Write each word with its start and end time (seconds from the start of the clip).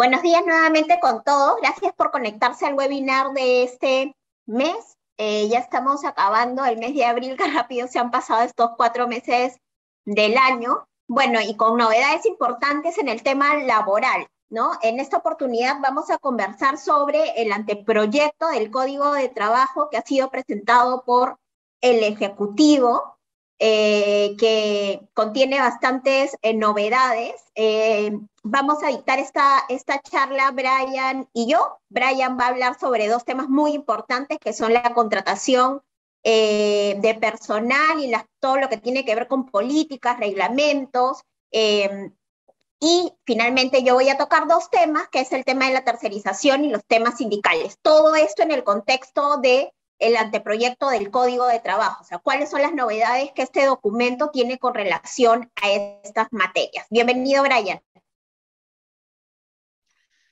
Buenos 0.00 0.22
días 0.22 0.42
nuevamente 0.46 0.98
con 0.98 1.22
todos. 1.22 1.58
Gracias 1.60 1.92
por 1.92 2.10
conectarse 2.10 2.64
al 2.64 2.72
webinar 2.72 3.32
de 3.32 3.64
este 3.64 4.16
mes. 4.46 4.96
Eh, 5.18 5.46
ya 5.50 5.58
estamos 5.58 6.06
acabando 6.06 6.64
el 6.64 6.78
mes 6.78 6.94
de 6.94 7.04
abril, 7.04 7.36
que 7.36 7.50
rápido 7.50 7.86
se 7.86 7.98
han 7.98 8.10
pasado 8.10 8.40
estos 8.40 8.70
cuatro 8.78 9.06
meses 9.06 9.58
del 10.06 10.38
año. 10.38 10.88
Bueno, 11.06 11.38
y 11.42 11.54
con 11.54 11.76
novedades 11.76 12.24
importantes 12.24 12.96
en 12.96 13.10
el 13.10 13.22
tema 13.22 13.56
laboral, 13.56 14.26
¿no? 14.48 14.70
En 14.80 15.00
esta 15.00 15.18
oportunidad 15.18 15.80
vamos 15.82 16.08
a 16.08 16.16
conversar 16.16 16.78
sobre 16.78 17.42
el 17.42 17.52
anteproyecto 17.52 18.48
del 18.48 18.70
Código 18.70 19.12
de 19.12 19.28
Trabajo 19.28 19.90
que 19.90 19.98
ha 19.98 20.02
sido 20.02 20.30
presentado 20.30 21.04
por 21.04 21.36
el 21.82 22.02
Ejecutivo, 22.04 23.18
eh, 23.62 24.36
que 24.38 25.02
contiene 25.12 25.60
bastantes 25.60 26.34
eh, 26.40 26.54
novedades. 26.54 27.34
Eh, 27.54 28.10
vamos 28.42 28.82
a 28.82 28.86
dictar 28.86 29.18
esta, 29.18 29.66
esta 29.68 30.00
charla, 30.00 30.50
Brian 30.52 31.28
y 31.34 31.46
yo. 31.46 31.78
Brian 31.90 32.38
va 32.38 32.46
a 32.46 32.48
hablar 32.48 32.80
sobre 32.80 33.06
dos 33.06 33.26
temas 33.26 33.50
muy 33.50 33.72
importantes, 33.72 34.38
que 34.38 34.54
son 34.54 34.72
la 34.72 34.94
contratación 34.94 35.82
de 36.22 37.18
personal 37.20 38.02
y 38.02 38.12
todo 38.40 38.56
lo 38.56 38.68
que 38.68 38.76
tiene 38.76 39.04
que 39.06 39.14
ver 39.14 39.26
con 39.26 39.46
políticas, 39.46 40.18
reglamentos. 40.18 41.22
y 41.52 43.12
finalmente 43.24 43.82
yo 43.82 43.94
voy 43.94 44.08
a 44.08 44.16
tocar 44.16 44.48
dos 44.48 44.70
temas, 44.70 45.08
que 45.08 45.20
es 45.20 45.32
el 45.32 45.44
tema 45.44 45.66
de 45.66 45.74
la 45.74 45.84
tercerización 45.84 46.64
y 46.64 46.70
los 46.70 46.84
temas 46.86 47.18
sindicales. 47.18 47.78
Todo 47.82 48.14
esto 48.14 48.42
en 48.42 48.52
el 48.52 48.64
contexto 48.64 49.36
de 49.38 49.72
el 50.00 50.16
anteproyecto 50.16 50.88
del 50.88 51.10
Código 51.10 51.46
de 51.46 51.60
Trabajo, 51.60 52.02
o 52.02 52.04
sea, 52.04 52.18
cuáles 52.18 52.50
son 52.50 52.62
las 52.62 52.74
novedades 52.74 53.32
que 53.32 53.42
este 53.42 53.66
documento 53.66 54.30
tiene 54.30 54.58
con 54.58 54.74
relación 54.74 55.52
a 55.62 55.70
estas 55.70 56.28
materias. 56.32 56.86
Bienvenido, 56.90 57.42
Brian. 57.42 57.80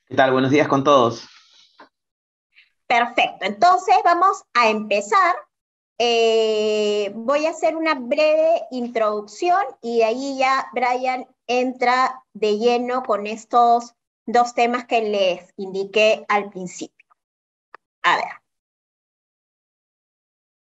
¿Qué 0.07 0.17
tal? 0.17 0.33
Buenos 0.33 0.51
días 0.51 0.67
con 0.67 0.83
todos. 0.83 1.29
Perfecto, 2.87 3.45
entonces 3.45 3.95
vamos 4.05 4.43
a 4.55 4.69
empezar. 4.71 5.37
Eh, 6.01 7.11
voy 7.15 7.45
a 7.47 7.51
hacer 7.51 7.77
una 7.77 7.95
breve 7.95 8.63
introducción 8.71 9.61
y 9.83 9.99
de 9.99 10.05
ahí 10.05 10.39
ya 10.39 10.71
Brian 10.73 11.27
entra 11.47 12.23
de 12.33 12.57
lleno 12.57 13.03
con 13.03 13.27
estos 13.27 13.95
dos 14.25 14.55
temas 14.55 14.87
que 14.87 15.03
les 15.03 15.53
indiqué 15.57 16.25
al 16.29 16.51
principio. 16.51 17.07
A 18.03 18.17
ver. 18.17 18.48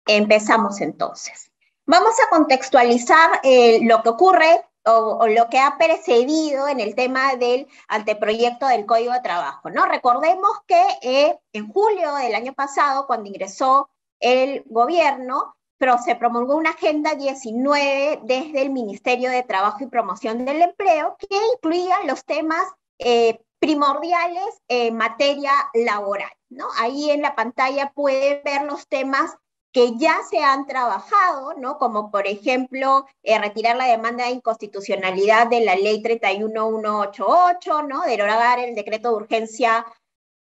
Empezamos 0.09 0.81
entonces. 0.81 1.53
Vamos 1.85 2.15
a 2.21 2.31
contextualizar 2.31 3.41
eh, 3.43 3.81
lo 3.83 4.03
que 4.03 4.09
ocurre 4.09 4.65
o, 4.87 5.27
lo 5.27 5.49
que 5.51 5.59
ha 5.59 5.77
precedido 5.77 6.67
en 6.67 6.81
el 6.81 6.95
tema 6.95 7.37
del 7.37 7.69
anteproyecto 7.89 8.67
del 8.67 8.87
Código 8.87 9.13
de 9.13 9.21
Trabajo. 9.21 9.69
¿no? 9.69 9.85
Recordemos 9.85 10.51
que 10.67 10.83
eh, 11.03 11.39
en 11.53 11.71
julio 11.71 12.15
del 12.17 12.35
año 12.35 12.55
pasado, 12.55 13.07
cuando 13.07 13.29
ingresó 13.29 13.91
el 14.19 14.65
gobierno, 14.67 15.57
se 16.05 16.17
promulgó 16.17 16.57
una 16.57 16.71
Agenda 16.71 17.15
19 17.15 18.21
desde 18.25 18.63
el 18.63 18.71
Ministerio 18.71 19.31
de 19.31 19.43
Trabajo 19.43 19.85
y 19.85 19.87
Promoción 19.89 20.45
del 20.45 20.63
Empleo 20.63 21.17
que 21.19 21.37
incluía 21.55 21.97
los 22.05 22.25
temas 22.25 22.65
eh, 22.99 23.41
primordiales 23.59 24.63
en 24.69 24.97
materia 24.97 25.53
laboral. 25.75 26.33
¿no? 26.49 26.67
Ahí 26.79 27.11
en 27.11 27.21
la 27.21 27.37
pantalla 27.37 27.93
pueden 27.95 28.43
ver 28.43 28.63
los 28.63 28.89
temas 28.89 29.37
que 29.79 29.97
ya 29.97 30.19
se 30.29 30.41
han 30.41 30.67
trabajado, 30.67 31.55
¿no? 31.55 31.79
Como 31.79 32.11
por 32.11 32.27
ejemplo 32.27 33.07
eh, 33.23 33.39
retirar 33.39 33.77
la 33.77 33.87
demanda 33.87 34.25
de 34.25 34.33
inconstitucionalidad 34.33 35.47
de 35.47 35.61
la 35.61 35.77
ley 35.77 36.03
31188, 36.03 37.83
¿no? 37.83 38.03
Derogar 38.03 38.59
el 38.59 38.75
decreto 38.75 39.11
de 39.11 39.15
urgencia 39.15 39.87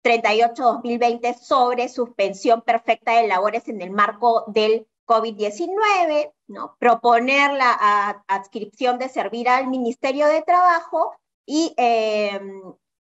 38-2020 0.05 1.37
sobre 1.37 1.89
suspensión 1.89 2.61
perfecta 2.61 3.11
de 3.19 3.27
labores 3.27 3.67
en 3.67 3.81
el 3.81 3.91
marco 3.91 4.45
del 4.47 4.87
COVID-19, 5.05 6.31
¿no? 6.47 6.77
Proponer 6.79 7.51
la 7.51 8.23
adscripción 8.27 8.97
de 8.99 9.09
servir 9.09 9.49
al 9.49 9.67
Ministerio 9.67 10.27
de 10.27 10.43
Trabajo 10.43 11.13
y 11.45 11.73
eh, 11.75 12.39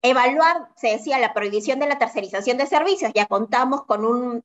Evaluar, 0.05 0.67
se 0.75 0.89
decía, 0.89 1.17
la 1.17 1.33
prohibición 1.33 1.79
de 1.79 1.87
la 1.87 1.97
tercerización 1.97 2.57
de 2.57 2.67
servicios. 2.67 3.13
Ya 3.15 3.25
contamos 3.25 3.85
con 3.85 4.03
una 4.03 4.43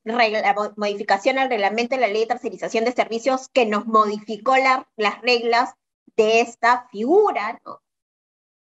modificación 0.77 1.37
al 1.37 1.51
reglamento 1.51 1.97
de 1.97 2.01
la 2.01 2.07
ley 2.07 2.21
de 2.21 2.29
tercerización 2.29 2.85
de 2.85 2.93
servicios 2.93 3.49
que 3.49 3.67
nos 3.67 3.85
modificó 3.87 4.55
las 4.57 5.21
reglas 5.21 5.75
de 6.17 6.43
esta 6.43 6.87
figura. 6.93 7.61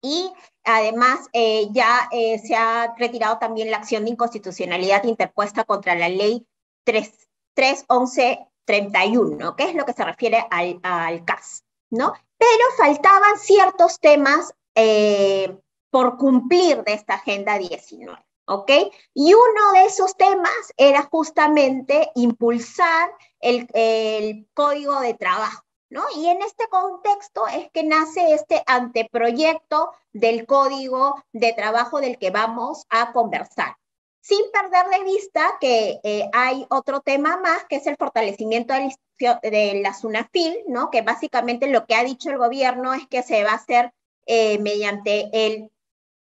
Y 0.01 0.33
además 0.63 1.27
eh, 1.33 1.67
ya 1.71 2.09
eh, 2.11 2.39
se 2.39 2.55
ha 2.55 2.95
retirado 2.97 3.37
también 3.37 3.69
la 3.69 3.77
acción 3.77 4.05
de 4.05 4.11
inconstitucionalidad 4.11 5.03
interpuesta 5.03 5.65
contra 5.65 5.93
la 5.93 6.09
ley 6.09 6.47
31131, 6.85 9.55
que 9.55 9.65
es 9.65 9.75
lo 9.75 9.85
que 9.85 9.93
se 9.93 10.03
refiere 10.03 10.43
al, 10.49 10.79
al 10.81 11.23
CAS. 11.23 11.63
¿no? 11.91 12.13
Pero 12.37 12.63
faltaban 12.77 13.37
ciertos 13.37 13.99
temas 13.99 14.55
eh, 14.73 15.55
por 15.89 16.17
cumplir 16.17 16.83
de 16.83 16.93
esta 16.93 17.15
Agenda 17.15 17.57
19. 17.57 18.17
¿Ok? 18.45 18.71
Y 19.13 19.33
uno 19.33 19.71
de 19.73 19.85
esos 19.85 20.17
temas 20.17 20.73
era 20.75 21.03
justamente 21.03 22.11
impulsar 22.15 23.11
el, 23.39 23.67
el 23.73 24.47
código 24.53 24.99
de 25.01 25.13
trabajo. 25.13 25.63
¿No? 25.91 26.03
Y 26.15 26.27
en 26.27 26.43
este 26.43 26.67
contexto 26.67 27.47
es 27.47 27.71
que 27.71 27.83
nace 27.83 28.33
este 28.33 28.61
anteproyecto 28.67 29.91
del 30.13 30.45
código 30.45 31.15
de 31.33 31.53
trabajo 31.53 31.99
del 31.99 32.19
que 32.19 32.29
vamos 32.29 32.85
a 32.89 33.11
conversar. 33.11 33.75
Sin 34.21 34.51
perder 34.51 34.87
de 34.89 35.03
vista 35.03 35.57
que 35.59 35.99
eh, 36.03 36.29
hay 36.33 36.65
otro 36.69 37.01
tema 37.01 37.37
más, 37.37 37.63
que 37.65 37.77
es 37.77 37.87
el 37.87 37.95
fortalecimiento 37.95 38.73
de 38.75 38.91
la, 39.19 39.39
de 39.41 39.93
SUNAFIL, 39.99 40.63
¿no? 40.67 40.91
que 40.91 41.01
básicamente 41.01 41.67
lo 41.67 41.85
que 41.85 41.95
ha 41.95 42.03
dicho 42.03 42.29
el 42.29 42.37
gobierno 42.37 42.93
es 42.93 43.07
que 43.07 43.23
se 43.23 43.43
va 43.43 43.51
a 43.51 43.55
hacer 43.55 43.91
eh, 44.27 44.59
mediante 44.59 45.29
el 45.33 45.71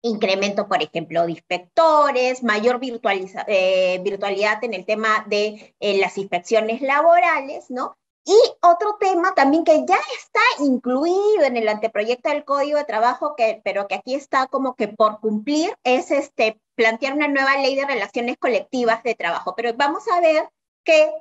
incremento, 0.01 0.67
por 0.67 0.81
ejemplo, 0.81 1.25
de 1.25 1.31
inspectores, 1.31 2.44
mayor 2.44 2.79
eh, 2.81 4.00
virtualidad 4.03 4.63
en 4.63 4.73
el 4.73 4.85
tema 4.85 5.25
de 5.28 5.75
eh, 5.79 6.00
las 6.00 6.17
inspecciones 6.17 6.81
laborales, 6.81 7.69
¿no? 7.69 7.97
Y 8.23 8.38
otro 8.61 8.97
tema 9.00 9.34
también 9.34 9.63
que 9.63 9.84
ya 9.88 10.00
está 10.17 10.63
incluido 10.63 11.44
en 11.44 11.57
el 11.57 11.67
anteproyecto 11.67 12.29
del 12.29 12.45
Código 12.45 12.78
de 12.78 12.85
Trabajo, 12.85 13.35
que, 13.35 13.61
pero 13.63 13.88
que 13.88 13.95
aquí 13.95 14.13
está 14.13 14.45
como 14.47 14.75
que 14.75 14.88
por 14.88 15.19
cumplir, 15.19 15.73
es 15.84 16.11
este, 16.11 16.59
plantear 16.75 17.13
una 17.13 17.28
nueva 17.28 17.57
ley 17.57 17.75
de 17.75 17.85
relaciones 17.85 18.38
colectivas 18.38 19.01
de 19.03 19.16
trabajo. 19.16 19.56
Pero 19.56 19.73
vamos 19.75 20.03
a 20.07 20.22
ver 20.22 20.50
que 20.84 21.11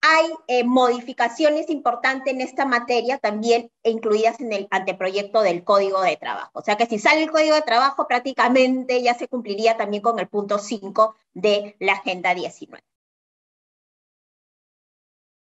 hay 0.00 0.26
eh, 0.46 0.64
modificaciones 0.64 1.70
importantes 1.70 2.32
en 2.32 2.40
esta 2.40 2.64
materia 2.64 3.18
también 3.18 3.70
incluidas 3.82 4.40
en 4.40 4.52
el 4.52 4.68
anteproyecto 4.70 5.42
del 5.42 5.64
Código 5.64 6.00
de 6.02 6.16
Trabajo. 6.16 6.50
O 6.54 6.62
sea 6.62 6.76
que 6.76 6.86
si 6.86 6.98
sale 6.98 7.24
el 7.24 7.30
Código 7.30 7.54
de 7.54 7.62
Trabajo, 7.62 8.06
prácticamente 8.06 9.02
ya 9.02 9.14
se 9.14 9.28
cumpliría 9.28 9.76
también 9.76 10.02
con 10.02 10.18
el 10.18 10.28
punto 10.28 10.58
5 10.58 11.16
de 11.34 11.76
la 11.80 11.94
Agenda 11.94 12.34
19. 12.34 12.84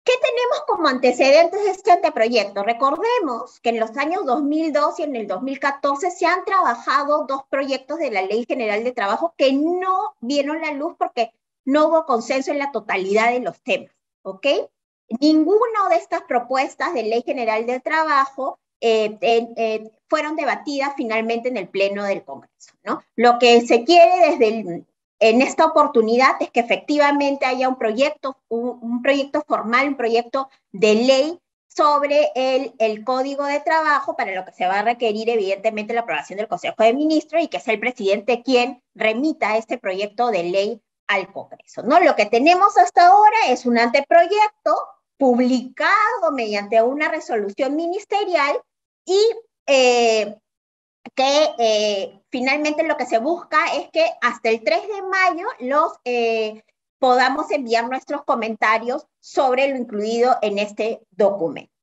¿Qué 0.04 0.12
tenemos 0.20 0.64
como 0.66 0.86
antecedentes 0.88 1.64
de 1.64 1.70
este 1.70 1.90
anteproyecto? 1.90 2.62
Recordemos 2.62 3.58
que 3.60 3.70
en 3.70 3.80
los 3.80 3.96
años 3.96 4.26
2002 4.26 5.00
y 5.00 5.02
en 5.02 5.16
el 5.16 5.26
2014 5.26 6.10
se 6.10 6.26
han 6.26 6.44
trabajado 6.44 7.24
dos 7.26 7.42
proyectos 7.48 7.98
de 7.98 8.10
la 8.10 8.20
Ley 8.20 8.44
General 8.46 8.84
de 8.84 8.92
Trabajo 8.92 9.34
que 9.36 9.52
no 9.54 10.14
vieron 10.20 10.60
la 10.60 10.72
luz 10.72 10.94
porque 10.98 11.32
no 11.64 11.88
hubo 11.88 12.04
consenso 12.04 12.50
en 12.50 12.58
la 12.58 12.70
totalidad 12.70 13.30
de 13.32 13.40
los 13.40 13.60
temas. 13.62 13.93
¿Ok? 14.24 14.46
Ninguna 15.20 15.88
de 15.90 15.96
estas 15.96 16.22
propuestas 16.22 16.92
de 16.94 17.04
ley 17.04 17.22
general 17.22 17.66
del 17.66 17.82
trabajo 17.82 18.58
eh, 18.80 19.16
eh, 19.20 19.90
fueron 20.08 20.36
debatidas 20.36 20.94
finalmente 20.96 21.48
en 21.48 21.56
el 21.56 21.68
Pleno 21.68 22.04
del 22.04 22.24
Congreso, 22.24 22.72
¿no? 22.82 23.02
Lo 23.16 23.38
que 23.38 23.60
se 23.62 23.84
quiere 23.84 24.30
desde 24.30 24.84
en 25.20 25.42
esta 25.42 25.64
oportunidad 25.66 26.32
es 26.40 26.50
que 26.50 26.60
efectivamente 26.60 27.46
haya 27.46 27.68
un 27.68 27.78
proyecto, 27.78 28.36
un, 28.48 29.00
proyecto 29.02 29.42
formal, 29.46 29.88
un 29.88 29.96
proyecto 29.96 30.48
de 30.72 30.94
ley 30.94 31.38
sobre 31.68 32.30
el, 32.34 32.74
el, 32.78 33.04
código 33.04 33.44
de 33.44 33.60
trabajo, 33.60 34.16
para 34.16 34.34
lo 34.34 34.44
que 34.44 34.52
se 34.52 34.66
va 34.66 34.80
a 34.80 34.84
requerir 34.84 35.28
evidentemente 35.30 35.94
la 35.94 36.02
aprobación 36.02 36.36
del 36.36 36.48
Consejo 36.48 36.82
de 36.82 36.92
Ministros 36.92 37.42
y 37.42 37.48
que 37.48 37.60
sea 37.60 37.74
el 37.74 37.80
presidente 37.80 38.42
quien 38.42 38.82
remita 38.94 39.56
este 39.56 39.78
proyecto 39.78 40.30
de 40.30 40.42
ley 40.44 40.82
al 41.06 41.32
Congreso. 41.32 41.82
¿no? 41.82 42.00
Lo 42.00 42.14
que 42.16 42.26
tenemos 42.26 42.76
hasta 42.78 43.06
ahora 43.06 43.36
es 43.48 43.66
un 43.66 43.78
anteproyecto 43.78 44.76
publicado 45.16 46.32
mediante 46.32 46.82
una 46.82 47.08
resolución 47.08 47.76
ministerial 47.76 48.60
y 49.04 49.20
eh, 49.66 50.36
que 51.14 51.50
eh, 51.58 52.20
finalmente 52.30 52.82
lo 52.82 52.96
que 52.96 53.06
se 53.06 53.18
busca 53.18 53.58
es 53.74 53.90
que 53.90 54.04
hasta 54.20 54.48
el 54.48 54.62
3 54.64 54.82
de 54.88 55.02
mayo 55.02 55.46
los 55.60 55.92
eh, 56.04 56.64
podamos 56.98 57.50
enviar 57.50 57.88
nuestros 57.88 58.24
comentarios 58.24 59.06
sobre 59.20 59.68
lo 59.68 59.76
incluido 59.76 60.36
en 60.42 60.58
este 60.58 61.00
documento. 61.10 61.73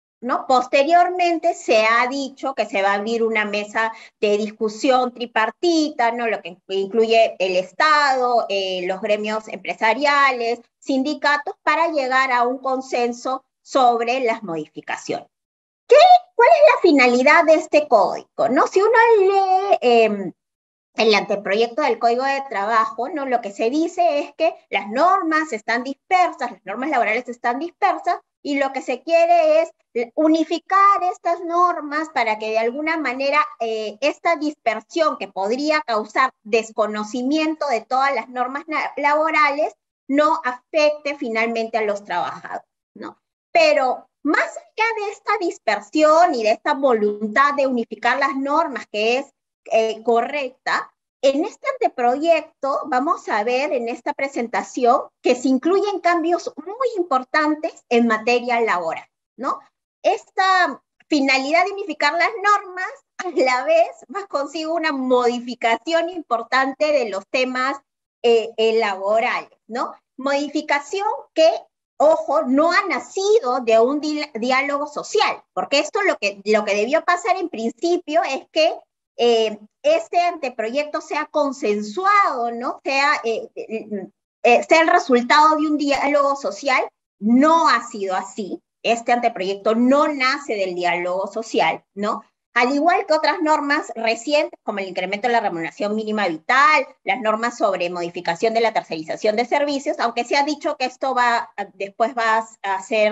Posteriormente 0.48 1.56
se 1.56 1.84
ha 1.84 2.08
dicho 2.08 2.54
que 2.54 2.68
se 2.68 2.84
va 2.84 2.92
a 2.92 2.96
abrir 2.96 3.24
una 3.24 3.44
mesa 3.44 3.92
de 4.20 4.38
discusión 4.38 5.14
tripartita, 5.14 6.12
¿no? 6.12 6.28
Lo 6.28 6.42
que 6.42 6.58
incluye 6.68 7.36
el 7.40 7.56
Estado, 7.56 8.46
eh, 8.48 8.86
los 8.86 9.02
gremios 9.02 9.48
empresariales, 9.48 10.62
sindicatos, 10.80 11.56
para 11.64 11.88
llegar 11.88 12.32
a 12.32 12.44
un 12.44 12.60
consenso 12.60 13.44
sobre 13.64 14.20
las 14.20 14.44
modificaciones. 14.44 15.28
¿Qué, 15.88 15.96
¿Cuál 16.36 16.50
es 16.50 16.74
la 16.76 16.82
finalidad 16.82 17.46
de 17.46 17.56
este 17.56 17.88
código? 17.88 18.50
¿no? 18.50 18.68
Si 18.68 18.80
uno 18.80 18.92
lee 19.20 19.78
em, 19.82 20.34
el 20.96 21.16
anteproyecto 21.16 21.82
del 21.82 22.00
Código 22.00 22.24
de 22.24 22.44
Trabajo, 22.48 23.10
¿no? 23.10 23.26
lo 23.26 23.42
que 23.42 23.52
se 23.52 23.70
dice 23.70 24.20
es 24.20 24.34
que 24.36 24.54
las 24.70 24.88
normas 24.90 25.52
están 25.52 25.84
dispersas, 25.84 26.52
las 26.52 26.66
normas 26.66 26.90
laborales 26.92 27.28
están 27.28 27.60
dispersas, 27.60 28.20
y 28.44 28.58
lo 28.58 28.74
que 28.74 28.82
se 28.82 29.02
quiere 29.02 29.62
es 29.62 29.72
unificar 30.16 31.04
estas 31.12 31.42
normas 31.42 32.10
para 32.14 32.40
que 32.40 32.52
de 32.52 32.60
alguna 32.60 32.98
manera 32.98 33.46
eh, 33.60 33.98
esta 34.02 34.36
dispersión 34.38 35.18
que 35.18 35.28
podría 35.28 35.82
causar 35.82 36.32
desconocimiento 36.44 37.68
de 37.68 37.82
todas 37.82 38.16
las 38.16 38.30
normas 38.30 38.64
laborales 38.96 39.74
no 40.08 40.42
afecte 40.44 41.16
finalmente 41.18 41.78
a 41.78 41.84
los 41.84 42.04
trabajadores, 42.04 42.68
¿no? 42.96 43.18
Pero 43.52 44.08
más 44.24 44.46
allá 44.46 45.06
de 45.06 45.12
esta 45.12 45.38
dispersión 45.40 46.36
y 46.36 46.44
de 46.44 46.52
esta 46.52 46.74
voluntad 46.74 47.54
de 47.56 47.68
unificar 47.68 48.18
las 48.18 48.36
normas 48.36 48.86
que 48.92 49.20
es 49.20 49.34
eh, 49.72 50.02
correcta, 50.04 50.94
en 51.22 51.46
este 51.46 51.68
anteproyecto 51.70 52.82
vamos 52.88 53.30
a 53.30 53.44
ver 53.44 53.72
en 53.74 53.90
esta 53.90 54.14
presentación 54.14 55.04
que 55.22 55.36
se 55.36 55.48
incluyen 55.48 56.00
cambios 56.00 56.52
muy 56.58 56.88
importantes 56.98 57.84
en 57.90 58.08
materia 58.08 58.60
laboral, 58.62 59.06
¿no? 59.38 59.60
Esta 60.02 60.82
finalidad 61.08 61.66
de 61.66 61.74
unificar 61.74 62.14
las 62.14 62.32
normas 62.44 62.92
a 63.18 63.30
la 63.30 63.64
vez 63.66 63.90
va 64.14 64.26
consigo 64.28 64.74
una 64.74 64.92
modificación 64.92 66.10
importante 66.10 66.92
de 66.92 67.10
los 67.10 67.28
temas 67.28 67.78
eh, 68.24 68.50
eh, 68.58 68.80
laborales, 68.80 69.60
¿no? 69.68 69.94
Modificación 70.18 71.08
que, 71.36 71.50
ojo, 71.98 72.44
no 72.44 72.72
ha 72.72 72.88
nacido 72.88 73.60
de 73.62 73.80
un 73.80 74.00
diálogo 74.00 74.88
social, 74.88 75.44
porque 75.54 75.80
esto 75.80 76.02
lo 76.02 76.18
que, 76.18 76.42
lo 76.46 76.66
que 76.66 76.76
debió 76.76 77.04
pasar 77.04 77.38
en 77.38 77.50
principio 77.50 78.24
es 78.24 78.48
que 78.52 78.74
eh, 79.24 79.60
este 79.84 80.20
anteproyecto 80.20 81.00
sea 81.00 81.28
consensuado, 81.28 82.52
¿no? 82.52 82.82
Sea, 82.84 83.22
eh, 83.24 83.50
eh, 83.56 84.64
sea 84.68 84.82
el 84.82 84.88
resultado 84.88 85.58
de 85.58 85.68
un 85.68 85.78
diálogo 85.78 86.36
social, 86.36 86.90
no 87.20 87.70
ha 87.70 87.88
sido 87.88 88.16
así. 88.16 88.60
Este 88.82 89.12
anteproyecto 89.12 89.76
no 89.76 90.08
nace 90.08 90.56
del 90.56 90.74
diálogo 90.74 91.28
social, 91.28 91.84
¿no? 91.94 92.24
Al 92.56 92.74
igual 92.74 93.06
que 93.06 93.14
otras 93.14 93.44
normas 93.44 93.92
recientes, 93.96 94.60
como 94.64 94.80
el 94.80 94.88
incremento 94.88 95.28
de 95.28 95.34
la 95.34 95.40
remuneración 95.40 95.94
mínima 95.94 96.28
vital, 96.28 96.88
las 97.04 97.22
normas 97.22 97.60
sobre 97.60 97.92
modificación 97.92 98.56
de 98.56 98.62
la 98.62 98.74
tercerización 98.74 99.36
de 99.36 99.46
servicios, 99.46 100.00
aunque 100.00 100.26
se 100.26 100.36
ha 100.36 100.44
dicho 100.44 100.78
que 100.78 100.86
esto 100.86 101.14
va, 101.14 101.52
después 101.76 102.16
va 102.18 102.44
a 102.64 102.82
ser, 102.82 103.12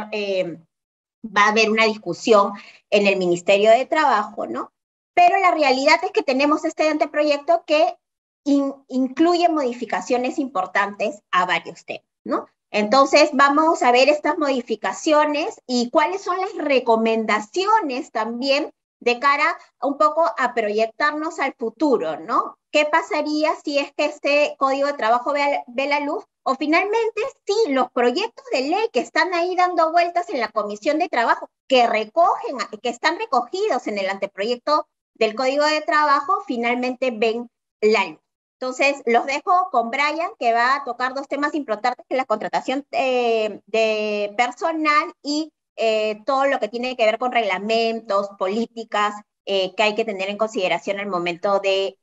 va 1.23 1.43
a 1.43 1.49
haber 1.49 1.69
una 1.69 1.85
discusión 1.85 2.53
en 2.89 3.05
el 3.05 3.17
Ministerio 3.17 3.69
de 3.69 3.85
Trabajo, 3.85 4.47
¿no? 4.47 4.71
Pero 5.19 5.37
la 5.37 5.51
realidad 5.51 5.99
es 6.01 6.11
que 6.11 6.23
tenemos 6.23 6.63
este 6.63 6.87
anteproyecto 6.87 7.65
que 7.67 7.97
incluye 8.45 9.49
modificaciones 9.49 10.39
importantes 10.39 11.21
a 11.29 11.45
varios 11.45 11.83
temas, 11.83 12.05
¿no? 12.23 12.47
Entonces, 12.71 13.31
vamos 13.33 13.83
a 13.83 13.91
ver 13.91 14.07
estas 14.07 14.37
modificaciones 14.37 15.61
y 15.67 15.89
cuáles 15.89 16.21
son 16.21 16.39
las 16.39 16.55
recomendaciones 16.55 18.13
también 18.13 18.71
de 19.01 19.19
cara 19.19 19.57
un 19.81 19.97
poco 19.97 20.23
a 20.37 20.53
proyectarnos 20.53 21.39
al 21.39 21.53
futuro, 21.53 22.17
¿no? 22.17 22.57
¿Qué 22.71 22.85
pasaría 22.85 23.53
si 23.61 23.77
es 23.77 23.91
que 23.97 24.05
este 24.05 24.55
código 24.57 24.87
de 24.87 24.93
trabajo 24.93 25.33
ve, 25.33 25.63
ve, 25.67 25.87
la 25.87 25.99
luz? 25.99 26.23
O 26.43 26.55
finalmente, 26.55 27.21
si 27.45 27.73
los 27.73 27.91
proyectos 27.91 28.45
de 28.53 28.61
ley 28.61 28.89
que 28.93 29.01
están 29.01 29.33
ahí 29.33 29.53
dando 29.57 29.91
vueltas 29.91 30.29
en 30.29 30.39
la 30.39 30.47
Comisión 30.47 30.97
de 30.97 31.09
Trabajo, 31.09 31.49
que 31.67 31.87
recogen, 31.87 32.57
que 32.81 32.89
están 32.89 33.19
recogidos 33.19 33.85
en 33.87 33.97
el 33.97 34.09
anteproyecto 34.09 34.87
del 35.19 35.35
Código 35.35 35.65
de 35.65 35.81
Trabajo 35.81 36.41
finalmente 36.47 37.11
ven 37.11 37.49
la 37.81 38.05
luz. 38.05 38.19
Entonces, 38.59 39.01
los 39.05 39.25
dejo 39.25 39.69
con 39.71 39.89
Brian, 39.89 40.31
que 40.37 40.51
va 40.51 40.75
a 40.75 40.83
tocar 40.83 41.13
dos 41.13 41.27
temas 41.27 41.55
importantes, 41.55 42.05
que 42.07 42.15
es 42.15 42.17
la 42.17 42.25
contratación 42.25 42.85
eh, 42.91 43.61
de 43.67 44.33
personal 44.35 45.13
y 45.23 45.53
eh, 45.77 46.21
todo 46.25 46.45
lo 46.45 46.59
que 46.59 46.67
tiene 46.67 46.97
que 46.97 47.05
ver 47.05 47.19
con 47.19 47.31
reglamentos, 47.31 48.29
políticas 48.37 49.13
eh, 49.45 49.73
que 49.75 49.83
hay 49.83 49.95
que 49.95 50.03
tener 50.03 50.29
en 50.29 50.37
consideración 50.37 50.99
al 50.99 51.07
momento 51.07 51.59
de 51.59 51.97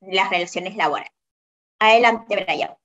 las 0.00 0.30
relaciones 0.30 0.76
laborales. 0.76 1.12
Adelante, 1.80 2.44
Brian. 2.44 2.76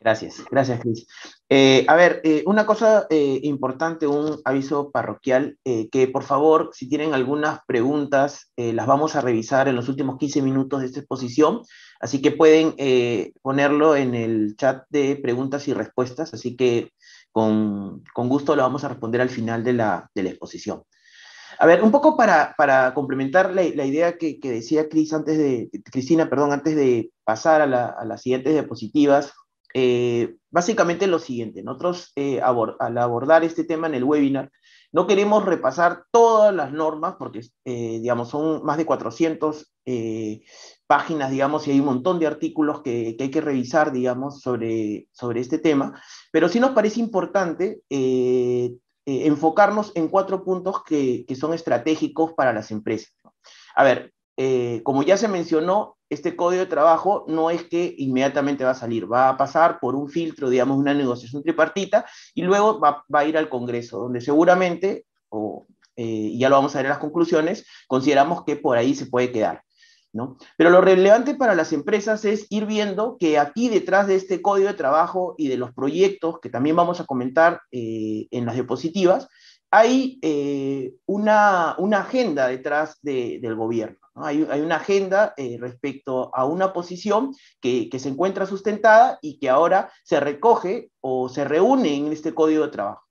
Gracias, 0.00 0.44
gracias, 0.48 0.80
Cris. 0.80 1.06
Eh, 1.48 1.84
a 1.88 1.96
ver, 1.96 2.20
eh, 2.22 2.44
una 2.46 2.64
cosa 2.64 3.06
eh, 3.10 3.40
importante, 3.42 4.06
un 4.06 4.40
aviso 4.44 4.92
parroquial, 4.92 5.58
que 5.64 6.08
por 6.12 6.22
favor, 6.22 6.70
si 6.72 6.88
tienen 6.88 7.14
algunas 7.14 7.60
preguntas, 7.66 8.52
las 8.56 8.86
vamos 8.86 9.16
a 9.16 9.20
revisar 9.20 9.66
en 9.66 9.74
los 9.74 9.88
últimos 9.88 10.16
15 10.18 10.40
minutos 10.42 10.80
de 10.80 10.86
esta 10.86 11.00
exposición, 11.00 11.62
así 12.00 12.22
que 12.22 12.30
pueden 12.30 12.74
ponerlo 13.42 13.96
en 13.96 14.14
el 14.14 14.56
chat 14.56 14.84
de 14.88 15.16
preguntas 15.16 15.66
y 15.68 15.74
respuestas, 15.74 16.32
así 16.32 16.56
que 16.56 16.92
con, 17.32 18.04
con 18.14 18.28
gusto 18.28 18.54
lo 18.54 18.62
vamos 18.62 18.84
a 18.84 18.88
responder 18.88 19.20
al 19.20 19.30
final 19.30 19.64
de 19.64 19.72
la, 19.72 20.10
de 20.14 20.22
la 20.22 20.30
exposición. 20.30 20.84
A 21.58 21.66
ver, 21.66 21.82
un 21.82 21.90
poco 21.90 22.16
para, 22.16 22.54
para 22.56 22.94
complementar 22.94 23.52
la, 23.52 23.62
la 23.74 23.84
idea 23.84 24.16
que, 24.16 24.38
decía 24.40 24.88
Cris 24.88 25.12
antes 25.12 25.36
de, 25.36 25.68
Cristina, 25.84 26.30
perdón, 26.30 26.52
antes 26.52 26.76
de 26.76 27.10
pasar 27.24 27.60
a 27.62 28.04
las 28.04 28.22
siguientes 28.22 28.52
diapositivas, 28.52 29.32
eh, 29.74 30.36
básicamente 30.50 31.06
lo 31.06 31.18
siguiente, 31.18 31.62
nosotros 31.62 32.12
eh, 32.16 32.40
al 32.40 32.98
abordar 32.98 33.44
este 33.44 33.64
tema 33.64 33.86
en 33.86 33.94
el 33.94 34.04
webinar, 34.04 34.50
no 34.92 35.06
queremos 35.06 35.44
repasar 35.44 36.04
todas 36.10 36.54
las 36.54 36.72
normas, 36.72 37.16
porque, 37.18 37.40
eh, 37.66 37.98
digamos, 38.00 38.30
son 38.30 38.64
más 38.64 38.78
de 38.78 38.86
400 38.86 39.72
páginas, 40.86 41.30
digamos, 41.30 41.66
y 41.66 41.70
hay 41.70 41.80
un 41.80 41.86
montón 41.86 42.18
de 42.18 42.26
artículos 42.26 42.82
que, 42.82 43.16
hay 43.18 43.30
que 43.30 43.40
revisar, 43.40 43.92
digamos, 43.92 44.40
sobre, 44.40 45.08
sobre 45.12 45.40
este 45.40 45.58
tema, 45.58 46.00
pero 46.30 46.48
sí 46.48 46.60
nos 46.60 46.70
parece 46.70 47.00
importante 47.00 47.82
enfocarnos 49.06 49.92
en 49.94 50.08
cuatro 50.08 50.44
puntos 50.44 50.82
que, 50.84 51.24
que, 51.26 51.34
son 51.34 51.54
estratégicos 51.54 52.34
para 52.34 52.52
las 52.52 52.70
empresas. 52.70 53.14
A 53.74 53.84
ver, 53.84 54.12
como 54.84 55.02
ya 55.02 55.16
se 55.16 55.28
mencionó, 55.28 55.98
este 56.10 56.36
código 56.36 56.60
de 56.60 56.70
trabajo 56.70 57.24
no 57.28 57.50
es 57.50 57.64
que 57.64 57.94
inmediatamente 57.98 58.64
va 58.64 58.70
a 58.70 58.74
salir, 58.74 59.10
va 59.10 59.28
a 59.28 59.36
pasar 59.36 59.78
por 59.80 59.94
un 59.94 60.08
filtro, 60.08 60.48
digamos, 60.48 60.78
una 60.78 60.94
negociación 60.94 61.42
tripartita, 61.42 62.06
y 62.34 62.42
luego 62.42 62.80
va, 62.80 63.04
a 63.12 63.24
ir 63.24 63.36
al 63.36 63.48
Congreso, 63.48 63.98
donde 63.98 64.20
seguramente, 64.20 65.06
o 65.28 65.66
eh, 65.96 66.36
ya 66.36 66.48
lo 66.48 66.56
vamos 66.56 66.74
a 66.74 66.78
ver 66.78 66.86
en 66.86 66.90
las 66.90 66.98
conclusiones, 66.98 67.66
consideramos 67.86 68.44
que 68.44 68.56
por 68.56 68.78
ahí 68.78 68.94
se 68.94 69.06
puede 69.06 69.32
quedar. 69.32 69.62
¿no? 70.12 70.38
Pero 70.56 70.70
lo 70.70 70.80
relevante 70.80 71.34
para 71.34 71.54
las 71.54 71.72
empresas 71.74 72.24
es 72.24 72.46
ir 72.48 72.64
viendo 72.64 73.18
que 73.18 73.38
aquí 73.38 73.68
detrás 73.68 74.06
de 74.06 74.14
este 74.14 74.40
código 74.40 74.68
de 74.68 74.74
trabajo 74.74 75.34
y 75.36 75.48
de 75.48 75.58
los 75.58 75.74
proyectos 75.74 76.40
que 76.40 76.48
también 76.48 76.76
vamos 76.76 77.00
a 77.00 77.04
comentar 77.04 77.60
eh, 77.72 78.26
en 78.30 78.46
las 78.46 78.54
diapositivas, 78.54 79.28
hay 79.70 80.18
eh, 80.22 80.94
una, 81.06 81.76
agenda 81.98 82.48
detrás 82.48 82.98
del 83.02 83.54
gobierno. 83.54 83.98
Hay, 84.14 84.42
una 84.42 84.76
agenda 84.76 85.34
eh, 85.36 85.58
respecto 85.60 86.34
a 86.34 86.44
una 86.44 86.72
posición 86.72 87.34
que, 87.60 87.88
se 87.98 88.08
encuentra 88.08 88.46
sustentada 88.46 89.18
y 89.22 89.38
que 89.38 89.48
ahora 89.48 89.92
se 90.02 90.18
recoge 90.20 90.90
o 91.00 91.28
se 91.28 91.44
reúne 91.44 91.94
en 91.94 92.12
este 92.12 92.34
código 92.34 92.64
de 92.64 92.72
trabajo. 92.72 93.07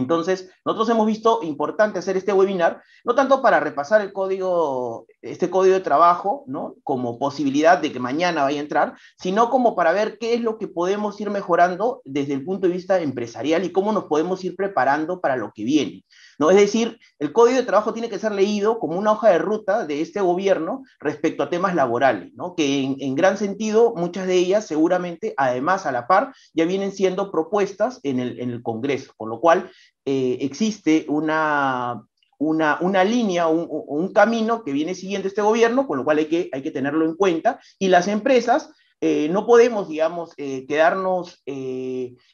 Entonces, 0.00 0.50
nosotros 0.64 0.88
hemos 0.88 1.06
visto 1.06 1.40
importante 1.42 1.98
hacer 1.98 2.16
este 2.16 2.32
webinar, 2.32 2.82
no 3.04 3.14
tanto 3.14 3.42
para 3.42 3.60
repasar 3.60 4.00
el 4.00 4.12
código, 4.12 5.06
este 5.22 5.50
código 5.50 5.74
de 5.74 5.80
trabajo, 5.80 6.44
¿no? 6.46 6.74
Como 6.82 7.18
posibilidad 7.18 7.78
de 7.78 7.92
que 7.92 8.00
mañana 8.00 8.42
vaya 8.42 8.58
a 8.58 8.62
entrar, 8.62 8.94
sino 9.18 9.50
como 9.50 9.76
para 9.76 9.92
ver 9.92 10.18
qué 10.18 10.34
es 10.34 10.40
lo 10.40 10.58
que 10.58 10.68
podemos 10.68 11.20
ir 11.20 11.30
mejorando 11.30 12.02
desde 12.04 12.34
el 12.34 12.44
punto 12.44 12.66
de 12.66 12.72
vista 12.72 13.00
empresarial 13.00 13.64
y 13.64 13.72
cómo 13.72 13.92
nos 13.92 14.04
podemos 14.04 14.42
ir 14.44 14.56
preparando 14.56 15.20
para 15.20 15.36
lo 15.36 15.52
que 15.54 15.64
viene. 15.64 16.04
¿no? 16.40 16.50
Es 16.50 16.56
decir, 16.56 16.98
el 17.18 17.32
código 17.34 17.58
de 17.58 17.66
trabajo 17.66 17.92
tiene 17.92 18.08
que 18.08 18.18
ser 18.18 18.32
leído 18.32 18.78
como 18.78 18.98
una 18.98 19.12
hoja 19.12 19.28
de 19.28 19.38
ruta 19.38 19.86
de 19.86 20.00
este 20.00 20.22
gobierno 20.22 20.84
respecto 20.98 21.42
a 21.42 21.50
temas 21.50 21.74
laborales, 21.74 22.32
¿no? 22.34 22.54
que 22.54 22.82
en, 22.98 23.14
gran 23.14 23.36
sentido 23.36 23.92
muchas 23.94 24.26
de 24.26 24.36
ellas 24.36 24.66
seguramente, 24.66 25.34
además 25.36 25.84
a 25.84 25.92
la 25.92 26.06
par, 26.06 26.32
ya 26.54 26.64
vienen 26.64 26.92
siendo 26.92 27.30
propuestas 27.30 28.00
en 28.04 28.20
el, 28.20 28.62
Congreso, 28.62 29.12
con 29.16 29.28
lo 29.28 29.40
cual 29.40 29.70
eh, 30.04 30.38
existe 30.40 31.04
una, 31.08 32.04
una, 32.38 32.78
una, 32.80 33.04
línea, 33.04 33.48
un, 33.48 33.66
un, 33.68 34.12
camino 34.12 34.64
que 34.64 34.72
viene 34.72 34.94
siguiendo 34.94 35.28
este 35.28 35.42
gobierno, 35.42 35.86
con 35.86 35.98
lo 35.98 36.04
cual 36.04 36.18
hay 36.18 36.26
que, 36.26 36.48
hay 36.52 36.62
que 36.62 36.70
tenerlo 36.70 37.04
en 37.04 37.16
cuenta, 37.16 37.60
y 37.78 37.88
las 37.88 38.08
empresas 38.08 38.70
eh, 39.02 39.28
no 39.30 39.46
podemos, 39.46 39.88
digamos, 39.88 40.34
eh, 40.36 40.66
quedarnos 40.66 41.42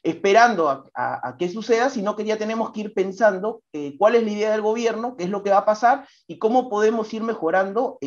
esperando 0.03 0.69
a, 0.69 0.83
a, 0.93 1.37
qué 1.37 1.49
suceda, 1.49 1.89
sino 1.89 2.15
que 2.15 2.25
ya 2.25 2.37
tenemos 2.37 2.71
que 2.71 2.81
ir 2.81 2.93
pensando 2.93 3.61
cuál 3.97 4.15
es 4.15 4.23
la 4.23 4.31
idea 4.31 4.51
del 4.51 4.61
gobierno, 4.61 5.15
qué 5.15 5.23
es 5.23 5.29
lo 5.29 5.43
que 5.43 5.51
va 5.51 5.59
a 5.59 5.65
pasar 5.65 6.07
y 6.27 6.39
cómo 6.39 6.69
podemos 6.69 7.13
ir 7.13 7.23
mejorando 7.23 7.97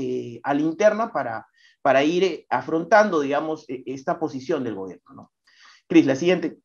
a 0.42 0.54
la 0.54 0.60
interna 0.60 1.10
para, 1.10 1.46
para 1.82 2.04
ir 2.04 2.46
afrontando, 2.48 3.20
digamos, 3.20 3.64
e, 3.68 3.82
esta 3.86 4.18
posición 4.18 4.64
del 4.64 4.74
gobierno. 4.74 5.14
¿no? 5.14 5.32
Cris, 5.88 6.06
la 6.06 6.16
siguiente. 6.16 6.58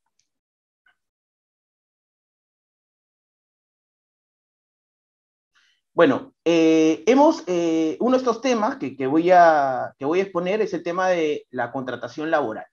Bueno, 5.95 6.33
eh, 6.43 7.05
hemos, 7.07 7.45
eh, 7.47 7.95
uno 8.01 8.11
de 8.11 8.17
estos 8.17 8.41
temas 8.41 8.75
que, 8.75 9.07
voy 9.07 9.31
a, 9.31 9.93
que 9.97 10.03
voy 10.03 10.19
a 10.19 10.23
exponer 10.23 10.61
es 10.61 10.73
el 10.73 10.83
tema 10.83 11.07
de 11.07 11.47
la 11.51 11.71
contratación 11.71 12.29
laboral. 12.29 12.65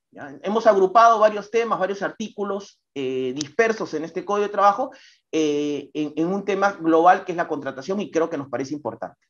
Hemos 0.42 0.66
agrupado 0.66 1.20
varios 1.20 1.48
temas, 1.48 1.78
varios 1.78 2.02
artículos 2.02 2.80
eh, 2.96 3.32
dispersos 3.36 3.94
en 3.94 4.02
este 4.02 4.24
Código 4.24 4.48
de 4.48 4.52
Trabajo 4.52 4.90
en, 5.30 6.26
un 6.26 6.44
tema 6.44 6.72
global 6.72 7.24
que 7.24 7.30
es 7.30 7.36
la 7.36 7.46
contratación 7.46 8.00
y 8.00 8.10
creo 8.10 8.28
que 8.28 8.36
nos 8.36 8.48
parece 8.48 8.74
importante. 8.74 9.24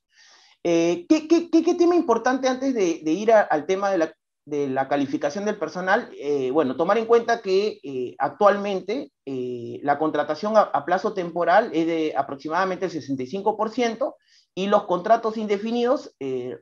¿qué, 0.62 1.06
qué, 1.28 1.74
tema 1.74 1.94
importante 1.94 2.48
antes 2.48 2.72
de, 2.72 3.12
ir 3.12 3.30
al 3.30 3.66
tema 3.66 3.90
de 3.90 3.98
la, 3.98 4.14
de 4.44 4.68
la 4.68 4.88
calificación 4.88 5.44
del 5.44 5.58
personal, 5.58 6.10
eh, 6.18 6.50
bueno, 6.50 6.76
tomar 6.76 6.98
en 6.98 7.06
cuenta 7.06 7.40
que 7.40 7.78
eh, 7.82 8.14
actualmente 8.18 9.12
eh, 9.24 9.78
la 9.82 9.98
contratación 9.98 10.54
a, 10.56 10.84
plazo 10.84 11.14
temporal 11.14 11.70
es 11.72 11.86
de 11.86 12.14
aproximadamente 12.16 12.86
el 12.86 12.92
65% 12.92 14.14
y 14.54 14.66
los 14.66 14.84
contratos 14.84 15.36
indefinidos 15.36 16.14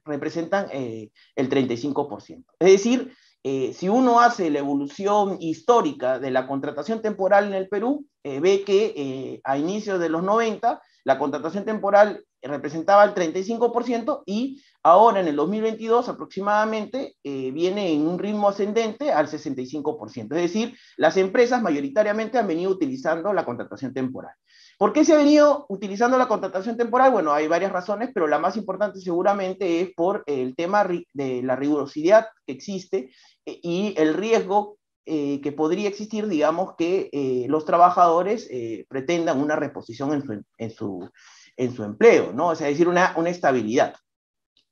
representan 0.04 0.68
el 0.70 1.10
35%. 1.50 2.44
Es 2.60 2.70
decir, 2.70 3.12
si 3.42 3.88
uno 3.88 4.20
hace 4.20 4.48
la 4.48 4.60
evolución 4.60 5.38
histórica 5.40 6.20
de 6.20 6.30
la 6.30 6.46
contratación 6.46 7.02
temporal 7.02 7.48
en 7.48 7.54
el 7.54 7.68
Perú, 7.68 8.06
ve 8.22 8.62
que 8.64 9.40
a 9.42 9.58
inicios 9.58 9.98
de 9.98 10.08
los 10.08 10.22
90 10.22 10.80
la 11.02 11.18
contratación 11.18 11.64
temporal 11.64 12.24
representaba 12.42 13.04
el 13.04 13.14
35% 13.14 14.22
y 14.26 14.62
ahora 14.82 15.20
en 15.20 15.28
el 15.28 15.36
2022 15.36 16.08
aproximadamente 16.08 17.16
eh, 17.22 17.50
viene 17.50 17.92
en 17.92 18.06
un 18.06 18.18
ritmo 18.18 18.48
ascendente 18.48 19.12
al 19.12 19.28
65%. 19.28 20.34
Es 20.36 20.42
decir, 20.42 20.76
las 20.96 21.16
empresas 21.16 21.62
mayoritariamente 21.62 22.38
han 22.38 22.46
venido 22.46 22.70
utilizando 22.70 23.32
la 23.32 23.44
contratación 23.44 23.92
temporal. 23.92 24.34
¿Por 24.78 24.94
qué 24.94 25.04
se 25.04 25.12
ha 25.12 25.18
venido 25.18 25.66
utilizando 25.68 26.16
la 26.16 26.28
contratación 26.28 26.76
temporal? 26.78 27.12
Bueno, 27.12 27.32
hay 27.34 27.46
varias 27.46 27.72
razones, 27.72 28.10
pero 28.14 28.26
la 28.26 28.38
más 28.38 28.56
importante 28.56 29.00
seguramente 29.00 29.82
es 29.82 29.90
por 29.94 30.22
el 30.26 30.56
tema 30.56 30.88
de 31.12 31.42
la 31.42 31.56
rigurosidad 31.56 32.28
que 32.46 32.54
existe 32.54 33.10
eh, 33.44 33.60
y 33.62 33.94
el 33.98 34.14
riesgo 34.14 34.78
eh, 35.04 35.40
que 35.42 35.52
podría 35.52 35.88
existir, 35.88 36.28
digamos, 36.28 36.74
que 36.78 37.46
los 37.48 37.64
trabajadores 37.64 38.48
pretendan 38.88 39.40
una 39.40 39.56
reposición 39.56 40.12
en 40.12 40.44
en 40.58 40.70
su, 40.70 41.10
en 41.60 41.74
su 41.74 41.84
empleo, 41.84 42.32
¿no? 42.32 42.48
O 42.48 42.54
sea, 42.54 42.68
es 42.68 42.74
decir, 42.74 42.88
una, 42.88 43.12
una 43.16 43.28
estabilidad. 43.28 43.94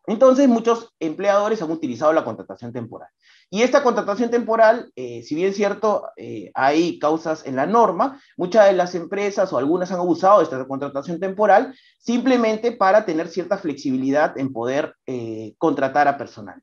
Entonces, 0.06 0.48
muchos 0.48 0.94
empleadores 1.00 1.60
han 1.60 1.70
utilizado 1.70 2.14
la 2.14 2.24
contratación 2.24 2.72
temporal. 2.72 3.10
Y 3.50 3.60
esta 3.62 3.82
contratación 3.82 4.30
temporal, 4.30 4.90
eh, 4.96 5.22
si 5.22 5.34
bien 5.34 5.50
es 5.50 5.56
cierto, 5.56 6.08
eh, 6.16 6.50
hay 6.54 6.98
causas 6.98 7.46
en 7.46 7.56
la 7.56 7.66
norma, 7.66 8.20
muchas 8.38 8.66
de 8.66 8.72
las 8.72 8.94
empresas 8.94 9.52
o 9.52 9.58
algunas 9.58 9.92
han 9.92 9.98
abusado 9.98 10.38
de 10.38 10.44
esta 10.44 10.66
contratación 10.66 11.20
temporal 11.20 11.74
simplemente 11.98 12.72
para 12.72 13.04
tener 13.04 13.28
cierta 13.28 13.58
flexibilidad 13.58 14.38
en 14.38 14.52
poder 14.52 14.94
eh, 15.06 15.54
contratar 15.58 16.08
a 16.08 16.16
personal. 16.16 16.62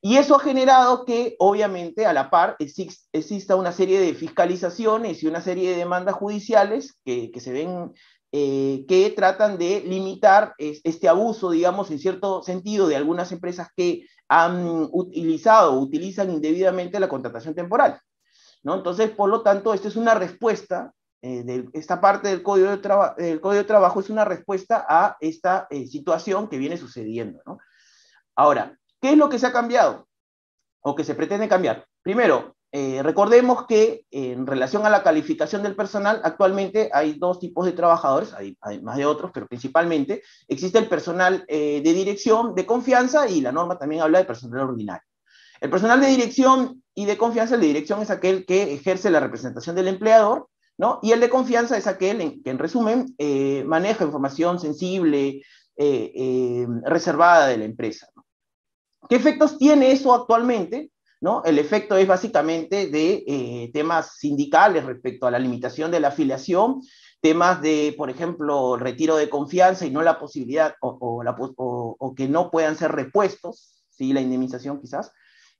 Y 0.00 0.16
eso 0.16 0.36
ha 0.36 0.40
generado 0.40 1.06
que, 1.06 1.36
obviamente, 1.38 2.04
a 2.04 2.12
la 2.12 2.28
par 2.28 2.56
exista 2.58 3.56
una 3.56 3.72
serie 3.72 3.98
de 3.98 4.12
fiscalizaciones 4.12 5.22
y 5.22 5.26
una 5.26 5.40
serie 5.40 5.70
de 5.70 5.76
demandas 5.76 6.14
judiciales 6.14 6.98
que, 7.06 7.30
que 7.30 7.40
se 7.40 7.52
ven 7.52 7.94
eh, 8.36 8.84
que 8.88 9.10
tratan 9.10 9.58
de 9.58 9.84
limitar 9.86 10.54
este 10.58 11.08
abuso, 11.08 11.52
digamos, 11.52 11.92
en 11.92 12.00
cierto 12.00 12.42
sentido, 12.42 12.88
de 12.88 12.96
algunas 12.96 13.30
empresas 13.30 13.68
que 13.76 14.08
han 14.28 14.88
utilizado 14.90 15.74
o 15.74 15.78
utilizan 15.78 16.32
indebidamente 16.32 16.98
la 16.98 17.08
contratación 17.08 17.54
temporal. 17.54 18.00
¿no? 18.64 18.74
Entonces, 18.74 19.10
por 19.10 19.30
lo 19.30 19.42
tanto, 19.42 19.72
esta 19.72 19.86
es 19.86 19.94
una 19.94 20.14
respuesta, 20.14 20.92
eh, 21.22 21.44
de 21.44 21.68
esta 21.74 22.00
parte 22.00 22.26
del 22.26 22.42
código 22.42 22.76
de, 22.76 23.40
Código 23.40 23.52
de 23.52 23.62
Trabajo 23.62 24.00
es 24.00 24.10
una 24.10 24.24
respuesta 24.24 24.84
a 24.88 25.16
esta 25.20 25.68
eh, 25.70 25.86
situación 25.86 26.48
que 26.48 26.58
viene 26.58 26.76
sucediendo. 26.76 27.40
¿no? 27.46 27.58
Ahora, 28.34 28.76
¿qué 29.00 29.12
es 29.12 29.16
lo 29.16 29.28
que 29.28 29.38
se 29.38 29.46
ha 29.46 29.52
cambiado 29.52 30.08
o 30.80 30.96
que 30.96 31.04
se 31.04 31.14
pretende 31.14 31.48
cambiar? 31.48 31.86
Primero, 32.02 32.53
eh, 32.76 33.04
recordemos 33.04 33.66
que 33.68 34.04
en 34.10 34.48
relación 34.48 34.84
a 34.84 34.90
la 34.90 35.04
calificación 35.04 35.62
del 35.62 35.76
personal, 35.76 36.20
actualmente 36.24 36.90
hay 36.92 37.12
dos 37.12 37.38
tipos 37.38 37.66
de 37.66 37.70
trabajadores, 37.70 38.34
hay, 38.34 38.56
más 38.82 38.96
de 38.96 39.06
otros, 39.06 39.30
pero 39.32 39.46
principalmente 39.46 40.24
existe 40.48 40.80
el 40.80 40.88
personal 40.88 41.44
eh, 41.46 41.80
de 41.84 41.92
dirección 41.92 42.52
de 42.56 42.66
confianza 42.66 43.28
y 43.28 43.42
la 43.42 43.52
norma 43.52 43.78
también 43.78 44.02
habla 44.02 44.18
de 44.18 44.24
personal 44.24 44.70
ordinario. 44.70 45.06
El 45.60 45.70
personal 45.70 46.00
de 46.00 46.08
dirección 46.08 46.82
y 46.96 47.04
de 47.04 47.16
confianza, 47.16 47.54
el 47.54 47.60
de 47.60 47.68
dirección 47.68 48.02
es 48.02 48.10
aquel 48.10 48.44
que 48.44 48.74
ejerce 48.74 49.08
la 49.08 49.20
representación 49.20 49.76
del 49.76 49.86
empleador, 49.86 50.48
¿no? 50.76 50.98
Y 51.00 51.12
el 51.12 51.20
de 51.20 51.30
confianza 51.30 51.78
es 51.78 51.86
aquel 51.86 52.42
que, 52.42 52.50
en 52.50 52.58
resumen, 52.58 53.14
eh, 53.18 53.62
maneja 53.68 54.04
información 54.04 54.58
sensible, 54.58 55.42
reservada 55.76 57.46
de 57.46 57.58
la 57.58 57.66
empresa. 57.66 58.08
¿Qué 59.08 59.14
efectos 59.14 59.58
tiene 59.58 59.92
eso 59.92 60.12
actualmente? 60.12 60.90
El 61.44 61.58
efecto 61.58 61.96
es 61.96 62.06
básicamente 62.06 62.88
de 62.88 63.24
eh, 63.26 63.70
temas 63.72 64.16
sindicales 64.18 64.84
respecto 64.84 65.26
a 65.26 65.30
la 65.30 65.38
limitación 65.38 65.90
de 65.90 66.00
la 66.00 66.08
afiliación, 66.08 66.82
temas 67.20 67.62
de, 67.62 67.94
por 67.96 68.10
ejemplo, 68.10 68.76
retiro 68.76 69.16
de 69.16 69.30
confianza 69.30 69.86
y 69.86 69.90
no 69.90 70.02
la 70.02 70.18
posibilidad 70.18 70.74
o, 70.80 72.14
que 72.16 72.28
no 72.28 72.50
puedan 72.50 72.76
ser 72.76 72.92
repuestos, 72.92 73.84
¿sí? 73.88 74.12
la 74.12 74.20
indemnización 74.20 74.80
quizás, 74.80 75.12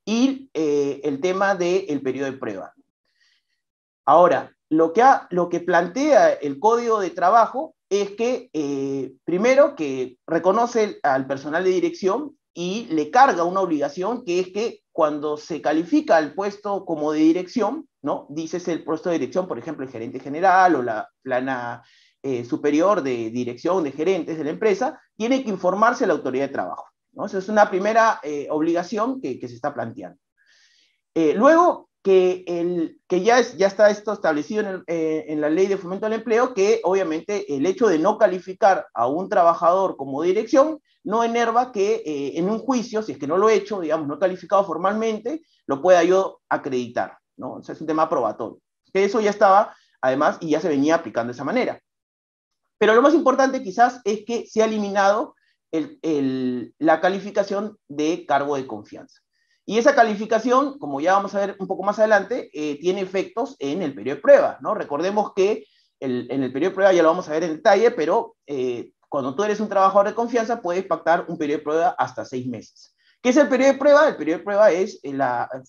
y 0.05 0.51
eh, 0.53 1.01
el 1.05 1.21
tema 1.21 1.55
del 1.55 2.03
periodo 2.03 2.31
de 2.31 2.37
prueba. 2.37 2.75
Ahora, 4.05 4.55
lo 4.69 4.93
que, 4.93 5.03
lo 5.31 5.49
que 5.49 5.61
plantea 5.61 6.33
el 6.33 6.59
código 6.59 7.01
de 7.01 7.11
trabajo 7.11 7.75
es 7.89 8.11
que, 8.11 8.51
eh, 8.53 9.15
primero, 9.25 9.75
que 9.77 10.19
reconoce 10.27 10.99
al 11.03 11.27
personal 11.27 11.65
de 11.65 11.71
dirección 11.71 12.37
y 12.55 12.87
le 12.91 13.11
carga 13.11 13.45
una 13.45 13.61
obligación 13.61 14.25
que 14.25 14.39
es 14.41 14.49
que 14.53 14.81
cuando 14.93 15.37
se 15.37 15.61
califica 15.61 16.21
el 16.21 16.35
puesto 16.35 16.85
como 16.85 17.11
de 17.11 17.19
dirección, 17.19 17.89
¿no? 18.01 18.27
Dices 18.31 18.69
el 18.69 18.85
puesto 18.85 19.11
de 19.11 19.19
dirección, 19.19 19.49
por 19.49 19.59
ejemplo, 19.59 19.85
el 19.85 19.91
gerente 19.91 20.21
general 20.21 20.77
o 20.77 20.83
la 20.83 21.09
plana 21.21 21.83
eh, 22.23 22.45
superior 22.45 23.03
de 23.03 23.31
dirección 23.31 23.83
de 23.83 23.91
gerentes 23.91 24.39
de 24.39 24.45
la 24.45 24.51
empresa, 24.51 25.01
tiene 25.17 25.43
que 25.43 25.51
informarse 25.51 26.05
a 26.05 26.07
la 26.07 26.13
autoridad 26.13 26.47
de 26.47 26.53
trabajo, 26.53 26.87
¿no? 27.13 27.27
Esa 27.27 27.39
es 27.39 27.49
una 27.49 27.69
primera 27.69 28.21
eh, 28.23 28.47
obligación 28.51 29.21
que, 29.21 29.39
se 29.41 29.55
está 29.55 29.75
planteando. 29.75 30.19
Eh, 31.13 31.35
luego, 31.35 31.91
que, 32.05 32.45
el, 32.47 33.01
que 33.09 33.23
ya, 33.23 33.39
es, 33.41 33.57
ya 33.57 33.67
está 33.67 33.89
esto 33.89 34.13
establecido 34.13 34.61
en, 34.63 34.85
en, 34.87 35.41
la 35.41 35.49
ley 35.49 35.67
de 35.67 35.79
fomento 35.79 36.05
del 36.05 36.19
empleo, 36.21 36.53
que 36.53 36.83
obviamente 36.85 37.57
el 37.57 37.65
hecho 37.65 37.89
de 37.89 37.99
no 37.99 38.19
calificar 38.19 38.87
a 38.93 39.07
un 39.07 39.31
trabajador 39.31 39.97
como 39.97 40.23
dirección 40.23 40.81
no 41.03 41.25
enerva 41.25 41.73
que 41.73 42.03
eh, 42.05 42.39
en 42.39 42.51
un 42.51 42.59
juicio, 42.59 43.03
si 43.03 43.13
es 43.13 43.19
que 43.19 43.27
no 43.27 43.39
lo 43.39 43.49
he 43.49 43.55
hecho, 43.55 43.81
digamos, 43.81 44.07
no 44.07 44.19
calificado 44.19 44.65
formalmente, 44.65 45.43
lo 45.67 45.81
pueda 45.81 46.05
yo 46.05 46.43
acreditar, 46.51 47.17
¿no? 47.39 47.55
O 47.55 47.63
sea, 47.63 47.75
es 47.75 47.81
un 47.81 47.87
tema 47.87 48.07
probatorio. 48.07 48.59
Que 48.93 49.05
eso 49.05 49.23
ya 49.23 49.31
estaba, 49.31 49.75
además, 50.03 50.37
y 50.41 50.51
ya 50.51 50.61
se 50.61 50.69
venía 50.69 50.97
aplicando 50.97 51.33
de 51.33 51.37
esa 51.37 51.45
manera. 51.45 51.81
Pero 52.77 52.95
lo 52.95 53.01
más 53.01 53.15
importante 53.15 53.63
quizás 53.63 54.03
es 54.05 54.25
que 54.27 54.47
se 54.47 54.63
ha 54.63 54.67
eliminado 54.67 55.35
la 56.79 57.01
calificación 57.01 57.79
de 57.89 58.27
cargo 58.27 58.57
de 58.57 58.67
confianza. 58.67 59.24
Y 59.67 59.79
esa 59.79 59.95
calificación, 59.95 60.79
como 60.79 61.01
ya 61.01 61.15
vamos 61.15 61.35
a 61.35 61.41
ver 61.41 61.57
un 61.59 61.67
poco 61.67 61.83
más 61.83 61.99
adelante, 61.99 62.51
eh, 62.53 62.79
tiene 62.81 63.01
efectos 63.01 63.57
en 63.59 63.83
el 63.83 63.95
periodo 63.95 64.17
de 64.17 64.23
prueba, 64.23 64.59
¿no? 64.61 64.75
Recordemos 64.75 65.33
que 65.35 65.65
en 66.01 66.43
el 66.43 66.53
periodo 66.53 66.71
de 66.71 66.75
prueba 66.75 66.93
ya 66.93 67.03
lo 67.03 67.09
vamos 67.09 67.29
a 67.29 67.33
ver 67.33 67.45
en 67.45 67.57
detalle, 67.57 67.91
pero 67.91 68.37
eh, 68.47 68.91
cuando 69.09 69.35
tú 69.35 69.45
eres 69.45 69.61
un 69.61 69.69
trabajador 69.69 70.09
de 70.09 70.15
confianza, 70.15 70.61
puedes 70.61 70.85
pactar 70.85 71.25
un 71.29 71.39
periodo 71.39 71.59
de 71.59 71.65
prueba 71.65 71.89
hasta 71.97 72.25
seis 72.25 72.47
meses. 72.47 72.95
¿Qué 73.25 73.31
es 73.31 73.39
el 73.39 73.49
periodo 73.49 73.73
de 73.73 73.79
prueba? 73.79 74.07
El 74.07 74.17
periodo 74.17 74.39
de 74.39 74.45
prueba 74.45 74.71
es 74.71 75.01
eh, 75.03 75.19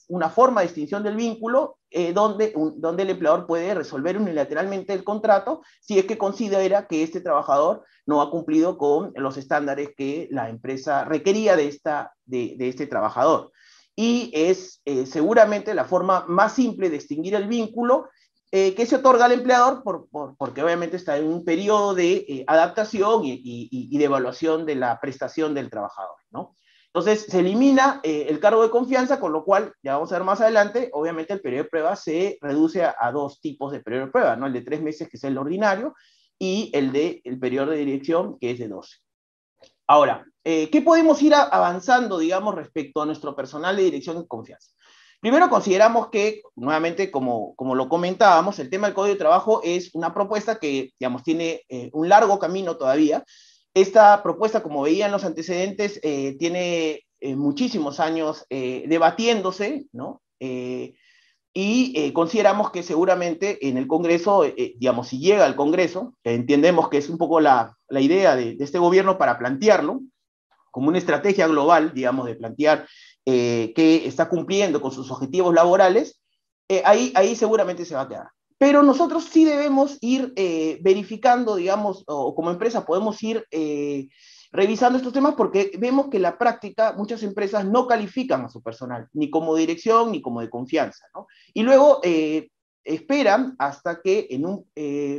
una 0.10 0.30
forma 0.30 0.60
de 0.60 0.66
extinción 0.66 1.04
del 1.04 1.16
vínculo 1.16 1.78
eh, 1.90 2.12
donde, 2.12 2.54
donde 2.76 3.04
el 3.04 3.12
empleador 3.12 3.48
puede 3.48 3.74
resolver 3.74 4.18
unilateralmente 4.18 4.92
el 4.92 5.06
contrato 5.06 5.62
si 5.80 5.98
es 5.98 6.04
que 6.04 6.18
considera 6.18 6.86
que 6.88 7.02
este 7.02 7.22
trabajador 7.22 7.86
no 8.06 8.22
ha 8.22 8.30
cumplido 8.30 8.78
con 8.78 9.14
los 9.16 9.38
estándares 9.38 9.92
que 9.96 10.28
la 10.32 10.50
empresa 10.50 11.06
requería 11.06 11.56
de, 11.56 11.70
esta, 11.70 12.14
de, 12.26 12.58
este 12.60 12.88
trabajador. 12.88 13.54
Y 13.96 14.32
es 14.34 14.82
eh, 14.86 15.06
seguramente 15.06 15.74
la 15.74 15.86
forma 15.86 16.26
más 16.28 16.54
simple 16.54 16.90
de 16.90 16.98
extinguir 16.98 17.36
el 17.36 17.48
vínculo 17.48 18.10
eh, 18.52 18.76
que 18.76 18.86
se 18.86 18.98
otorga 18.98 19.26
al 19.26 19.32
empleador 19.32 19.84
por, 19.84 20.08
porque 20.38 20.64
obviamente 20.64 20.98
está 20.98 21.18
en 21.18 21.28
un 21.28 21.44
periodo 21.44 21.94
de 21.94 22.26
eh, 22.28 22.44
adaptación 22.48 23.22
y, 23.24 23.98
de 23.98 24.06
evaluación 24.06 24.66
de 24.66 24.76
la 24.76 25.00
prestación 25.00 25.54
del 25.54 25.70
trabajador. 25.70 26.16
¿no? 26.32 26.56
Entonces, 26.88 27.26
se 27.28 27.40
elimina 27.40 28.00
el 28.04 28.40
cargo 28.40 28.64
de 28.64 28.70
confianza, 28.70 29.20
con 29.20 29.34
lo 29.34 29.44
cual, 29.44 29.74
ya 29.84 29.96
vamos 29.96 30.12
a 30.12 30.16
ver 30.16 30.24
más 30.24 30.40
adelante, 30.40 30.90
obviamente 30.94 31.34
el 31.34 31.42
periodo 31.42 31.64
de 31.64 31.70
prueba 31.70 31.96
se 31.98 32.38
reduce 32.40 32.86
a, 32.86 33.12
dos 33.12 33.42
tipos 33.42 33.74
de 33.74 33.82
periodo 33.82 34.06
de 34.06 34.12
prueba, 34.14 34.38
¿no? 34.38 34.48
El 34.48 34.54
de 34.54 34.62
tres 34.62 34.82
meses, 34.82 35.10
que 35.10 35.18
es 35.18 35.24
el 35.26 35.38
ordinario, 35.38 35.94
y 36.40 36.72
el 36.74 36.94
de 36.94 37.22
el 37.26 37.38
periodo 37.38 37.72
de 37.72 37.80
dirección, 37.80 38.38
que 38.40 38.52
es 38.52 38.60
de 38.60 38.70
12. 38.70 38.96
Ahora, 39.88 40.26
eh, 40.48 40.70
¿qué 40.70 40.84
podemos 40.84 41.24
ir 41.24 41.34
avanzando, 41.34 42.20
digamos, 42.20 42.54
respecto 42.54 43.02
a 43.02 43.06
nuestro 43.08 43.36
personal 43.36 43.76
de 43.76 43.84
dirección 43.84 44.22
y 44.22 44.28
confianza? 44.28 44.70
Primero 45.20 45.50
consideramos 45.50 46.10
que, 46.10 46.44
nuevamente, 46.56 47.10
como, 47.10 47.56
como 47.56 47.74
lo 47.74 47.90
comentábamos, 47.90 48.60
el 48.60 48.70
tema 48.70 48.86
del 48.86 48.94
Código 48.94 49.16
de 49.16 49.20
Trabajo 49.20 49.62
es 49.64 49.90
una 49.96 50.14
propuesta 50.14 50.60
que, 50.60 50.92
digamos, 51.00 51.24
tiene 51.24 51.64
eh, 51.68 51.90
un 51.94 52.10
largo 52.10 52.38
camino 52.38 52.78
todavía, 52.78 53.24
esta 53.74 54.22
propuesta, 54.22 54.62
como 54.62 54.84
veían 54.84 55.12
los 55.12 55.26
antecedentes, 55.26 56.00
eh, 56.04 56.36
tiene 56.38 57.02
muchísimos 57.22 58.00
años 58.00 58.46
debatiéndose, 58.50 59.88
¿no? 59.94 60.22
y 60.40 62.12
consideramos 62.14 62.70
que 62.70 62.84
seguramente 62.84 63.68
en 63.68 63.78
el 63.78 63.88
Congreso, 63.88 64.44
digamos, 64.78 65.08
si 65.08 65.18
llega 65.18 65.44
al 65.44 65.56
Congreso, 65.56 66.14
entendemos 66.24 66.88
que 66.90 67.00
es 67.00 67.10
un 67.10 67.18
poco 67.18 67.40
la, 67.40 67.76
la 67.90 68.00
idea 68.00 68.36
de, 68.36 68.54
de, 68.56 68.64
este 68.64 68.78
gobierno 68.78 69.18
para 69.18 69.40
plantearlo 69.40 70.02
como 70.76 70.90
una 70.90 70.98
estrategia 70.98 71.48
global, 71.48 71.94
digamos, 71.94 72.26
de 72.26 72.36
plantear 72.36 72.86
que 73.26 74.04
está 74.06 74.28
cumpliendo 74.28 74.82
con 74.82 74.92
sus 74.92 75.10
objetivos 75.10 75.56
laborales, 75.56 76.22
ahí, 76.84 77.14
ahí 77.16 77.34
seguramente 77.38 77.86
se 77.86 77.96
va 77.96 78.02
a 78.02 78.08
quedar. 78.10 78.28
Pero 78.58 78.84
nosotros 78.84 79.26
sí 79.26 79.44
debemos 79.44 79.98
ir 80.02 80.32
eh, 80.36 80.80
verificando, 80.82 81.56
digamos, 81.56 82.04
o 82.08 82.34
como 82.34 82.52
empresa 82.52 82.86
podemos 82.86 83.22
ir 83.22 83.46
eh, 83.52 84.08
revisando 84.52 84.98
estos 84.98 85.12
temas 85.12 85.36
porque 85.36 85.72
vemos 85.78 86.08
que 86.08 86.18
en 86.18 86.24
la 86.24 86.38
práctica 86.38 86.94
muchas 86.94 87.22
empresas 87.24 87.66
no 87.66 87.86
califican 87.86 88.46
a 88.46 88.50
su 88.50 88.64
personal, 88.64 89.10
ni 89.12 89.30
como 89.30 89.56
dirección 89.56 90.12
ni 90.12 90.22
como 90.22 90.40
de 90.40 90.50
confianza, 90.50 91.06
¿no? 91.14 91.28
Y 91.54 91.64
luego 91.64 92.00
eh, 92.04 92.50
esperan 92.86 93.56
hasta 93.60 94.02
que 94.02 94.28
en 94.30 94.46
un 94.46 94.66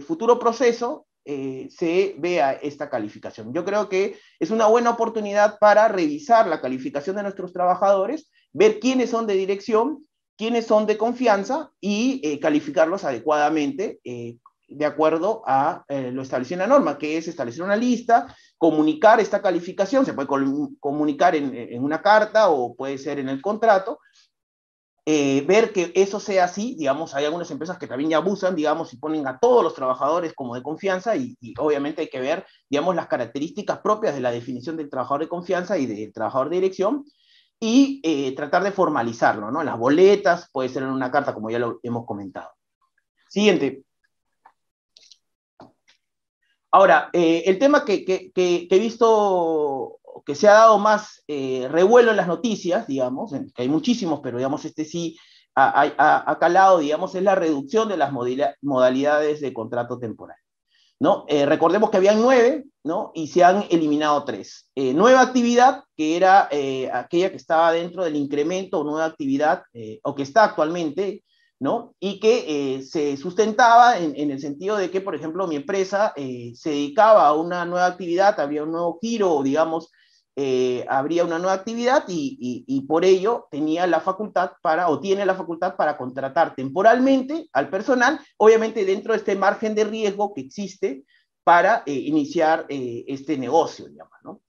futuro 0.03 0.39
proceso 0.39 1.07
se 1.27 2.15
vea 2.19 2.53
esta 2.53 2.89
calificación. 2.89 3.53
Yo 3.53 3.65
creo 3.65 3.89
que 3.89 4.17
es 4.39 4.51
una 4.51 4.67
buena 4.67 4.91
oportunidad 4.91 5.59
para 5.59 5.89
revisar 5.89 6.47
la 6.47 6.61
calificación 6.61 7.17
de 7.17 7.25
nuestros 7.25 7.53
trabajadores, 7.53 8.31
ver 8.53 8.79
quiénes 8.79 9.11
son 9.11 9.27
de 9.27 9.35
dirección 9.35 10.07
quiénes 10.37 10.67
son 10.67 10.87
de 10.87 10.99
confianza 10.99 11.71
y 11.81 12.21
eh, 12.23 12.39
calificarlos 12.39 13.05
adecuadamente 13.05 14.01
eh, 14.05 14.37
de 14.69 14.85
acuerdo 14.85 15.43
a 15.47 15.85
eh, 15.89 16.11
lo 16.11 16.23
establecido 16.23 16.63
en 16.63 16.69
la 16.69 16.75
norma, 16.75 16.99
que 16.99 17.17
es 17.17 17.29
establecer 17.29 17.63
una 17.63 17.77
lista, 17.77 18.35
comunicar 18.59 19.21
esta 19.21 19.41
calificación, 19.41 20.05
se 20.05 20.13
puede 20.13 20.29
comunicar 20.81 21.37
en, 21.37 21.83
una 21.83 22.03
carta 22.03 22.49
o 22.49 22.75
puede 22.75 22.99
ser 22.99 23.21
en 23.21 23.29
el 23.29 23.41
contrato, 23.41 24.01
ver 25.07 25.73
que 25.73 25.93
eso 25.95 26.19
sea 26.19 26.45
así, 26.45 26.75
digamos, 26.77 27.15
hay 27.15 27.25
algunas 27.25 27.51
empresas 27.53 27.79
que 27.79 27.87
también 27.87 28.11
ya 28.11 28.17
abusan, 28.17 28.57
digamos, 28.57 28.93
y 28.93 28.97
ponen 28.97 29.27
a 29.29 29.39
todos 29.39 29.63
los 29.63 29.75
trabajadores 29.75 30.35
como 30.35 30.55
de 30.55 30.63
confianza 30.63 31.15
y, 31.15 31.37
obviamente 31.59 32.03
hay 32.03 32.09
que 32.09 32.21
ver, 32.21 32.45
digamos, 32.69 32.97
las 32.97 33.07
características 33.07 33.79
propias 33.79 34.15
de 34.15 34.21
la 34.21 34.33
definición 34.33 34.77
del 34.77 34.91
trabajador 34.91 35.21
de 35.21 35.29
confianza 35.29 35.79
y 35.79 35.87
del 35.87 36.13
trabajador 36.13 36.51
de 36.51 36.57
dirección, 36.57 37.05
y 37.59 38.01
eh, 38.05 38.35
tratar 38.35 38.63
de 38.63 38.73
formalizarlo, 38.73 39.51
¿no? 39.51 39.63
Las 39.63 39.79
boletas, 39.79 40.51
puede 40.53 40.69
ser 40.69 40.83
en 40.83 40.91
una 40.91 41.11
carta, 41.11 41.33
como 41.35 41.51
ya 41.51 41.59
lo 41.59 41.81
hemos 41.83 42.05
comentado. 42.05 42.51
Siguiente. 43.29 43.83
Ahora, 46.71 47.09
eh, 47.13 47.45
el 47.47 47.59
tema 47.59 47.85
que, 47.85 48.05
que, 48.05 48.33
he 48.71 48.79
visto 48.79 49.96
que 50.25 50.35
se 50.35 50.49
ha 50.49 50.53
dado 50.53 50.79
más 50.79 51.23
eh, 51.29 51.69
revuelo 51.71 52.11
en 52.11 52.17
las 52.17 52.29
noticias, 52.29 52.87
digamos, 52.87 53.33
que 53.33 53.63
hay 53.63 53.69
muchísimos, 53.69 54.21
pero 54.23 54.39
digamos, 54.39 54.65
este 54.65 54.85
sí 54.85 55.19
ha, 55.55 56.37
calado, 56.39 56.79
digamos, 56.79 57.15
es 57.15 57.23
la 57.23 57.35
reducción 57.35 57.89
de 57.89 57.97
las 57.97 58.13
modalidades 58.13 59.41
de 59.41 59.55
contrato 59.55 59.99
temporal. 59.99 60.37
¿no? 61.01 61.25
Eh, 61.29 61.47
recordemos 61.47 61.91
que 61.91 61.97
habían 61.97 62.21
nueve, 62.21 62.65
¿no? 62.85 63.11
Y 63.15 63.29
se 63.29 63.43
han 63.43 63.65
eliminado 63.71 64.25
tres. 64.25 64.71
Eh, 64.75 64.93
nueva 64.93 65.23
actividad, 65.23 65.85
que 65.97 66.17
era 66.17 66.49
aquella 66.93 67.31
que 67.31 67.37
estaba 67.37 67.73
dentro 67.73 68.05
del 68.05 68.17
incremento 68.17 68.81
o 68.81 68.85
nueva 68.85 69.07
actividad, 69.07 69.63
o 70.03 70.15
que 70.15 70.23
está 70.23 70.45
actualmente, 70.45 71.25
¿no? 71.59 71.95
Y 72.01 72.21
que 72.21 72.83
se 72.87 73.17
sustentaba 73.17 73.99
en, 73.99 74.15
en, 74.15 74.31
el 74.31 74.41
sentido 74.41 74.77
de 74.77 74.91
que, 74.91 75.01
por 75.01 75.15
ejemplo, 75.15 75.47
mi 75.47 75.57
empresa 75.57 76.13
se 76.17 76.71
dedicaba 76.71 77.27
a 77.27 77.33
una 77.33 77.65
nueva 77.65 77.87
actividad, 77.87 78.39
había 78.41 78.63
un 78.63 78.73
nuevo 78.73 78.99
giro, 79.01 79.43
digamos, 79.43 79.91
eh, 80.39 80.85
habría 80.91 81.25
una 81.25 81.39
nueva 81.39 81.55
actividad 81.55 82.05
y, 82.09 82.85
por 82.87 83.07
ello 83.07 83.49
tenía 83.51 83.87
la 83.87 84.01
facultad 84.01 84.51
para, 84.61 84.91
o 84.91 85.01
tiene 85.01 85.25
la 85.25 85.35
facultad 85.35 85.77
para 85.77 85.97
contratar 85.97 86.55
temporalmente 86.55 87.49
al 87.55 87.71
personal, 87.71 88.21
obviamente 88.37 88.85
dentro 88.85 89.15
de 89.15 89.19
este 89.19 89.35
margen 89.35 89.75
de 89.75 89.85
riesgo 89.85 90.35
que 90.35 90.43
existe 90.43 91.05
para 91.43 91.83
eh, 91.87 91.93
iniciar 91.93 92.67
eh, 92.69 93.05
este 93.09 93.39
negocio, 93.39 93.89
digamos, 93.89 94.13
¿no? 94.23 94.43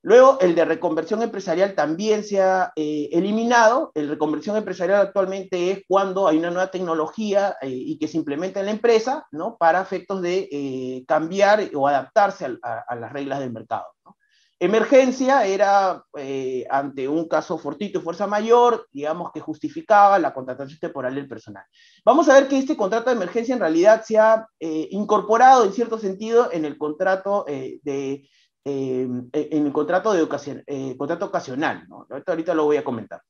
Luego, 0.00 0.38
el 0.40 0.54
de 0.54 0.64
reconversión 0.64 1.22
empresarial 1.22 1.74
también 1.74 2.22
se 2.24 2.40
ha 2.40 2.72
eliminado. 2.76 3.90
El 3.94 4.08
reconversión 4.08 4.56
empresarial 4.56 5.02
actualmente 5.02 5.72
es 5.72 5.82
cuando 5.88 6.28
hay 6.28 6.38
una 6.38 6.50
nueva 6.50 6.70
tecnología 6.70 7.56
y 7.62 7.98
que 7.98 8.06
se 8.06 8.16
implementa 8.16 8.60
en 8.60 8.66
la 8.66 8.72
empresa, 8.72 9.26
¿no? 9.32 9.56
Para 9.58 9.82
efectos 9.82 10.22
de 10.22 11.04
cambiar 11.06 11.68
o 11.74 11.88
adaptarse 11.88 12.46
a, 12.62 12.84
a 12.86 12.94
las 12.94 13.12
reglas 13.12 13.40
del 13.40 13.52
mercado. 13.52 13.86
¿no? 14.04 14.16
Emergencia 14.60 15.46
era 15.46 16.04
eh, 16.16 16.66
ante 16.68 17.06
un 17.06 17.28
caso 17.28 17.58
fortito 17.58 18.00
y 18.00 18.02
fuerza 18.02 18.26
mayor, 18.26 18.88
digamos 18.92 19.30
que 19.32 19.38
justificaba 19.38 20.18
la 20.18 20.34
contratación 20.34 20.80
temporal 20.80 21.14
del 21.14 21.28
personal. 21.28 21.64
Vamos 22.04 22.28
a 22.28 22.34
ver 22.34 22.48
que 22.48 22.58
este 22.58 22.76
contrato 22.76 23.08
de 23.08 23.16
emergencia 23.16 23.54
en 23.54 23.60
realidad 23.60 24.02
se 24.04 24.18
ha 24.18 24.48
eh, 24.58 24.88
incorporado 24.90 25.64
en 25.64 25.72
cierto 25.72 25.96
sentido 25.96 26.50
en 26.50 26.64
el 26.64 26.76
contrato 26.76 27.44
eh, 27.46 27.78
de 27.82 28.28
en 28.64 29.30
el 29.66 29.72
contrato 29.72 30.12
de 30.12 30.20
ocasión, 30.20 30.62
contrato 30.98 31.24
ocasional, 31.24 31.86
¿no? 31.88 32.06
Ahorita 32.26 32.52
lo 32.52 32.64
voy 32.64 32.76
a 32.76 32.84
comentar. 32.84 33.22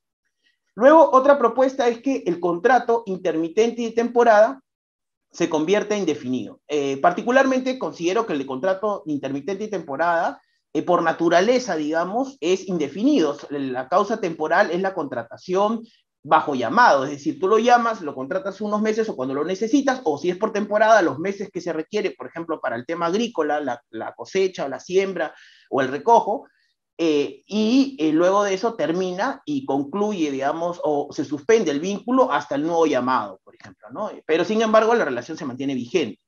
Luego, 0.74 1.10
otra 1.12 1.38
propuesta 1.38 1.86
es 1.86 2.02
que 2.02 2.24
el 2.26 2.40
contrato 2.40 3.04
intermitente 3.06 3.82
y 3.82 3.84
de 3.84 3.92
temporada 3.92 4.60
se 5.30 5.48
convierta 5.48 5.94
en 5.94 6.00
indefinido. 6.00 6.60
particularmente 7.00 7.78
considero 7.78 8.26
que 8.26 8.32
el 8.32 8.44
contrato 8.46 9.04
intermitente 9.06 9.62
y 9.62 9.70
temporada 9.70 10.40
eh, 10.72 10.82
por 10.82 11.02
naturaleza, 11.02 11.76
digamos, 11.76 12.36
es 12.40 12.68
indefinido. 12.68 13.36
La 13.50 13.88
causa 13.88 14.20
temporal 14.20 14.70
es 14.70 14.80
la 14.80 14.94
contratación 14.94 15.82
bajo 16.22 16.54
llamado, 16.54 17.04
es 17.04 17.10
decir, 17.10 17.38
tú 17.38 17.48
lo 17.48 17.58
llamas, 17.58 18.02
lo 18.02 18.14
contratas 18.14 18.60
unos 18.60 18.82
meses 18.82 19.08
o 19.08 19.16
cuando 19.16 19.34
lo 19.34 19.44
necesitas, 19.44 20.00
o 20.04 20.18
si 20.18 20.30
es 20.30 20.36
por 20.36 20.52
temporada, 20.52 21.00
los 21.00 21.18
meses 21.18 21.48
que 21.50 21.60
se 21.60 21.72
requiere, 21.72 22.10
por 22.10 22.26
ejemplo, 22.26 22.60
para 22.60 22.76
el 22.76 22.84
tema 22.84 23.06
agrícola, 23.06 23.60
la, 23.60 24.14
cosecha 24.14 24.68
la 24.68 24.80
siembra 24.80 25.34
o 25.70 25.80
el 25.80 25.88
recojo, 25.88 26.46
eh, 26.98 27.44
y 27.46 27.96
eh, 28.00 28.12
luego 28.12 28.42
de 28.42 28.54
eso 28.54 28.74
termina 28.74 29.40
y 29.46 29.64
concluye, 29.64 30.32
digamos, 30.32 30.80
o 30.82 31.08
se 31.12 31.24
suspende 31.24 31.70
el 31.70 31.80
vínculo 31.80 32.30
hasta 32.32 32.56
el 32.56 32.62
nuevo 32.62 32.86
llamado, 32.86 33.40
por 33.44 33.54
ejemplo, 33.54 33.88
¿no? 33.90 34.10
Pero 34.26 34.44
sin 34.44 34.60
embargo, 34.60 34.94
la 34.94 35.04
relación 35.04 35.38
se 35.38 35.44
mantiene 35.44 35.74
vigente. 35.74 36.20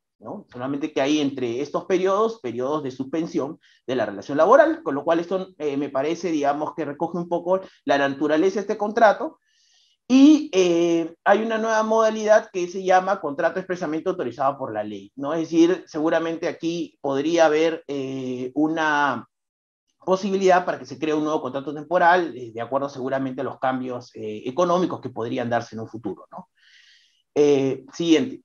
Solamente 0.52 0.92
que 0.92 1.00
hay 1.00 1.18
entre 1.20 1.62
estos 1.62 1.86
periodos, 1.86 2.40
periodos 2.40 2.82
de 2.82 2.90
suspensión 2.90 3.58
de 3.86 3.96
la 3.96 4.04
relación 4.04 4.36
laboral, 4.36 4.82
con 4.82 4.94
lo 4.94 5.02
cual 5.02 5.18
esto 5.18 5.48
eh, 5.56 5.78
me 5.78 5.88
parece, 5.88 6.30
digamos, 6.30 6.74
que 6.74 6.84
recoge 6.84 7.16
un 7.16 7.28
poco 7.28 7.60
la 7.86 7.96
naturaleza 7.96 8.56
de 8.56 8.60
este 8.60 8.76
contrato. 8.76 9.38
Y 10.06 10.50
eh, 10.52 11.14
hay 11.24 11.42
una 11.42 11.56
nueva 11.56 11.82
modalidad 11.84 12.50
que 12.52 12.66
se 12.68 12.84
llama 12.84 13.20
contrato 13.20 13.60
expresamente 13.60 14.10
autorizado 14.10 14.58
por 14.58 14.74
la 14.74 14.82
ley, 14.84 15.10
¿no? 15.16 15.32
Es 15.32 15.50
decir, 15.50 15.84
seguramente 15.86 16.48
aquí 16.48 16.98
podría 17.00 17.46
haber 17.46 17.84
eh, 17.86 18.50
una 18.54 19.26
posibilidad 20.04 20.64
para 20.66 20.78
que 20.78 20.86
se 20.86 20.98
cree 20.98 21.14
un 21.14 21.24
nuevo 21.24 21.40
contrato 21.40 21.72
temporal, 21.72 22.34
de 22.34 22.60
acuerdo 22.60 22.88
seguramente 22.88 23.40
a 23.42 23.44
los 23.44 23.58
cambios 23.58 24.10
económicos 24.14 25.00
que 25.00 25.10
podrían 25.10 25.48
darse 25.48 25.76
en 25.76 25.82
un 25.82 25.88
futuro, 25.88 26.26
¿no? 26.32 26.48
siguiente. 27.92 28.42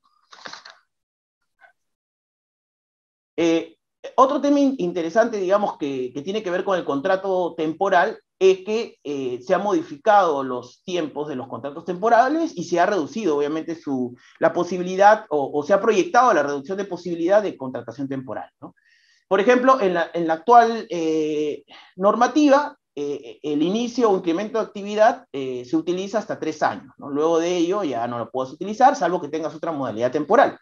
Eh, 3.36 3.76
otro 4.16 4.40
tema 4.40 4.60
interesante, 4.60 5.38
digamos, 5.38 5.76
que, 5.78 6.12
tiene 6.24 6.42
que 6.42 6.50
ver 6.50 6.64
con 6.64 6.78
el 6.78 6.84
contrato 6.84 7.54
temporal 7.56 8.18
es 8.38 8.58
que 8.58 8.96
eh, 9.02 9.40
se 9.42 9.54
han 9.54 9.62
modificado 9.62 10.42
los 10.42 10.82
tiempos 10.84 11.28
de 11.28 11.36
los 11.36 11.48
contratos 11.48 11.84
temporales 11.84 12.52
y 12.54 12.64
se 12.64 12.78
ha 12.78 12.86
reducido, 12.86 13.36
obviamente, 13.36 13.74
su, 13.74 14.14
la 14.38 14.52
posibilidad 14.52 15.24
o, 15.30 15.62
se 15.62 15.72
ha 15.72 15.80
proyectado 15.80 16.32
la 16.34 16.42
reducción 16.42 16.78
de 16.78 16.84
posibilidad 16.84 17.42
de 17.42 17.56
contratación 17.56 18.08
temporal. 18.08 18.50
Por 19.28 19.40
ejemplo, 19.40 19.80
en 19.80 19.94
la, 19.94 20.32
actual 20.32 20.86
eh, 20.90 21.64
normativa, 21.96 22.76
el 22.94 23.62
inicio 23.62 24.10
o 24.10 24.16
incremento 24.16 24.58
de 24.58 24.64
actividad 24.64 25.26
se 25.32 25.76
utiliza 25.76 26.18
hasta 26.18 26.38
tres 26.38 26.62
años. 26.62 26.94
¿no? 26.96 27.10
Luego 27.10 27.38
de 27.38 27.56
ello 27.56 27.84
ya 27.84 28.06
no 28.06 28.18
lo 28.18 28.30
puedes 28.30 28.52
utilizar, 28.52 28.96
salvo 28.96 29.20
que 29.20 29.28
tengas 29.28 29.54
otra 29.54 29.72
modalidad 29.72 30.12
temporal. 30.12 30.58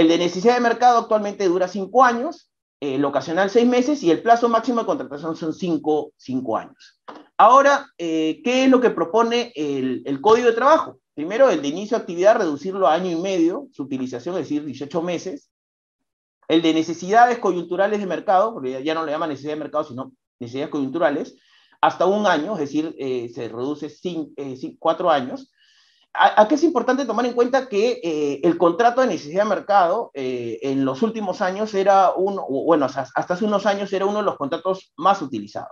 El 0.00 0.08
de 0.08 0.16
necesidad 0.16 0.54
de 0.54 0.60
mercado 0.60 0.98
actualmente 0.98 1.46
dura 1.46 1.68
cinco 1.68 2.02
años 2.02 2.50
el 2.80 3.04
ocasional 3.04 3.50
seis 3.50 3.68
meses 3.68 4.02
y 4.02 4.10
el 4.10 4.22
plazo 4.22 4.48
máximo 4.48 4.80
de 4.80 4.86
contratación 4.86 5.36
son 5.36 5.52
cinco, 5.52 6.12
años. 6.56 6.98
Ahora, 7.36 7.86
¿qué 7.98 8.40
es 8.44 8.70
lo 8.70 8.80
que 8.80 8.88
propone 8.88 9.52
el, 9.54 10.20
Código 10.22 10.48
de 10.48 10.54
Trabajo? 10.54 10.98
Primero, 11.12 11.50
el 11.50 11.60
de 11.60 11.68
inicio 11.68 11.98
de 11.98 12.00
actividad, 12.00 12.38
reducirlo 12.38 12.86
a 12.86 12.94
año 12.94 13.10
y 13.10 13.20
medio, 13.20 13.68
su 13.72 13.82
utilización, 13.82 14.36
es 14.36 14.44
decir, 14.44 14.64
18 14.64 15.02
meses. 15.02 15.50
El 16.48 16.62
de 16.62 16.72
necesidades 16.72 17.38
coyunturales 17.38 18.00
de 18.00 18.06
mercado, 18.06 18.54
porque 18.54 18.82
ya 18.82 18.94
no 18.94 19.04
le 19.04 19.12
llaman 19.12 19.28
necesidad 19.28 19.52
de 19.52 19.60
mercado, 19.60 19.84
sino 19.84 20.12
necesidades 20.38 20.70
coyunturales, 20.70 21.36
hasta 21.82 22.06
un 22.06 22.26
año, 22.26 22.54
es 22.54 22.60
decir, 22.60 22.96
eh, 22.98 23.30
se 23.34 23.50
reduce 23.50 23.90
sin, 23.90 24.32
eh, 24.38 24.56
cuatro 24.78 25.10
años. 25.10 25.52
Aquí 26.12 26.56
es 26.56 26.64
importante 26.64 27.04
tomar 27.04 27.24
en 27.24 27.34
cuenta 27.34 27.68
que 27.68 28.00
eh, 28.02 28.40
el 28.42 28.58
contrato 28.58 29.00
de 29.00 29.06
necesidad 29.06 29.44
de 29.44 29.48
mercado 29.48 30.10
en 30.14 30.84
los 30.84 31.02
últimos 31.02 31.40
años 31.40 31.72
era 31.72 32.12
uno, 32.16 32.46
bueno, 32.48 32.86
hasta, 32.86 33.08
hace 33.14 33.44
unos 33.44 33.64
años 33.64 33.92
era 33.92 34.06
uno 34.06 34.18
de 34.18 34.24
los 34.24 34.36
contratos 34.36 34.92
más 34.96 35.22
utilizados, 35.22 35.70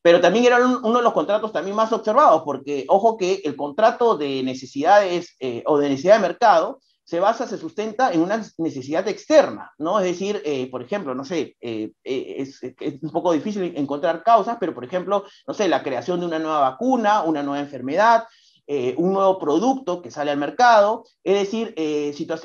pero 0.00 0.20
también 0.20 0.44
era 0.44 0.64
uno 0.64 0.98
de 0.98 1.02
los 1.02 1.12
contratos 1.12 1.52
también 1.52 1.76
más 1.76 1.92
observados, 1.92 2.42
porque 2.44 2.84
ojo 2.88 3.16
que 3.16 3.42
el 3.44 3.56
contrato 3.56 4.16
de 4.16 4.44
necesidades 4.44 5.36
o 5.66 5.78
de 5.78 5.88
necesidad 5.88 6.16
de 6.16 6.28
mercado 6.28 6.78
se 7.04 7.20
basa, 7.20 7.46
se 7.46 7.58
sustenta 7.58 8.12
en 8.12 8.22
una 8.22 8.42
necesidad 8.58 9.06
externa, 9.08 9.72
¿no? 9.78 10.00
Es 10.00 10.06
decir, 10.06 10.40
eh, 10.44 10.70
por 10.70 10.82
ejemplo, 10.82 11.14
no 11.14 11.24
sé, 11.24 11.54
eh, 11.60 11.92
eh, 12.02 12.36
es, 12.38 12.62
es, 12.62 13.02
un 13.02 13.10
poco 13.10 13.32
difícil 13.32 13.74
encontrar 13.76 14.22
causas, 14.22 14.56
pero 14.58 14.74
por 14.74 14.84
ejemplo, 14.84 15.24
no 15.46 15.54
sé, 15.54 15.68
la 15.68 15.82
creación 15.82 16.20
de 16.20 16.26
una 16.26 16.38
nueva 16.38 16.60
vacuna, 16.60 17.22
una 17.22 17.42
nueva 17.42 17.60
enfermedad, 17.60 18.24
un 18.66 19.12
nuevo 19.12 19.38
producto 19.38 20.00
que 20.00 20.10
sale 20.10 20.30
al 20.30 20.38
mercado, 20.38 21.04
es 21.22 21.38
decir, 21.38 21.74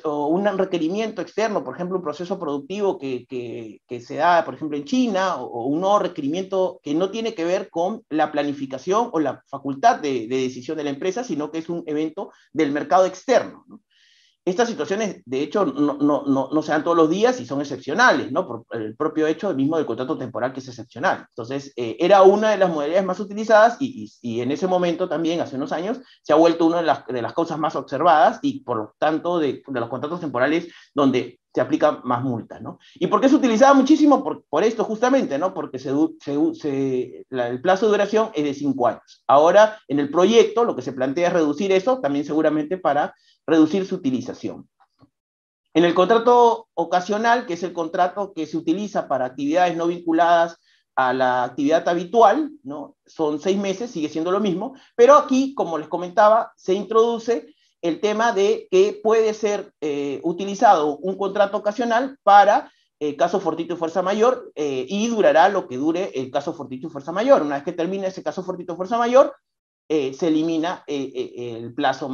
o 0.03 0.27
un 0.27 0.45
requerimiento 0.58 1.21
externo, 1.21 1.63
por 1.63 1.75
ejemplo, 1.75 1.97
un 1.97 2.03
proceso 2.03 2.38
productivo 2.39 2.97
que, 2.97 3.79
se 4.01 4.15
da, 4.15 4.43
por 4.43 4.53
ejemplo, 4.53 4.77
en 4.77 4.86
China, 4.86 5.38
o, 5.38 5.65
un 5.65 5.82
nuevo 5.82 5.99
requerimiento 5.99 6.79
que 6.84 6.93
no 6.93 7.10
tiene 7.12 7.34
que 7.34 7.45
ver 7.45 7.69
con 7.69 8.03
la 8.10 8.32
planificación 8.32 9.10
o 9.12 9.19
la 9.19 9.43
facultad 9.47 9.99
de, 9.99 10.27
de 10.27 10.38
decisión 10.38 10.77
de 10.77 10.84
la 10.84 10.89
empresa, 10.89 11.23
sino 11.23 11.51
que 11.51 11.60
es 11.60 11.69
un 11.69 11.84
evento 11.86 12.32
del 12.51 12.71
mercado 12.71 13.05
externo. 13.05 13.63
¿no? 13.67 13.82
Estas 14.49 14.67
situaciones, 14.67 15.21
de 15.25 15.41
hecho, 15.41 15.63
no, 15.63 15.93
no, 15.93 16.23
no, 16.25 16.49
no, 16.51 16.62
se 16.63 16.71
dan 16.71 16.83
todos 16.83 16.97
los 16.97 17.09
días 17.09 17.39
y 17.39 17.45
son 17.45 17.62
excepcionales, 17.62 18.31
¿no? 18.31 18.47
Por 18.47 18.65
el 18.71 18.95
propio 18.95 19.27
hecho 19.27 19.53
mismo 19.53 19.77
del 19.77 19.85
contrato 19.85 20.17
temporal 20.17 20.51
que 20.51 20.59
es 20.59 20.67
excepcional. 20.67 21.27
Entonces, 21.29 21.71
eh, 21.75 21.97
era 21.99 22.23
una 22.23 22.49
de 22.49 22.57
las 22.57 22.71
modalidades 22.71 23.05
más 23.05 23.19
utilizadas 23.19 23.77
y, 23.79 24.12
y, 24.21 24.41
en 24.41 24.51
ese 24.51 24.65
momento 24.65 25.07
también, 25.07 25.39
hace 25.39 25.55
unos 25.55 25.71
años, 25.71 25.99
se 26.23 26.33
ha 26.33 26.35
vuelto 26.35 26.65
una 26.65 26.77
de 26.77 26.83
las, 26.83 27.05
de 27.05 27.21
las 27.21 27.33
causas 27.33 27.59
más 27.59 27.75
observadas 27.75 28.39
y, 28.41 28.63
por 28.63 28.77
lo 28.77 28.95
tanto, 28.97 29.38
de, 29.38 29.62
de 29.65 29.79
los 29.79 29.89
contratos 29.89 30.19
temporales 30.19 30.67
donde 30.95 31.39
se 31.53 31.62
aplica 31.62 31.99
más 32.03 32.23
multa, 32.23 32.59
¿no? 32.59 32.79
¿Y 32.95 33.07
por 33.07 33.21
qué 33.21 33.29
se 33.29 33.35
utilizaba 33.35 33.73
muchísimo? 33.73 34.23
Por, 34.23 34.43
por 34.49 34.63
esto 34.63 34.83
justamente, 34.83 35.38
¿no? 35.38 35.53
Porque 35.53 35.79
se, 35.79 35.91
se, 36.53 37.25
el 37.29 37.62
plazo 37.62 37.85
de 37.85 37.91
duración 37.91 38.29
es 38.35 38.43
de 38.43 38.53
cinco 38.53 38.88
años. 38.88 39.23
Ahora, 39.27 39.79
en 39.88 39.99
el 39.99 40.09
proyecto, 40.09 40.63
lo 40.63 40.75
que 40.75 40.81
se 40.83 40.93
plantea 40.93 41.27
es 41.27 41.33
reducir 41.33 41.71
eso, 41.71 41.99
también 41.99 42.25
seguramente 42.25 42.77
para 42.77 43.15
reducir 43.49 43.85
su 43.85 43.95
utilización. 43.95 44.69
En 45.73 45.85
el 45.85 45.93
contrato 45.93 46.67
ocasional, 46.73 47.45
que 47.45 47.53
es 47.53 47.63
el 47.63 47.73
contrato 47.73 48.33
que 48.33 48.45
se 48.45 48.57
utiliza 48.57 49.07
para 49.07 49.25
actividades 49.25 49.77
no 49.77 49.88
vinculadas 49.88 50.57
a 50.95 51.13
la 51.13 51.43
actividad 51.43 51.88
habitual, 51.88 52.51
¿no? 52.63 52.95
son 53.05 53.39
seis 53.39 53.57
meses, 53.57 53.91
sigue 53.91 54.09
siendo 54.09 54.31
lo 54.31 54.39
mismo, 54.39 54.73
pero 54.95 55.15
aquí, 55.15 55.53
como 55.53 55.77
les 55.77 55.88
comentaba, 55.88 56.51
se 56.57 56.73
introduce 56.73 57.55
el 57.81 58.01
tema 58.01 58.33
de 58.33 58.67
que 58.69 58.99
puede 59.01 59.33
ser 59.33 59.73
eh, 59.79 60.19
utilizado 60.23 60.97
un 60.97 61.17
contrato 61.17 61.57
ocasional 61.57 62.17
para 62.23 62.71
el 62.99 63.15
caso 63.15 63.39
fortito 63.39 63.75
y 63.75 63.77
fuerza 63.77 64.01
mayor 64.01 64.51
eh, 64.55 64.85
y 64.89 65.07
durará 65.07 65.47
lo 65.47 65.67
que 65.67 65.77
dure 65.77 66.12
el 66.15 66.29
caso 66.31 66.53
fortito 66.53 66.88
y 66.88 66.89
fuerza 66.89 67.13
mayor. 67.13 67.41
Una 67.41 67.55
vez 67.55 67.63
que 67.63 67.71
termine 67.71 68.07
ese 68.07 68.23
caso 68.23 68.43
fortito 68.43 68.73
y 68.73 68.75
fuerza 68.75 68.97
mayor, 68.97 69.33
eh, 69.91 70.13
se 70.13 70.28
elimina 70.28 70.84
eh, 70.86 71.12
eh, 71.15 71.56
el 71.58 71.73
plazo 71.73 72.12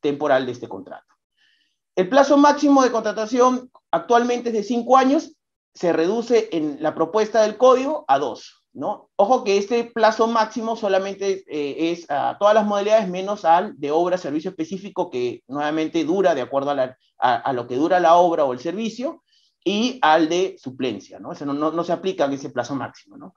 temporal 0.00 0.46
de 0.46 0.52
este 0.52 0.70
contrato. 0.70 1.04
El 1.94 2.08
plazo 2.08 2.38
máximo 2.38 2.82
de 2.82 2.90
contratación 2.90 3.70
actualmente 3.90 4.48
es 4.48 4.54
de 4.54 4.62
cinco 4.62 4.96
años, 4.96 5.36
se 5.74 5.92
reduce 5.92 6.48
en 6.52 6.82
la 6.82 6.94
propuesta 6.94 7.42
del 7.42 7.58
código 7.58 8.06
a 8.08 8.18
dos. 8.18 8.64
¿no? 8.72 9.10
Ojo 9.16 9.44
que 9.44 9.58
este 9.58 9.84
plazo 9.84 10.28
máximo 10.28 10.76
solamente 10.76 11.44
es 11.46 12.10
a 12.10 12.38
todas 12.38 12.54
las 12.54 12.64
modalidades 12.64 13.06
menos 13.08 13.44
al 13.44 13.78
de 13.78 13.90
obra, 13.90 14.16
servicio 14.16 14.52
específico, 14.52 15.10
que 15.10 15.42
nuevamente 15.46 16.04
dura 16.04 16.34
de 16.34 16.40
acuerdo 16.40 16.70
a, 17.18 17.52
lo 17.52 17.66
que 17.66 17.76
dura 17.76 18.00
la 18.00 18.14
obra 18.14 18.44
o 18.44 18.54
el 18.54 18.60
servicio, 18.60 19.22
y 19.62 19.98
al 20.00 20.30
de 20.30 20.56
suplencia, 20.58 21.18
¿no? 21.18 21.32
No, 21.32 21.70
no 21.70 21.84
se 21.84 21.92
aplica 21.92 22.24
en 22.24 22.32
ese 22.32 22.48
plazo 22.48 22.74
máximo, 22.74 23.18
¿no? 23.18 23.34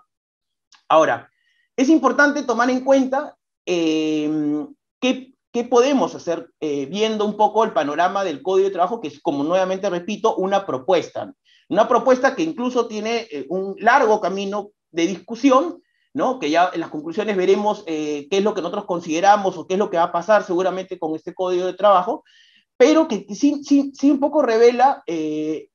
Ahora, 0.87 1.29
es 1.75 1.89
importante 1.89 2.43
tomar 2.43 2.69
en 2.69 2.85
cuenta 2.85 3.35
eh, 3.65 4.65
¿qué, 4.99 5.33
¿qué, 5.51 5.63
podemos 5.63 6.15
hacer 6.15 6.49
eh, 6.59 6.85
viendo 6.87 7.25
un 7.25 7.37
poco 7.37 7.63
el 7.63 7.71
panorama 7.71 8.23
del 8.23 8.41
Código 8.41 8.67
de 8.67 8.73
Trabajo, 8.73 8.99
que 8.99 9.07
es, 9.07 9.21
como 9.21 9.43
nuevamente 9.43 9.89
repito, 9.89 10.35
una 10.35 10.65
propuesta? 10.65 11.33
Una 11.69 11.87
propuesta 11.87 12.35
que 12.35 12.43
incluso 12.43 12.87
tiene 12.87 13.27
eh, 13.31 13.45
un 13.49 13.75
largo 13.79 14.19
camino 14.19 14.71
de 14.91 15.07
discusión, 15.07 15.81
¿no? 16.13 16.39
que 16.39 16.49
ya 16.49 16.69
en 16.73 16.81
las 16.81 16.89
conclusiones 16.89 17.35
veremos 17.35 17.83
qué 17.85 18.27
es 18.29 18.43
lo 18.43 18.53
que 18.53 18.61
nosotros 18.61 18.85
consideramos 18.85 19.57
o 19.57 19.65
qué 19.65 19.73
es 19.73 19.79
lo 19.79 19.89
que 19.89 19.97
va 19.97 20.03
a 20.03 20.11
pasar 20.11 20.43
seguramente 20.43 20.99
con 20.99 21.15
este 21.15 21.33
Código 21.33 21.65
de 21.65 21.73
Trabajo, 21.73 22.23
pero 22.77 23.07
que 23.07 23.25
sí, 23.33 23.63
sí, 23.63 23.91
sí 23.95 24.11
un 24.11 24.19
poco 24.19 24.43
revela 24.43 25.03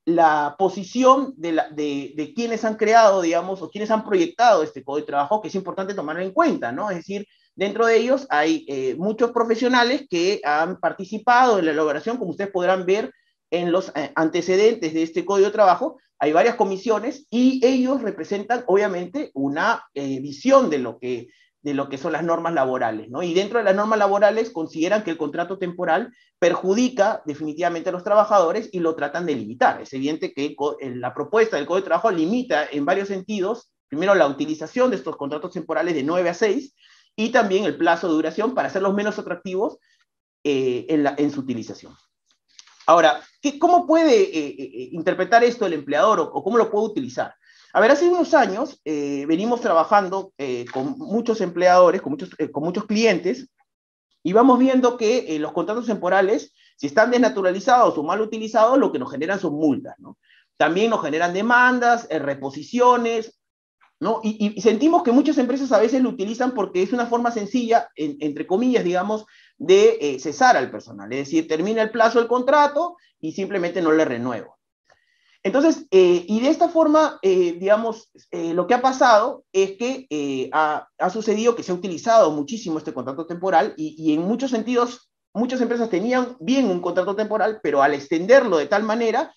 la 0.04 0.54
posición 0.56 1.34
de, 1.36 1.52
la, 1.52 1.68
de, 1.70 2.12
de, 2.14 2.34
quienes 2.34 2.64
han 2.64 2.76
creado, 2.76 3.20
digamos, 3.20 3.62
o 3.62 3.68
quienes 3.68 3.90
han 3.90 4.04
proyectado 4.04 4.62
este 4.62 4.84
Código 4.84 5.06
de 5.06 5.10
Trabajo, 5.10 5.40
que 5.42 5.48
es 5.48 5.54
importante 5.56 5.94
tomarlo 5.94 6.22
en 6.22 6.30
cuenta, 6.30 6.70
¿no? 6.70 6.88
Es 6.90 6.98
decir, 6.98 7.26
Dentro 7.58 7.86
de 7.86 7.96
ellos 7.96 8.24
hay 8.30 8.64
eh, 8.68 8.94
muchos 8.98 9.32
profesionales 9.32 10.06
que 10.08 10.40
han 10.44 10.78
participado 10.78 11.58
en 11.58 11.64
la 11.64 11.72
elaboración, 11.72 12.16
como 12.16 12.30
ustedes 12.30 12.52
podrán 12.52 12.86
ver 12.86 13.12
en 13.50 13.72
los 13.72 13.88
eh, 13.96 14.12
antecedentes 14.14 14.94
de 14.94 15.02
este 15.02 15.24
Código 15.24 15.48
de 15.48 15.52
Trabajo, 15.52 15.98
hay 16.20 16.32
varias 16.32 16.54
comisiones 16.54 17.26
y 17.30 17.60
ellos 17.66 18.00
representan 18.00 18.62
obviamente 18.68 19.32
una 19.34 19.82
eh, 19.92 20.20
visión 20.20 20.70
de 20.70 20.78
lo, 20.78 21.00
que, 21.00 21.30
de 21.60 21.74
lo 21.74 21.88
que 21.88 21.98
son 21.98 22.12
las 22.12 22.22
normas 22.22 22.54
laborales, 22.54 23.10
¿no? 23.10 23.24
Y 23.24 23.34
dentro 23.34 23.58
de 23.58 23.64
las 23.64 23.74
normas 23.74 23.98
laborales 23.98 24.50
consideran 24.50 25.02
que 25.02 25.10
el 25.10 25.18
contrato 25.18 25.58
temporal 25.58 26.14
perjudica 26.38 27.22
definitivamente 27.26 27.88
a 27.88 27.92
los 27.92 28.04
trabajadores 28.04 28.68
y 28.70 28.78
lo 28.78 28.94
tratan 28.94 29.26
de 29.26 29.34
limitar. 29.34 29.82
Es 29.82 29.92
evidente 29.92 30.32
que 30.32 30.54
la 30.94 31.12
propuesta 31.12 31.56
del 31.56 31.66
Código 31.66 31.82
de 31.82 31.88
Trabajo 31.88 32.12
limita 32.12 32.68
en 32.70 32.84
varios 32.84 33.08
sentidos, 33.08 33.72
primero 33.88 34.14
la 34.14 34.28
utilización 34.28 34.90
de 34.90 34.96
estos 34.96 35.16
contratos 35.16 35.50
temporales 35.50 35.96
de 35.96 36.04
9 36.04 36.28
a 36.28 36.34
6, 36.34 36.72
y 37.18 37.30
también 37.30 37.64
el 37.64 37.76
plazo 37.76 38.06
de 38.06 38.14
duración 38.14 38.54
para 38.54 38.68
hacerlos 38.68 38.94
menos 38.94 39.18
atractivos 39.18 39.78
eh, 40.44 40.86
en, 40.88 41.32
su 41.32 41.40
utilización. 41.40 41.92
Ahora, 42.86 43.20
¿qué, 43.42 43.58
¿cómo 43.58 43.88
puede 43.88 44.22
eh, 44.22 44.54
eh, 44.56 44.88
interpretar 44.92 45.42
esto 45.42 45.66
el 45.66 45.72
empleador 45.72 46.20
o, 46.20 46.30
o, 46.32 46.44
cómo 46.44 46.56
lo 46.56 46.70
puede 46.70 46.86
utilizar? 46.86 47.34
A 47.72 47.80
ver, 47.80 47.90
hace 47.90 48.08
unos 48.08 48.32
años 48.34 48.80
venimos 48.84 49.60
trabajando 49.60 50.32
con 50.72 50.96
muchos 50.96 51.42
empleadores, 51.42 52.00
con 52.00 52.12
muchos, 52.12 52.30
con 52.50 52.62
muchos 52.62 52.86
clientes, 52.86 53.50
y 54.22 54.32
vamos 54.32 54.58
viendo 54.58 54.96
que 54.96 55.38
los 55.38 55.52
contratos 55.52 55.84
temporales, 55.84 56.54
si 56.76 56.86
están 56.86 57.10
desnaturalizados 57.10 57.98
o 57.98 58.02
mal 58.02 58.22
utilizados, 58.22 58.78
lo 58.78 58.90
que 58.90 58.98
nos 58.98 59.10
generan 59.10 59.38
son 59.38 59.54
multas, 59.54 59.96
¿no? 59.98 60.16
También 60.56 60.88
nos 60.88 61.02
generan 61.02 61.34
demandas, 61.34 62.08
reposiciones, 62.08 63.37
¿no? 64.00 64.20
Y, 64.22 64.60
sentimos 64.60 65.02
que 65.02 65.12
muchas 65.12 65.38
empresas 65.38 65.72
a 65.72 65.80
veces 65.80 66.02
lo 66.02 66.10
utilizan 66.10 66.52
porque 66.52 66.82
es 66.82 66.92
una 66.92 67.06
forma 67.06 67.30
sencilla, 67.30 67.88
entre 67.96 68.46
comillas, 68.46 68.84
digamos, 68.84 69.26
de 69.56 69.98
eh, 70.00 70.20
cesar 70.20 70.56
al 70.56 70.70
personal. 70.70 71.12
Es 71.12 71.26
decir, 71.26 71.48
termina 71.48 71.82
el 71.82 71.90
plazo 71.90 72.18
del 72.18 72.28
contrato 72.28 72.96
y 73.20 73.32
simplemente 73.32 73.82
no 73.82 73.92
le 73.92 74.04
renuevo. 74.04 74.56
Entonces, 75.42 75.86
eh, 75.90 76.24
y 76.28 76.40
de 76.40 76.48
esta 76.48 76.68
forma, 76.68 77.18
eh, 77.22 77.56
digamos, 77.58 78.10
lo 78.32 78.66
que 78.66 78.74
ha 78.74 78.82
pasado 78.82 79.44
es 79.52 79.76
que 79.76 80.50
ha, 80.52 80.88
sucedido 81.10 81.54
que 81.54 81.62
se 81.62 81.72
ha 81.72 81.76
utilizado 81.76 82.30
muchísimo 82.32 82.78
este 82.78 82.92
contrato 82.92 83.26
temporal 83.26 83.72
y 83.76 84.14
en 84.14 84.22
muchos 84.22 84.50
sentidos, 84.50 85.10
muchas 85.32 85.60
empresas 85.60 85.90
tenían 85.90 86.36
bien 86.40 86.66
un 86.66 86.80
contrato 86.80 87.14
temporal, 87.16 87.60
pero 87.62 87.82
al 87.82 87.94
extenderlo 87.94 88.58
de 88.58 88.66
tal 88.66 88.82
manera, 88.82 89.32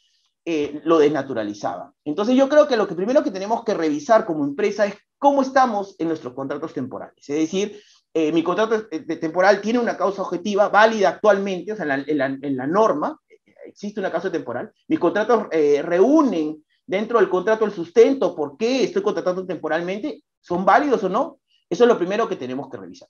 eh, 0.46 0.82
lo 0.86 0.98
desnaturalizaba. 0.98 1.94
Entonces 2.04 2.36
yo 2.36 2.50
creo 2.50 2.68
que 2.68 2.78
lo 2.78 2.88
que 2.88 2.96
primero 2.96 3.24
que 3.24 3.32
tenemos 3.32 3.64
que 3.64 3.74
revisar 3.74 4.26
como 4.26 4.44
empresa 4.44 4.86
es 4.86 4.96
cómo 5.18 5.42
estamos 5.42 5.96
en 6.00 6.08
nuestros 6.08 6.34
contratos 6.34 6.74
temporales. 6.74 7.30
Es 7.30 7.36
decir, 7.36 7.80
eh, 8.14 8.32
mi 8.32 8.44
contrato 8.44 8.88
temporal 8.88 9.62
tiene 9.62 9.80
una 9.80 9.96
causa 9.96 10.24
objetiva 10.24 10.70
válida 10.70 11.10
actualmente, 11.10 11.72
o 11.72 11.76
sea, 11.76 12.04
en 12.06 12.18
la, 12.58 12.68
norma 12.68 13.20
existe 13.66 14.00
una 14.00 14.12
causa 14.12 14.32
temporal. 14.32 14.72
Mis 14.88 15.00
contratos 15.00 15.46
eh, 15.52 15.82
reúnen 15.82 16.64
dentro 16.86 17.20
del 17.20 17.30
contrato 17.30 17.66
el 17.66 17.72
sustento, 17.72 18.36
por 18.36 18.58
qué 18.58 18.84
estoy 18.84 19.02
contratando 19.02 19.46
temporalmente, 19.46 20.24
son 20.42 20.66
válidos 20.66 21.04
o 21.04 21.10
no. 21.10 21.40
Eso 21.70 21.86
es 21.86 21.88
lo 21.88 21.98
primero 21.98 22.28
que 22.28 22.36
tenemos 22.36 22.70
que 22.70 22.78
revisar. 22.78 23.08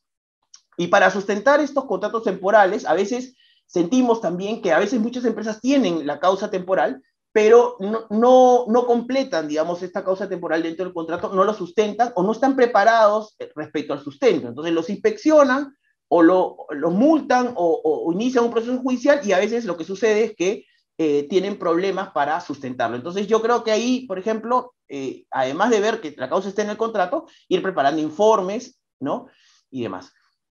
Y 0.78 0.88
para 0.88 1.10
sustentar 1.10 1.60
estos 1.60 1.86
contratos 1.86 2.24
temporales, 2.24 2.86
a 2.86 2.94
veces 2.94 3.36
sentimos 3.66 4.22
también 4.22 4.62
que 4.62 4.72
a 4.72 4.80
veces 4.80 5.00
muchas 5.00 5.26
empresas 5.26 5.62
tienen 5.62 6.06
la 6.06 6.20
causa 6.20 6.52
temporal, 6.52 7.02
pero 7.32 7.78
no, 7.80 8.08
no, 8.10 8.66
no, 8.68 8.86
completan, 8.86 9.48
digamos, 9.48 9.82
esta 9.84 10.04
causa 10.04 10.28
temporal 10.28 10.64
dentro 10.64 10.86
del 10.86 10.94
contrato, 10.94 11.34
no 11.34 11.44
lo 11.44 11.54
sustentan 11.54 12.12
o 12.16 12.24
no 12.24 12.34
están 12.34 12.56
preparados 12.56 13.36
respecto 13.56 13.94
al 13.94 14.02
sustento. 14.02 14.50
Entonces 14.50 14.74
los 14.74 14.90
inspeccionan 14.90 15.74
o 16.10 16.22
lo, 16.22 16.58
los 16.72 16.92
multan 16.92 17.54
o, 17.56 18.10
inician 18.14 18.44
un 18.44 18.52
proceso 18.52 18.78
judicial 18.80 19.22
y 19.24 19.32
a 19.32 19.40
veces 19.40 19.64
lo 19.64 19.78
que 19.78 19.86
sucede 19.86 20.26
es 20.26 20.36
que 20.36 20.66
eh, 20.98 21.26
tienen 21.30 21.58
problemas 21.58 22.12
para 22.12 22.42
sustentarlo. 22.42 22.98
Entonces 22.98 23.28
yo 23.28 23.42
creo 23.42 23.64
que 23.64 23.72
ahí, 23.72 24.06
por 24.08 24.20
ejemplo, 24.20 24.74
eh, 24.90 25.24
además 25.32 25.70
de 25.70 25.80
ver 25.80 26.02
que 26.02 26.14
la 26.18 26.30
causa 26.30 26.50
esté 26.50 26.64
en 26.64 26.70
el 26.72 26.78
contrato, 26.78 27.28
ir 27.48 27.62
preparando 27.62 28.02
informes, 28.02 28.78
¿no? 29.00 29.28
Y 29.70 29.84
demás. 29.84 30.12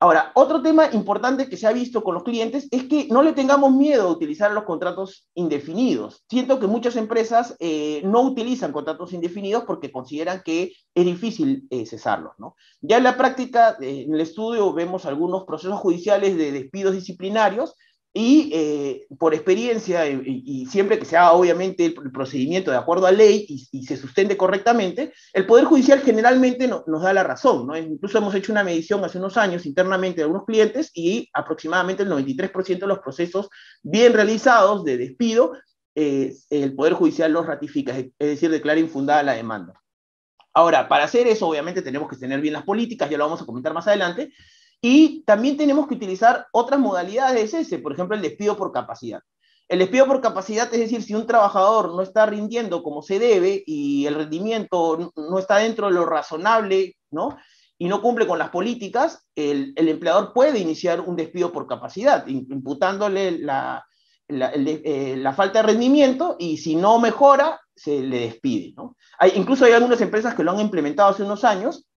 Ahora, 0.05 0.31
otro 0.35 0.61
tema 0.61 0.87
importante 0.93 1.49
que 1.49 1.57
se 1.57 1.65
ha 1.65 1.73
visto 1.73 2.03
con 2.03 2.13
los 2.13 2.21
clientes 2.21 2.67
es 2.69 2.83
que 2.83 3.07
no 3.09 3.23
le 3.23 3.33
tengamos 3.33 3.73
miedo 3.73 4.07
a 4.07 4.11
utilizar 4.11 4.51
los 4.51 4.63
contratos 4.65 5.27
indefinidos. 5.33 6.23
Siento 6.29 6.59
que 6.59 6.67
muchas 6.67 6.95
empresas 6.95 7.55
eh, 7.59 8.03
no 8.05 8.21
utilizan 8.21 8.71
contratos 8.71 9.13
indefinidos 9.13 9.63
porque 9.63 9.91
consideran 9.91 10.43
que 10.45 10.73
es 10.93 11.05
difícil 11.05 11.65
eh, 11.71 11.87
cesarlos. 11.87 12.33
¿no? 12.37 12.55
Ya 12.81 12.97
en 12.97 13.03
la 13.03 13.17
práctica, 13.17 13.77
eh, 13.81 14.03
en 14.05 14.13
el 14.13 14.21
estudio, 14.21 14.71
vemos 14.73 15.07
algunos 15.07 15.43
procesos 15.45 15.79
judiciales 15.79 16.37
de 16.37 16.51
despidos 16.51 16.93
disciplinarios 16.93 17.73
y 18.17 18.49
eh, 18.53 19.07
por 19.19 19.33
experiencia, 19.33 20.07
y, 20.07 20.65
siempre 20.67 20.97
que 20.97 21.03
se 21.03 21.17
haga 21.17 21.33
obviamente 21.33 21.83
el, 21.83 22.11
procedimiento 22.13 22.71
de 22.71 22.77
acuerdo 22.77 23.07
a 23.07 23.11
ley 23.11 23.45
y, 23.49 23.85
se 23.85 23.97
sustente 23.97 24.37
correctamente, 24.37 25.11
el 25.33 25.45
Poder 25.45 25.65
Judicial 25.65 25.99
generalmente 25.99 26.65
nos 26.65 27.01
da 27.01 27.11
la 27.11 27.23
razón. 27.23 27.67
¿no? 27.67 27.77
Incluso 27.77 28.17
hemos 28.17 28.33
hecho 28.33 28.53
una 28.53 28.63
medición 28.63 29.03
hace 29.03 29.17
unos 29.17 29.35
años 29.35 29.65
internamente 29.65 30.17
de 30.17 30.23
algunos 30.23 30.45
clientes 30.45 30.91
y 30.93 31.29
aproximadamente 31.33 32.03
el 32.03 32.09
93% 32.09 32.79
de 32.79 32.87
los 32.87 32.99
procesos 32.99 33.49
bien 33.83 34.13
realizados 34.13 34.85
de 34.85 34.95
despido, 34.95 35.51
eh, 35.93 36.33
el 36.49 36.73
Poder 36.73 36.93
Judicial 36.93 37.33
los 37.33 37.45
ratifica, 37.45 37.97
es 37.99 38.13
decir, 38.17 38.49
declara 38.49 38.79
infundada 38.79 39.23
la 39.23 39.33
demanda. 39.33 39.73
Ahora, 40.53 40.87
para 40.87 41.03
hacer 41.03 41.27
eso, 41.27 41.49
obviamente 41.49 41.81
tenemos 41.81 42.07
que 42.07 42.15
tener 42.15 42.39
bien 42.39 42.53
las 42.53 42.63
políticas, 42.63 43.09
ya 43.09 43.17
lo 43.17 43.25
vamos 43.25 43.41
a 43.41 43.45
comentar 43.45 43.73
más 43.73 43.87
adelante, 43.87 44.31
y 44.87 45.23
también 45.25 45.57
tenemos 45.57 45.87
que 45.87 45.95
utilizar 45.95 46.45
otras 46.51 46.79
modalidades 46.79 47.51
de 47.51 47.57
cese, 47.57 47.79
por 47.79 47.93
ejemplo, 47.93 48.15
el 48.15 48.21
despido 48.21 48.55
por 48.55 48.71
capacidad. 48.71 49.19
El 49.67 49.79
despido 49.79 50.05
por 50.05 50.21
capacidad 50.21 50.71
es 50.71 50.79
decir, 50.79 51.01
si 51.01 51.15
un 51.15 51.25
trabajador 51.25 51.95
no 51.95 52.03
está 52.03 52.27
rindiendo 52.27 52.83
como 52.83 53.01
se 53.01 53.17
debe 53.17 53.63
y 53.65 54.05
el 54.05 54.13
rendimiento 54.13 55.11
no 55.15 55.39
está 55.39 55.57
dentro 55.57 55.87
de 55.87 55.93
lo 55.93 56.05
razonable, 56.05 56.97
¿no? 57.09 57.35
Y 57.79 57.87
no 57.87 57.99
cumple 57.99 58.27
con 58.27 58.37
las 58.37 58.51
políticas, 58.51 59.25
el, 59.35 59.73
empleador 59.75 60.33
puede 60.33 60.59
iniciar 60.59 61.01
un 61.01 61.15
despido 61.15 61.51
por 61.51 61.65
capacidad, 61.65 62.27
imputándole 62.27 63.39
la, 63.39 63.83
eh, 64.27 65.15
la, 65.17 65.33
falta 65.33 65.63
de 65.63 65.67
rendimiento 65.67 66.35
y 66.37 66.57
si 66.57 66.75
no 66.75 66.99
mejora, 66.99 67.59
se 67.75 68.03
le 68.03 68.19
despide, 68.19 68.75
¿no? 68.77 68.95
Hay, 69.17 69.31
incluso 69.33 69.65
hay 69.65 69.71
algunas 69.71 70.01
empresas 70.01 70.35
que 70.35 70.43
lo 70.43 70.51
han 70.51 70.59
implementado 70.59 71.09
hace 71.09 71.23
unos 71.23 71.43
años 71.43 71.87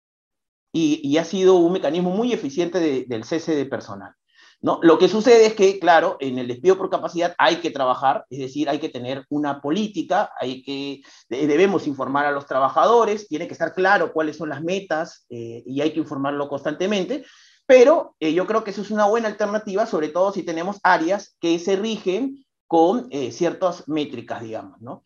y, 0.72 1.16
ha 1.16 1.24
sido 1.24 1.56
un 1.56 1.72
mecanismo 1.72 2.10
muy 2.10 2.32
eficiente 2.32 3.06
del 3.06 3.24
cese 3.24 3.54
de 3.54 3.66
personal. 3.66 4.12
¿no? 4.60 4.80
Lo 4.82 4.98
que 4.98 5.08
sucede 5.08 5.46
es 5.46 5.54
que, 5.54 5.78
claro, 5.78 6.16
en 6.20 6.38
el 6.38 6.48
despido 6.48 6.76
por 6.76 6.90
capacidad 6.90 7.34
hay 7.38 7.56
que 7.56 7.70
trabajar, 7.70 8.24
es 8.28 8.40
decir, 8.40 8.68
hay 8.68 8.78
que 8.78 8.88
tener 8.88 9.24
una 9.28 9.60
política, 9.60 10.32
hay 10.38 10.62
que, 10.62 11.02
debemos 11.28 11.86
informar 11.86 12.26
a 12.26 12.32
los 12.32 12.46
trabajadores, 12.46 13.28
tiene 13.28 13.46
que 13.46 13.52
estar 13.52 13.72
claro 13.72 14.12
cuáles 14.12 14.36
son 14.36 14.48
las 14.48 14.62
metas 14.62 15.26
eh, 15.30 15.62
y 15.64 15.80
hay 15.80 15.92
que 15.92 16.00
informarlo 16.00 16.48
constantemente, 16.48 17.24
pero 17.66 18.16
eh, 18.18 18.32
yo 18.32 18.46
creo 18.46 18.64
que 18.64 18.70
eso 18.70 18.82
es 18.82 18.90
una 18.90 19.06
buena 19.06 19.28
alternativa, 19.28 19.86
sobre 19.86 20.08
todo 20.08 20.32
si 20.32 20.42
tenemos 20.42 20.80
áreas 20.82 21.36
que 21.40 21.58
se 21.58 21.76
rigen 21.76 22.44
con 22.66 23.08
eh, 23.10 23.30
ciertas 23.30 23.88
métricas, 23.88 24.42
digamos, 24.42 24.80
¿no? 24.80 25.04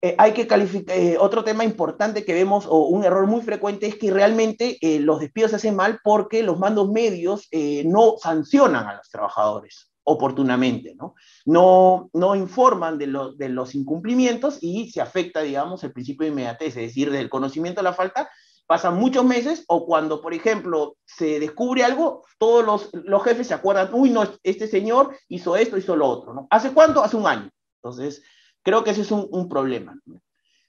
Eh, 0.00 0.14
hay 0.16 0.32
que 0.32 0.46
calificar, 0.46 0.96
eh, 0.96 1.16
otro 1.18 1.42
tema 1.42 1.64
importante 1.64 2.24
que 2.24 2.32
vemos, 2.32 2.66
o 2.68 2.86
un 2.86 3.04
error 3.04 3.26
muy 3.26 3.42
frecuente, 3.42 3.86
es 3.86 3.96
que 3.96 4.12
realmente 4.12 4.78
eh, 4.80 5.00
los 5.00 5.18
despidos 5.18 5.50
se 5.50 5.56
hacen 5.56 5.74
mal 5.74 5.98
porque 6.04 6.44
los 6.44 6.58
mandos 6.58 6.88
medios 6.88 7.48
no 7.84 8.14
sancionan 8.20 8.86
a 8.86 8.96
los 8.96 9.08
trabajadores 9.10 9.90
oportunamente, 10.04 10.94
¿no? 10.94 11.14
No, 11.44 12.08
no 12.14 12.34
informan 12.34 12.96
de, 12.96 13.12
de, 13.36 13.48
los 13.50 13.74
incumplimientos 13.74 14.58
y 14.62 14.90
se 14.90 15.02
afecta, 15.02 15.42
digamos, 15.42 15.84
el 15.84 15.92
principio 15.92 16.24
de 16.24 16.30
inmediatez, 16.32 16.68
es 16.68 16.86
decir, 16.86 17.10
del 17.10 17.28
conocimiento 17.28 17.80
de 17.80 17.84
la 17.84 17.92
falta, 17.92 18.30
pasan 18.66 18.98
muchos 18.98 19.24
meses 19.24 19.64
o 19.66 19.84
cuando, 19.84 20.22
por 20.22 20.32
ejemplo, 20.32 20.96
se 21.04 21.40
descubre 21.40 21.84
algo, 21.84 22.24
todos 22.38 22.64
los, 22.64 22.90
los 22.92 23.22
jefes 23.22 23.48
se 23.48 23.54
acuerdan, 23.54 23.90
uy, 23.92 24.10
no, 24.10 24.22
este 24.42 24.66
señor 24.66 25.14
hizo 25.28 25.56
esto, 25.56 25.76
hizo 25.76 25.94
lo 25.94 26.06
otro, 26.06 26.32
¿no? 26.32 26.46
¿Hace 26.50 26.72
cuánto? 26.72 27.02
Hace 27.02 27.16
un 27.16 27.26
año. 27.26 27.50
Entonces, 27.82 28.22
Creo 28.68 28.84
que 28.84 28.90
ese 28.90 29.00
es 29.00 29.10
un, 29.10 29.48
problema. 29.48 29.98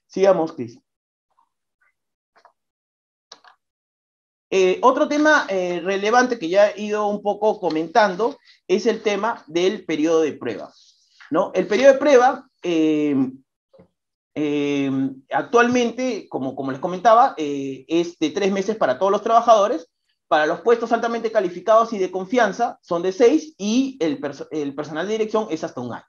Sigamos, 0.06 0.54
Cris. 0.54 0.78
Eh, 4.48 4.78
otro 4.80 5.06
tema 5.06 5.44
eh, 5.50 5.82
relevante 5.84 6.38
que 6.38 6.48
ya 6.48 6.70
he 6.70 6.80
ido 6.80 7.06
un 7.08 7.20
poco 7.20 7.60
comentando 7.60 8.38
es 8.66 8.86
el 8.86 9.02
tema 9.02 9.44
del 9.48 9.84
periodo 9.84 10.22
de 10.22 10.32
prueba. 10.32 10.72
¿no? 11.30 11.52
El 11.54 11.66
periodo 11.66 11.92
de 11.92 11.98
prueba, 11.98 12.48
eh, 12.62 13.14
actualmente, 15.30 16.26
como, 16.30 16.70
les 16.70 16.80
comentaba, 16.80 17.34
es 17.36 18.18
de 18.18 18.30
tres 18.30 18.50
meses 18.50 18.78
para 18.78 18.98
todos 18.98 19.12
los 19.12 19.22
trabajadores. 19.22 19.90
Para 20.26 20.46
los 20.46 20.62
puestos 20.62 20.90
altamente 20.92 21.30
calificados 21.30 21.92
y 21.92 21.98
de 21.98 22.10
confianza 22.10 22.78
son 22.80 23.02
de 23.02 23.12
seis 23.12 23.54
y 23.58 23.98
el 24.00 24.18
personal 24.74 25.06
de 25.06 25.12
dirección 25.12 25.48
es 25.50 25.64
hasta 25.64 25.82
un 25.82 25.92
año. 25.92 26.06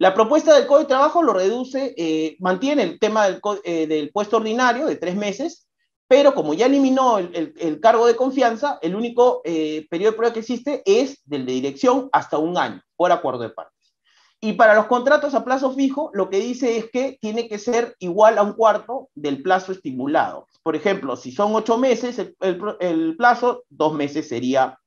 La 0.00 0.14
propuesta 0.14 0.54
del 0.54 0.66
Código 0.66 0.84
de 0.84 0.88
Trabajo 0.88 1.22
lo 1.22 1.34
reduce, 1.34 1.94
eh, 1.94 2.38
mantiene 2.40 2.84
el 2.84 2.98
tema 2.98 3.26
eh, 3.64 3.86
del, 3.86 4.10
puesto 4.10 4.38
ordinario 4.38 4.86
de 4.86 4.96
tres 4.96 5.14
meses, 5.14 5.68
pero 6.08 6.34
como 6.34 6.54
ya 6.54 6.64
eliminó 6.64 7.18
el, 7.18 7.80
cargo 7.82 8.06
de 8.06 8.16
confianza, 8.16 8.78
el 8.80 8.96
único 8.96 9.42
eh, 9.44 9.86
periodo 9.90 10.12
de 10.12 10.16
prueba 10.16 10.32
que 10.32 10.40
existe 10.40 10.82
es 10.86 11.20
del 11.26 11.44
de 11.44 11.52
dirección 11.52 12.08
hasta 12.12 12.38
un 12.38 12.56
año, 12.56 12.80
por 12.96 13.12
acuerdo 13.12 13.42
de 13.42 13.50
partes. 13.50 13.92
Y 14.40 14.54
para 14.54 14.74
los 14.74 14.86
contratos 14.86 15.34
a 15.34 15.44
plazo 15.44 15.74
fijo, 15.74 16.10
lo 16.14 16.30
que 16.30 16.38
dice 16.38 16.78
es 16.78 16.90
que 16.90 17.18
tiene 17.20 17.46
que 17.46 17.58
ser 17.58 17.94
igual 17.98 18.38
a 18.38 18.42
un 18.42 18.54
cuarto 18.54 19.10
del 19.14 19.42
plazo 19.42 19.70
estimulado. 19.70 20.46
Por 20.62 20.76
ejemplo, 20.76 21.14
si 21.14 21.30
son 21.30 21.54
ocho 21.54 21.76
meses 21.76 22.18
el, 22.40 23.16
plazo, 23.18 23.64
dos 23.68 23.92
meses 23.92 24.26
sería 24.26 24.78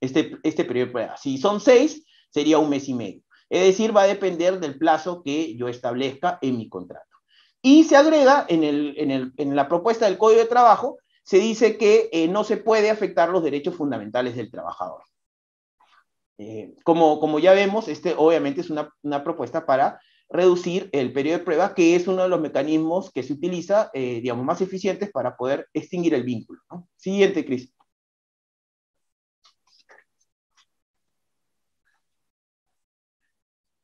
este, 0.00 0.38
este 0.44 0.64
periodo 0.64 0.86
de 0.86 0.92
prueba. 0.92 1.16
Si 1.16 1.36
son 1.36 1.60
seis, 1.60 2.06
sería 2.30 2.58
un 2.58 2.70
mes 2.70 2.88
y 2.88 2.94
medio. 2.94 3.25
Es 3.48 3.64
decir, 3.64 3.96
va 3.96 4.02
a 4.02 4.06
depender 4.06 4.60
del 4.60 4.78
plazo 4.78 5.22
que 5.22 5.56
yo 5.56 5.68
establezca 5.68 6.38
en 6.42 6.56
mi 6.56 6.68
contrato. 6.68 7.16
Y 7.62 7.84
se 7.84 7.96
agrega 7.96 8.46
en, 8.48 9.56
la 9.56 9.68
propuesta 9.68 10.06
del 10.06 10.18
Código 10.18 10.40
de 10.40 10.46
Trabajo, 10.46 10.98
se 11.22 11.38
dice 11.38 11.76
que 11.76 12.08
eh, 12.12 12.28
no 12.28 12.44
se 12.44 12.56
puede 12.56 12.90
afectar 12.90 13.28
los 13.28 13.42
derechos 13.42 13.74
fundamentales 13.74 14.36
del 14.36 14.50
trabajador. 14.50 15.02
Eh, 16.38 16.74
como, 16.84 17.38
ya 17.38 17.52
vemos, 17.54 17.88
este 17.88 18.14
obviamente 18.16 18.60
es 18.60 18.70
una, 18.70 18.92
una, 19.02 19.24
propuesta 19.24 19.64
para 19.64 20.00
reducir 20.28 20.90
el 20.92 21.12
periodo 21.12 21.38
de 21.38 21.44
prueba, 21.44 21.74
que 21.74 21.96
es 21.96 22.06
uno 22.06 22.22
de 22.22 22.28
los 22.28 22.40
mecanismos 22.40 23.10
que 23.10 23.22
se 23.22 23.32
utiliza, 23.32 23.90
eh, 23.94 24.20
digamos, 24.20 24.44
más 24.44 24.60
eficientes 24.60 25.10
para 25.10 25.36
poder 25.36 25.68
extinguir 25.72 26.14
el 26.14 26.24
vínculo. 26.24 26.60
Siguiente, 26.96 27.44
Cris. 27.44 27.72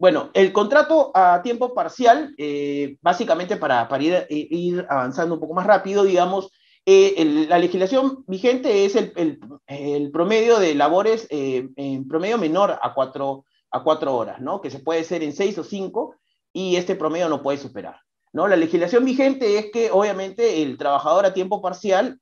Bueno, 0.03 0.31
el 0.35 0.53
contrato 0.53 1.13
a 1.15 1.43
tiempo 1.45 1.75
parcial, 1.75 2.35
eh, 2.37 2.97
básicamente 3.03 3.57
para, 3.57 3.87
para 3.87 4.03
ir, 4.03 4.85
avanzando 4.89 5.37
un 5.37 5.41
poco 5.41 5.55
más 5.55 5.65
rápido, 5.65 6.03
digamos, 6.03 6.51
eh, 6.85 7.47
la 7.49 7.57
legislación 7.61 8.25
vigente 8.27 8.85
es 8.85 8.97
el, 8.97 10.11
promedio 10.11 10.59
de 10.59 10.75
labores 10.75 11.29
eh, 11.31 11.69
en 11.77 12.09
promedio 12.09 12.37
menor 12.37 12.81
a 12.83 12.95
cuatro, 12.95 13.45
a 13.71 13.85
cuatro 13.85 14.17
horas, 14.17 14.41
¿no? 14.41 14.61
Que 14.61 14.71
se 14.71 14.81
puede 14.81 15.03
hacer 15.03 15.23
en 15.23 15.33
seis 15.33 15.57
o 15.59 15.63
cinco 15.63 16.17
y 16.53 16.75
este 16.75 16.97
promedio 16.97 17.29
no 17.29 17.41
puede 17.41 17.59
superar, 17.59 18.01
¿no? 18.33 18.49
La 18.49 18.57
legislación 18.57 19.05
vigente 19.05 19.57
es 19.57 19.71
que 19.71 19.93
obviamente 19.93 20.65
el 20.65 20.79
trabajador 20.79 21.27
a 21.27 21.33
tiempo 21.33 21.63
parcial 21.63 22.19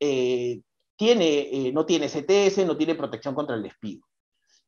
tiene, 0.97 1.73
no 1.73 1.87
tiene 1.87 2.11
CTS, 2.11 2.67
no 2.67 2.77
tiene 2.77 2.95
protección 2.95 3.35
contra 3.35 3.57
el 3.57 3.63
despido. 3.63 4.10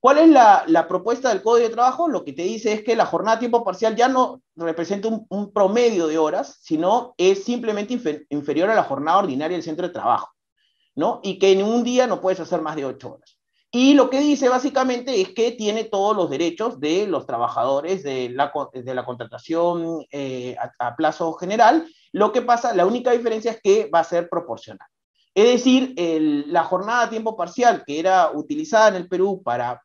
¿Cuál 0.02 0.18
es 0.18 0.28
la, 0.30 0.88
propuesta 0.88 1.28
del 1.28 1.42
Código 1.42 1.68
de 1.68 1.74
Trabajo? 1.74 2.08
Lo 2.08 2.24
que 2.24 2.32
te 2.32 2.42
dice 2.42 2.72
es 2.72 2.82
que 2.82 2.96
la 2.96 3.06
jornada 3.06 3.36
a 3.36 3.38
tiempo 3.38 3.62
parcial 3.62 3.94
ya 3.94 4.08
no 4.08 4.42
representa 4.56 5.06
un, 5.06 5.52
promedio 5.52 6.08
de 6.08 6.18
horas, 6.18 6.58
sino 6.60 7.14
es 7.16 7.44
simplemente 7.44 7.96
inferior 8.30 8.68
a 8.68 8.74
la 8.74 8.82
jornada 8.82 9.18
ordinaria 9.18 9.56
del 9.56 9.62
centro 9.62 9.86
de 9.86 9.92
trabajo, 9.92 10.32
¿no? 10.96 11.20
Y 11.22 11.38
que 11.38 11.52
en 11.52 11.62
un 11.62 11.84
día 11.84 12.08
no 12.08 12.20
puedes 12.20 12.40
hacer 12.40 12.60
más 12.62 12.74
de 12.74 12.84
ocho 12.84 13.12
horas. 13.12 13.38
Y 13.70 13.94
lo 13.94 14.10
que 14.10 14.18
dice 14.18 14.48
básicamente 14.48 15.20
es 15.20 15.28
que 15.34 15.52
tiene 15.52 15.84
todos 15.84 16.16
los 16.16 16.28
derechos 16.28 16.80
de 16.80 17.06
los 17.06 17.24
trabajadores 17.24 18.02
de 18.02 18.28
la, 18.30 18.52
de 18.74 18.94
la 18.96 19.04
contratación 19.04 20.04
eh, 20.10 20.56
a, 20.80 20.96
plazo 20.96 21.32
general. 21.34 21.86
Lo 22.10 22.32
que 22.32 22.42
pasa, 22.42 22.74
la 22.74 22.86
única 22.86 23.12
diferencia 23.12 23.52
es 23.52 23.60
que 23.62 23.88
va 23.88 24.00
a 24.00 24.04
ser 24.04 24.28
proporcional. 24.28 24.88
Es 25.32 25.44
decir, 25.44 25.94
la 26.48 26.64
jornada 26.64 27.04
a 27.04 27.08
tiempo 27.08 27.36
parcial 27.36 27.84
que 27.86 28.00
era 28.00 28.32
utilizada 28.32 28.88
en 28.88 28.96
el 28.96 29.08
Perú 29.08 29.40
para 29.44 29.80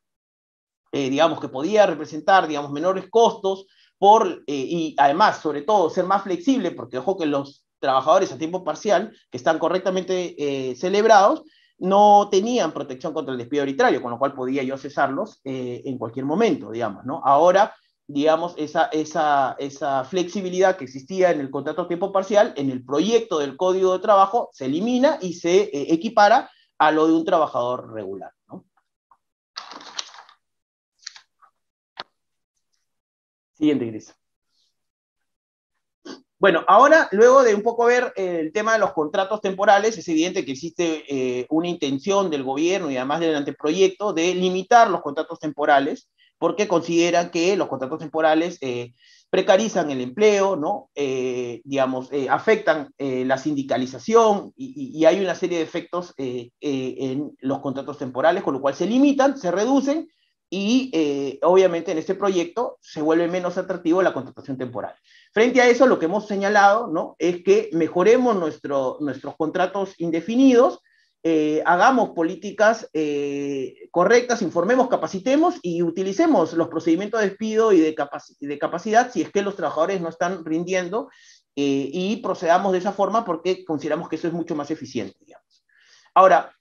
eh, 0.92 1.10
digamos, 1.10 1.40
que 1.40 1.48
podía 1.48 1.86
representar, 1.86 2.46
digamos, 2.46 2.70
menores 2.70 3.06
costos 3.10 3.66
por, 3.98 4.44
y 4.46 4.94
además, 4.96 5.40
sobre 5.40 5.62
todo, 5.62 5.90
ser 5.90 6.04
más 6.04 6.22
flexible, 6.22 6.70
porque 6.70 6.98
ojo 6.98 7.16
que 7.18 7.26
los 7.26 7.64
trabajadores 7.80 8.30
a 8.30 8.38
tiempo 8.38 8.62
parcial, 8.62 9.12
que 9.28 9.36
están 9.36 9.58
correctamente 9.58 10.76
celebrados, 10.76 11.42
no 11.78 12.28
tenían 12.30 12.72
protección 12.72 13.12
contra 13.12 13.32
el 13.32 13.38
despido 13.38 13.64
arbitrario, 13.64 14.00
con 14.00 14.12
lo 14.12 14.18
cual 14.20 14.34
podía 14.34 14.62
yo 14.62 14.78
cesarlos 14.78 15.40
en 15.42 15.98
cualquier 15.98 16.26
momento, 16.26 16.70
digamos, 16.70 17.04
¿no? 17.04 17.20
Ahora 17.24 17.74
digamos, 18.08 18.54
esa, 18.56 18.86
esa, 18.86 19.54
esa 19.58 20.02
flexibilidad 20.02 20.76
que 20.76 20.84
existía 20.84 21.30
en 21.30 21.40
el 21.40 21.50
contrato 21.50 21.82
a 21.82 21.88
tiempo 21.88 22.10
parcial, 22.10 22.54
en 22.56 22.70
el 22.70 22.82
proyecto 22.84 23.38
del 23.38 23.56
Código 23.56 23.92
de 23.92 23.98
Trabajo, 23.98 24.48
se 24.52 24.64
elimina 24.64 25.18
y 25.20 25.34
se 25.34 25.64
eh, 25.64 25.92
equipara 25.92 26.50
a 26.78 26.90
lo 26.90 27.06
de 27.06 27.12
un 27.12 27.24
trabajador 27.24 27.92
regular. 27.92 28.32
Siguiente, 33.58 33.86
Gris. 33.86 34.14
Bueno, 36.38 36.64
ahora, 36.68 37.08
luego 37.10 37.42
de 37.42 37.56
un 37.56 37.62
poco 37.62 37.86
ver 37.86 38.12
el 38.14 38.52
tema 38.52 38.74
de 38.74 38.78
los 38.78 38.92
contratos 38.92 39.40
temporales, 39.40 39.98
es 39.98 40.06
evidente 40.06 40.44
que 40.44 40.52
existe 40.52 41.04
eh, 41.08 41.46
una 41.50 41.66
intención 41.66 42.30
del 42.30 42.44
gobierno 42.44 42.88
y 42.88 42.96
además 42.96 43.18
del 43.18 43.34
anteproyecto 43.34 44.12
de 44.12 44.32
limitar 44.36 44.88
los 44.88 45.02
contratos 45.02 45.40
temporales 45.40 46.08
porque 46.38 46.68
consideran 46.68 47.32
que 47.32 47.56
los 47.56 47.66
contratos 47.66 47.98
temporales 47.98 48.58
eh, 48.60 48.94
precarizan 49.28 49.90
el 49.90 50.00
empleo, 50.00 50.54
¿no? 50.54 50.88
Eh, 50.94 51.60
digamos, 51.64 52.12
eh, 52.12 52.28
afectan 52.30 52.94
la 52.96 53.38
sindicalización 53.38 54.52
y, 54.56 54.96
y, 54.96 55.04
hay 55.04 55.20
una 55.20 55.34
serie 55.34 55.58
de 55.58 55.64
efectos 55.64 56.14
en 56.16 57.36
los 57.40 57.58
contratos 57.58 57.98
temporales, 57.98 58.44
con 58.44 58.54
lo 58.54 58.60
cual 58.60 58.76
se 58.76 58.86
limitan, 58.86 59.36
se 59.36 59.50
reducen 59.50 60.08
y 60.50 61.38
obviamente 61.42 61.92
en 61.92 61.98
este 61.98 62.14
proyecto 62.14 62.78
se 62.80 63.02
vuelve 63.02 63.28
menos 63.28 63.58
atractivo 63.58 64.02
la 64.02 64.14
contratación 64.14 64.56
temporal. 64.56 64.94
Frente 65.32 65.60
a 65.60 65.68
eso, 65.68 65.86
lo 65.86 65.98
que 65.98 66.06
hemos 66.06 66.26
señalado 66.26 66.86
¿no? 66.86 67.16
es 67.18 67.42
que 67.42 67.68
mejoremos 67.72 68.36
nuestro, 68.36 68.96
nuestros 69.00 69.36
contratos 69.36 69.94
indefinidos, 69.98 70.80
eh, 71.24 71.62
hagamos 71.66 72.10
políticas 72.10 72.88
eh, 72.92 73.88
correctas, 73.90 74.40
informemos, 74.40 74.88
capacitemos 74.88 75.56
y 75.62 75.82
utilicemos 75.82 76.52
los 76.52 76.68
procedimientos 76.68 77.20
de 77.20 77.28
despido 77.28 77.72
y 77.72 77.80
de, 77.80 77.96
de 78.40 78.58
capacidad 78.58 79.12
si 79.12 79.22
es 79.22 79.30
que 79.30 79.42
los 79.42 79.56
trabajadores 79.56 80.00
no 80.00 80.08
están 80.08 80.44
rindiendo 80.44 81.10
eh, 81.56 81.90
y 81.92 82.16
procedamos 82.18 82.72
de 82.72 82.78
esa 82.78 82.92
forma 82.92 83.24
porque 83.24 83.64
consideramos 83.64 84.08
que 84.08 84.16
eso 84.16 84.28
es 84.28 84.32
mucho 84.32 84.54
más 84.54 84.70
eficiente. 84.70 85.16
Digamos. 85.20 85.64
Ahora, 86.14 86.52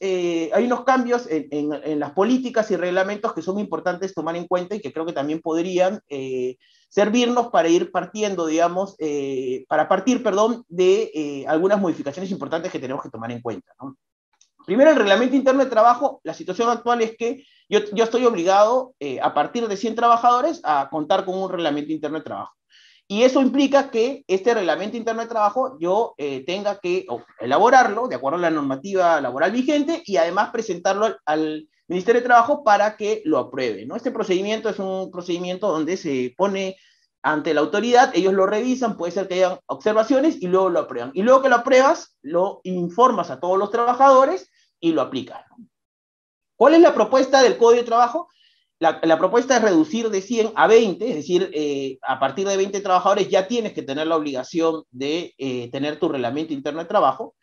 eh, 0.00 0.50
hay 0.52 0.64
unos 0.64 0.84
cambios 0.84 1.26
en, 1.30 2.00
las 2.00 2.12
políticas 2.12 2.70
y 2.70 2.76
reglamentos 2.76 3.32
que 3.32 3.42
son 3.42 3.58
importantes 3.58 4.14
tomar 4.14 4.34
en 4.36 4.46
cuenta 4.46 4.74
y 4.74 4.80
que 4.80 4.92
creo 4.92 5.06
que 5.06 5.12
también 5.12 5.40
podrían 5.40 6.00
eh, 6.08 6.56
servirnos 6.88 7.48
para 7.48 7.68
ir 7.68 7.92
partiendo, 7.92 8.46
digamos, 8.46 8.96
eh, 8.98 9.64
para 9.68 9.88
partir, 9.88 10.22
perdón, 10.22 10.64
de 10.68 11.44
algunas 11.46 11.80
modificaciones 11.80 12.30
importantes 12.32 12.72
que 12.72 12.80
tenemos 12.80 13.02
que 13.02 13.10
tomar 13.10 13.30
en 13.30 13.40
cuenta. 13.40 13.72
Primero, 14.66 14.90
el 14.90 14.96
reglamento 14.96 15.36
interno 15.36 15.64
de 15.64 15.70
trabajo, 15.70 16.20
la 16.24 16.34
situación 16.34 16.68
actual 16.68 17.00
es 17.00 17.16
que 17.16 17.44
yo, 17.68 17.80
yo 17.92 18.04
estoy 18.04 18.24
obligado, 18.24 18.94
a 19.22 19.34
partir 19.34 19.68
de 19.68 19.76
100 19.76 19.94
trabajadores, 19.94 20.60
a 20.64 20.88
contar 20.90 21.24
con 21.24 21.38
un 21.38 21.50
reglamento 21.50 21.92
interno 21.92 22.18
de 22.18 22.24
trabajo. 22.24 22.57
Y 23.10 23.22
eso 23.22 23.40
implica 23.40 23.90
que 23.90 24.22
este 24.28 24.52
reglamento 24.52 24.98
interno 24.98 25.22
de 25.22 25.28
trabajo 25.28 25.78
yo 25.80 26.14
eh, 26.18 26.44
tenga 26.44 26.78
que 26.78 27.06
elaborarlo 27.40 28.06
de 28.06 28.16
acuerdo 28.16 28.36
a 28.36 28.42
la 28.42 28.50
normativa 28.50 29.18
laboral 29.22 29.50
vigente 29.50 30.02
y 30.04 30.18
además 30.18 30.50
presentarlo 30.50 31.16
al, 31.24 31.66
Ministerio 31.88 32.20
de 32.20 32.26
Trabajo 32.26 32.62
para 32.62 32.98
que 32.98 33.22
lo 33.24 33.38
apruebe. 33.38 33.86
¿no? 33.86 33.96
Este 33.96 34.10
procedimiento 34.10 34.68
es 34.68 34.78
un 34.78 35.10
procedimiento 35.10 35.72
donde 35.72 35.96
se 35.96 36.34
pone 36.36 36.76
ante 37.22 37.54
la 37.54 37.62
autoridad, 37.62 38.12
ellos 38.14 38.34
lo 38.34 38.46
revisan, 38.46 38.98
puede 38.98 39.12
ser 39.12 39.26
que 39.26 39.34
hayan 39.34 39.58
observaciones 39.66 40.36
y 40.40 40.48
luego 40.48 40.68
lo 40.68 40.80
aprueban. 40.80 41.12
Y 41.14 41.22
luego 41.22 41.40
que 41.40 41.48
lo 41.48 41.56
apruebas, 41.56 42.14
lo 42.20 42.60
informas 42.64 43.30
a 43.30 43.40
todos 43.40 43.58
los 43.58 43.70
trabajadores 43.70 44.50
y 44.78 44.92
lo 44.92 45.00
aplicas. 45.00 45.44
¿Cuál 46.56 46.74
es 46.74 46.80
la 46.80 46.94
propuesta 46.94 47.42
del 47.42 47.56
Código 47.56 47.80
de 47.80 47.86
Trabajo? 47.86 48.28
La, 48.80 49.18
propuesta 49.18 49.56
es 49.56 49.62
reducir 49.62 50.08
de 50.08 50.22
100 50.22 50.52
a 50.54 50.68
20, 50.68 51.08
es 51.08 51.16
decir, 51.16 51.50
eh, 51.52 51.98
a 52.00 52.20
partir 52.20 52.46
de 52.46 52.56
20 52.56 52.80
trabajadores 52.80 53.28
ya 53.28 53.48
tienes 53.48 53.72
que 53.72 53.82
tener 53.82 54.06
la 54.06 54.16
obligación 54.16 54.84
de 54.92 55.34
eh, 55.36 55.68
tener 55.72 55.98
tu 55.98 56.08
reglamento 56.08 56.52
interno 56.52 56.80
de 56.80 56.86
trabajo, 56.86 57.34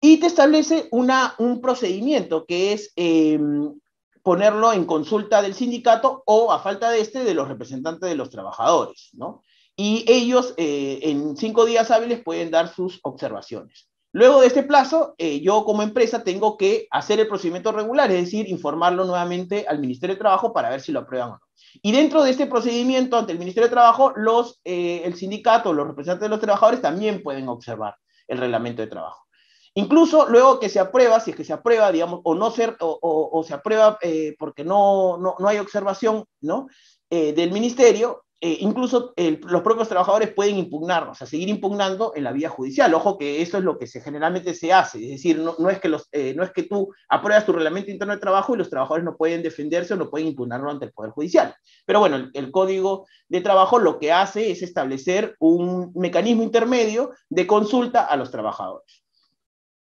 y 0.00 0.18
te 0.18 0.26
establece 0.26 0.88
una, 0.92 1.34
un 1.38 1.60
procedimiento 1.60 2.46
que 2.46 2.72
es 2.72 2.92
em, 2.96 3.78
ponerlo 4.22 4.72
en 4.72 4.86
consulta 4.86 5.42
del 5.42 5.54
sindicato 5.54 6.22
o, 6.24 6.52
a 6.52 6.60
falta 6.60 6.90
de 6.90 7.00
este, 7.00 7.24
de 7.24 7.34
los 7.34 7.48
representantes 7.48 8.08
de 8.08 8.16
los 8.16 8.30
trabajadores, 8.30 9.10
¿no? 9.12 9.42
Y 9.76 10.04
ellos 10.06 10.54
eh, 10.56 11.00
en 11.02 11.36
cinco 11.36 11.64
días 11.64 11.90
hábiles 11.90 12.22
pueden 12.22 12.50
dar 12.50 12.72
sus 12.72 13.00
observaciones. 13.02 13.89
Luego 14.12 14.40
de 14.40 14.48
este 14.48 14.64
plazo, 14.64 15.14
eh, 15.18 15.40
yo 15.40 15.64
como 15.64 15.82
empresa 15.82 16.24
tengo 16.24 16.56
que 16.56 16.88
hacer 16.90 17.20
el 17.20 17.28
procedimiento 17.28 17.70
regular, 17.70 18.10
es 18.10 18.24
decir, 18.24 18.48
informarlo 18.48 19.04
nuevamente 19.04 19.66
al 19.68 19.78
Ministerio 19.78 20.16
de 20.16 20.20
Trabajo 20.20 20.52
para 20.52 20.70
ver 20.70 20.80
si 20.80 20.90
lo 20.90 21.00
aprueban 21.00 21.30
o 21.30 21.32
no. 21.34 21.40
Y 21.80 21.92
dentro 21.92 22.24
de 22.24 22.30
este 22.32 22.46
procedimiento 22.46 23.16
ante 23.16 23.32
el 23.32 23.38
Ministerio 23.38 23.68
de 23.68 23.74
Trabajo, 23.74 24.12
los, 24.16 24.60
eh, 24.64 25.02
el 25.04 25.14
sindicato, 25.14 25.72
los 25.72 25.86
representantes 25.86 26.24
de 26.24 26.28
los 26.28 26.40
trabajadores 26.40 26.82
también 26.82 27.22
pueden 27.22 27.48
observar 27.48 27.94
el 28.26 28.38
reglamento 28.38 28.82
de 28.82 28.88
trabajo. 28.88 29.26
Incluso 29.74 30.28
luego 30.28 30.58
que 30.58 30.68
se 30.68 30.80
aprueba, 30.80 31.20
si 31.20 31.30
es 31.30 31.36
que 31.36 31.44
se 31.44 31.52
aprueba, 31.52 31.92
digamos, 31.92 32.20
o 32.24 32.34
no 32.34 32.50
ser, 32.50 32.76
o, 32.80 33.44
se 33.46 33.54
aprueba 33.54 33.96
eh, 34.02 34.34
porque 34.36 34.64
no, 34.64 35.18
no, 35.18 35.36
no, 35.38 35.46
hay 35.46 35.58
observación 35.58 36.24
¿no? 36.40 36.66
del 37.08 37.52
ministerio, 37.52 38.24
eh, 38.42 38.56
incluso 38.60 39.12
los 39.16 39.62
propios 39.62 39.88
trabajadores 39.88 40.32
pueden 40.32 40.56
impugnar, 40.56 41.08
o 41.08 41.14
sea, 41.14 41.26
seguir 41.26 41.50
impugnando 41.50 42.12
en 42.16 42.24
la 42.24 42.32
vía 42.32 42.48
judicial. 42.48 42.94
Ojo 42.94 43.18
que 43.18 43.42
eso 43.42 43.58
es 43.58 43.64
lo 43.64 43.78
que 43.78 43.86
se, 43.86 44.00
generalmente 44.00 44.54
se 44.54 44.72
hace, 44.72 45.02
es 45.04 45.10
decir, 45.10 45.38
no, 45.38 45.68
es 45.68 45.78
que 45.78 45.94
eh, 46.12 46.34
no 46.34 46.42
es 46.42 46.50
que 46.52 46.62
tú 46.62 46.92
apruebas 47.08 47.44
tu 47.44 47.52
reglamento 47.52 47.90
interno 47.90 48.14
de 48.14 48.20
trabajo 48.20 48.54
y 48.54 48.58
los 48.58 48.70
trabajadores 48.70 49.04
no 49.04 49.16
pueden 49.16 49.42
defenderse 49.42 49.94
o 49.94 49.96
no 49.96 50.08
pueden 50.08 50.28
impugnarlo 50.28 50.70
ante 50.70 50.86
el 50.86 50.92
Poder 50.92 51.12
Judicial. 51.12 51.54
Pero 51.84 52.00
bueno, 52.00 52.16
el, 52.16 52.30
el 52.32 52.50
Código 52.50 53.06
de 53.28 53.42
Trabajo 53.42 53.78
lo 53.78 53.98
que 53.98 54.10
hace 54.10 54.50
es 54.50 54.62
establecer 54.62 55.36
un 55.38 55.92
mecanismo 55.94 56.42
intermedio 56.42 57.12
de 57.28 57.46
consulta 57.46 58.06
a 58.06 58.16
los 58.16 58.30
trabajadores. 58.30 59.02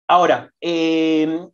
Ahora, 0.07 0.53
eh, 0.61 1.49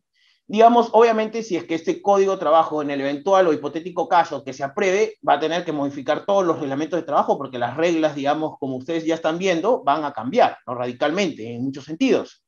digamos, 0.51 0.89
obviamente, 0.95 1.45
si 1.45 1.57
es 1.57 1.63
que 1.63 1.77
este 1.77 2.03
código 2.03 2.33
de 2.33 2.39
trabajo, 2.39 2.83
en 2.83 2.91
el 2.91 3.01
eventual 3.01 3.47
o 3.47 3.53
hipotético 3.53 4.09
caso 4.09 4.43
que 4.43 4.53
se 4.53 4.65
apruebe, 4.65 5.15
va 5.27 5.35
a 5.35 5.39
tener 5.39 5.65
que 5.65 5.71
modificar 5.71 6.27
todos 6.27 6.45
los 6.45 6.59
reglamentos 6.59 6.99
de 6.99 7.07
trabajo 7.07 7.39
porque 7.39 7.57
las 7.57 7.77
reglas, 7.77 8.17
digamos, 8.17 8.59
como 8.59 8.75
ustedes 8.75 9.05
ya 9.05 9.15
están 9.15 9.39
viendo, 9.39 9.85
van 9.85 10.05
a 10.05 10.13
cambiar 10.13 10.59
¿no? 10.67 10.75
radicalmente 10.75 11.55
en 11.55 11.63
muchos 11.63 11.85
sentidos. 11.85 12.43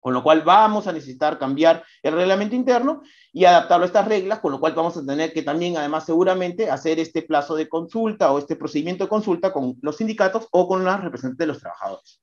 Con 0.00 0.14
lo 0.14 0.22
cual 0.22 0.42
vamos 0.46 0.86
a 0.86 0.92
necesitar 0.92 1.38
cambiar 1.38 1.84
el 2.02 2.14
reglamento 2.14 2.56
interno 2.56 3.02
y 3.34 3.44
adaptarlo 3.44 3.84
a 3.84 3.88
estas 3.88 4.08
reglas, 4.08 4.40
con 4.40 4.52
lo 4.52 4.58
cual 4.58 4.72
vamos 4.72 4.96
a 4.96 5.04
tener 5.04 5.34
que 5.34 5.42
también, 5.42 5.76
además, 5.76 6.06
seguramente, 6.06 6.70
hacer 6.70 6.98
este 7.00 7.20
plazo 7.20 7.54
de 7.54 7.68
consulta 7.68 8.32
o 8.32 8.38
este 8.38 8.56
procedimiento 8.56 9.04
de 9.04 9.10
consulta 9.10 9.52
con 9.52 9.76
los 9.82 9.98
sindicatos 9.98 10.48
o 10.52 10.66
con 10.66 10.86
las 10.86 11.02
representantes 11.04 11.44
de 11.44 11.52
los 11.52 11.60
trabajadores. 11.60 12.18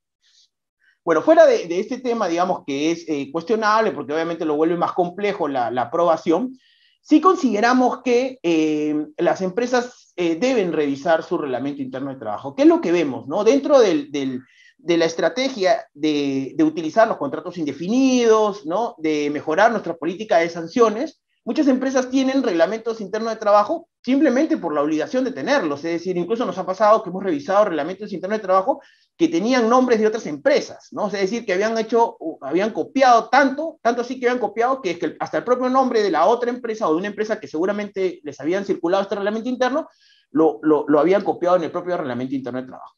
Bueno, 1.05 1.21
fuera 1.21 1.45
de, 1.45 1.79
este 1.79 1.99
tema, 1.99 2.29
digamos 2.29 2.63
que 2.65 2.91
es 2.91 3.03
eh, 3.09 3.29
cuestionable, 3.31 3.91
porque 3.91 4.13
obviamente 4.13 4.45
lo 4.45 4.55
vuelve 4.55 4.77
más 4.77 4.93
complejo 4.93 5.49
la, 5.49 5.67
aprobación, 5.67 6.57
sí 7.01 7.19
consideramos 7.19 8.01
que 8.03 8.39
eh, 8.41 9.07
las 9.17 9.41
empresas 9.41 10.13
eh, 10.15 10.35
deben 10.35 10.71
revisar 10.71 11.23
su 11.23 11.37
reglamento 11.37 11.81
interno 11.81 12.11
de 12.11 12.19
trabajo. 12.19 12.55
¿Qué 12.55 12.61
es 12.61 12.69
lo 12.69 12.79
que 12.79 12.93
vemos? 12.93 13.27
No? 13.27 13.43
Dentro 13.43 13.79
de 13.79 14.39
la 14.79 15.05
estrategia 15.05 15.85
de, 15.93 16.53
de, 16.55 16.63
utilizar 16.63 17.05
los 17.07 17.17
contratos 17.17 17.57
indefinidos, 17.57 18.65
¿no? 18.65 18.95
de 18.97 19.29
mejorar 19.29 19.71
nuestra 19.71 19.97
política 19.97 20.37
de 20.37 20.49
sanciones, 20.49 21.21
Muchas 21.45 21.67
empresas 21.67 22.09
tienen 22.09 22.41
reglamentos 22.41 23.01
internos 23.01 23.33
de 23.33 23.39
trabajo 23.39 23.89
simplemente 24.01 24.57
por 24.57 24.73
la 24.73 24.81
obligación 24.81 25.23
de 25.23 25.31
tenerlos. 25.31 25.79
Es 25.79 25.91
decir, 25.91 26.15
incluso 26.15 26.45
nos 26.45 26.57
ha 26.57 26.65
pasado 26.65 27.03
que 27.03 27.09
hemos 27.09 27.23
revisado 27.23 27.65
reglamentos 27.65 28.13
internos 28.13 28.39
de 28.39 28.43
trabajo 28.43 28.81
que 29.17 29.27
tenían 29.27 29.69
nombres 29.69 29.99
de 29.99 30.07
otras 30.07 30.25
empresas, 30.25 30.87
¿no? 30.91 31.07
Es 31.07 31.13
decir, 31.13 31.45
que 31.45 31.53
habían 31.53 31.77
hecho, 31.77 32.17
habían 32.41 32.71
copiado 32.71 33.29
tanto, 33.29 33.77
tanto 33.81 34.01
así 34.01 34.19
que 34.19 34.27
habían 34.27 34.39
copiado 34.39 34.81
que, 34.81 34.91
es 34.91 34.97
que 34.97 35.15
hasta 35.19 35.37
el 35.37 35.43
propio 35.43 35.69
nombre 35.69 36.01
de 36.01 36.11
la 36.11 36.25
otra 36.25 36.49
empresa 36.49 36.87
o 36.87 36.91
de 36.91 36.97
una 36.97 37.07
empresa 37.07 37.39
que 37.39 37.47
seguramente 37.47 38.21
les 38.23 38.39
habían 38.39 38.65
circulado 38.65 39.03
este 39.03 39.15
reglamento 39.15 39.49
interno, 39.49 39.89
lo, 40.31 40.59
lo, 40.63 40.85
lo 40.87 40.99
habían 40.99 41.23
copiado 41.23 41.57
en 41.57 41.63
el 41.63 41.71
propio 41.71 41.97
reglamento 41.97 42.35
interno 42.35 42.61
de 42.61 42.67
trabajo. 42.67 42.95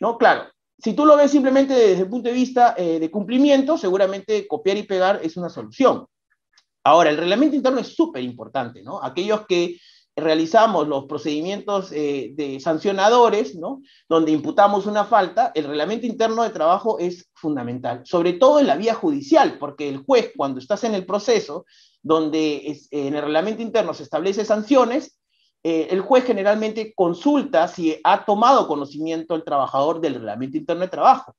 ¿No? 0.00 0.18
Claro, 0.18 0.48
si 0.78 0.94
tú 0.94 1.06
lo 1.06 1.16
ves 1.16 1.30
simplemente 1.30 1.74
desde 1.74 2.02
el 2.02 2.08
punto 2.08 2.28
de 2.28 2.34
vista 2.34 2.74
eh, 2.76 2.98
de 2.98 3.10
cumplimiento, 3.10 3.78
seguramente 3.78 4.46
copiar 4.48 4.76
y 4.76 4.82
pegar 4.82 5.20
es 5.22 5.36
una 5.36 5.48
solución. 5.48 6.06
Ahora, 6.84 7.10
el 7.10 7.16
reglamento 7.16 7.56
interno 7.56 7.80
es 7.80 7.94
súper 7.94 8.22
importante, 8.22 8.82
¿no? 8.82 9.02
Aquellos 9.02 9.46
que 9.46 9.78
realizamos 10.16 10.86
los 10.86 11.06
procedimientos 11.06 11.90
eh, 11.90 12.32
de 12.34 12.60
sancionadores, 12.60 13.56
¿no? 13.56 13.82
Donde 14.08 14.30
imputamos 14.30 14.86
una 14.86 15.04
falta, 15.04 15.50
el 15.54 15.64
reglamento 15.64 16.06
interno 16.06 16.42
de 16.42 16.50
trabajo 16.50 16.98
es 16.98 17.30
fundamental, 17.34 18.02
sobre 18.04 18.34
todo 18.34 18.60
en 18.60 18.68
la 18.68 18.76
vía 18.76 18.94
judicial, 18.94 19.58
porque 19.58 19.88
el 19.88 19.98
juez, 19.98 20.32
cuando 20.36 20.60
estás 20.60 20.84
en 20.84 20.94
el 20.94 21.04
proceso, 21.04 21.64
donde 22.02 22.78
en 22.90 23.14
el 23.14 23.22
reglamento 23.22 23.62
interno 23.62 23.94
se 23.94 24.04
establece 24.04 24.44
sanciones, 24.44 25.18
eh, 25.64 25.88
el 25.90 26.02
juez 26.02 26.24
generalmente 26.24 26.92
consulta 26.94 27.66
si 27.68 27.98
ha 28.04 28.26
tomado 28.26 28.68
conocimiento 28.68 29.34
el 29.34 29.44
trabajador 29.44 30.00
del 30.00 30.14
reglamento 30.14 30.58
interno 30.58 30.82
de 30.82 30.88
trabajo. 30.88 31.34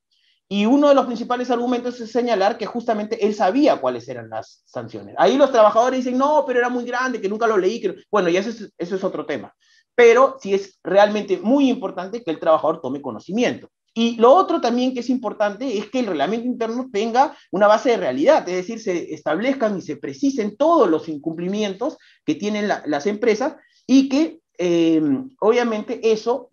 Y 0.48 0.66
uno 0.66 0.90
de 0.90 0.96
los 0.96 1.08
principales 1.08 1.50
argumentos 1.50 2.00
es 2.00 2.12
señalar 2.12 2.58
que 2.58 2.68
justamente 2.68 3.26
él 3.26 3.34
sabía 3.34 3.82
cuáles 3.82 4.08
eran 4.08 4.30
las 4.30 4.62
sanciones. 4.66 5.16
Ahí 5.18 5.38
los 5.38 5.52
trabajadores 5.52 6.04
dicen, 6.04 6.20
no, 6.20 6.44
pero 6.46 6.60
era 6.60 6.70
muy 6.70 6.86
grande, 6.86 7.20
que 7.20 7.30
nunca 7.30 7.48
lo 7.48 7.58
leí. 7.58 7.82
Que... 7.82 7.96
Bueno, 8.12 8.30
y 8.30 8.38
eso 8.38 8.50
es, 8.50 8.72
eso 8.78 8.96
es 8.96 9.04
otro 9.04 9.26
tema. 9.26 9.54
Pero 9.96 10.38
sí 10.40 10.54
es 10.54 10.80
realmente 10.84 11.38
muy 11.38 11.70
importante 11.70 12.24
que 12.24 12.30
el 12.30 12.40
trabajador 12.40 12.80
tome 12.82 13.02
conocimiento. 13.02 13.70
Y 13.98 14.18
lo 14.18 14.34
otro 14.34 14.60
también 14.60 14.94
que 14.94 15.00
es 15.00 15.10
importante 15.10 15.78
es 15.78 15.90
que 15.90 16.00
el 16.00 16.08
reglamento 16.08 16.46
interno 16.46 16.90
tenga 16.92 17.36
una 17.50 17.66
base 17.66 17.92
de 17.92 17.98
realidad, 17.98 18.48
es 18.50 18.56
decir, 18.58 18.82
se 18.82 19.14
establezcan 19.14 19.78
y 19.78 19.82
se 19.82 19.96
precisen 19.96 20.58
todos 20.58 20.90
los 20.90 21.08
incumplimientos 21.08 21.98
que 22.26 22.36
tienen 22.36 22.68
las 22.68 23.06
empresas 23.08 23.56
y 23.88 24.10
que 24.10 24.42
eh, 24.58 25.02
obviamente 25.40 26.12
eso 26.12 26.52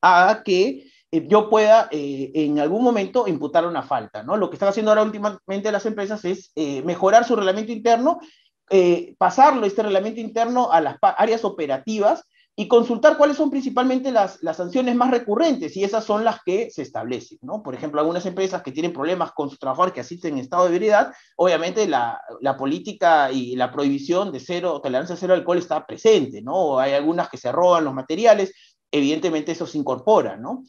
haga 0.00 0.42
que 0.42 0.90
yo 1.12 1.50
pueda 1.50 1.88
eh, 1.90 2.32
en 2.34 2.58
algún 2.58 2.82
momento 2.82 3.28
imputar 3.28 3.66
una 3.66 3.82
falta. 3.82 4.22
¿no? 4.22 4.36
Lo 4.36 4.48
que 4.48 4.56
están 4.56 4.70
haciendo 4.70 4.90
ahora 4.90 5.02
últimamente 5.02 5.70
las 5.70 5.86
empresas 5.86 6.24
es 6.24 6.52
mejorar 6.84 7.24
su 7.24 7.36
reglamento 7.36 7.72
interno, 7.72 8.20
pasarlo, 9.18 9.66
este 9.66 9.82
reglamento 9.82 10.20
interno, 10.20 10.72
a 10.72 10.80
las 10.80 10.96
áreas 11.00 11.44
operativas 11.44 12.24
y 12.54 12.68
consultar 12.68 13.16
cuáles 13.16 13.38
son 13.38 13.50
principalmente 13.50 14.12
las, 14.12 14.38
sanciones 14.54 14.94
más 14.94 15.10
recurrentes, 15.10 15.74
y 15.76 15.84
esas 15.84 16.04
son 16.04 16.22
las 16.22 16.42
que 16.44 16.70
se 16.70 16.82
establecen, 16.82 17.38
¿no? 17.40 17.62
Por 17.62 17.74
ejemplo, 17.74 18.00
algunas 18.00 18.26
empresas 18.26 18.62
que 18.62 18.72
tienen 18.72 18.92
problemas 18.92 19.32
con 19.32 19.48
sus 19.48 19.58
trabajadores 19.58 19.94
que 19.94 20.00
asisten 20.00 20.34
en 20.34 20.40
estado 20.40 20.68
de 20.68 20.74
ebriedad, 20.74 21.14
obviamente 21.36 21.88
la, 21.88 22.20
la, 22.40 22.56
política 22.58 23.32
y 23.32 23.56
la 23.56 23.72
prohibición 23.72 24.32
de 24.32 24.40
cero, 24.40 24.80
tolerancia 24.82 25.16
cero 25.16 25.32
alcohol 25.32 25.58
está 25.58 25.86
presente, 25.86 26.42
¿no? 26.42 26.78
Hay 26.78 26.92
algunas 26.92 27.30
que 27.30 27.38
se 27.38 27.50
roban 27.50 27.84
los 27.84 27.94
materiales, 27.94 28.52
evidentemente 28.90 29.52
eso 29.52 29.66
se 29.66 29.78
incorpora, 29.78 30.36
¿no? 30.36 30.64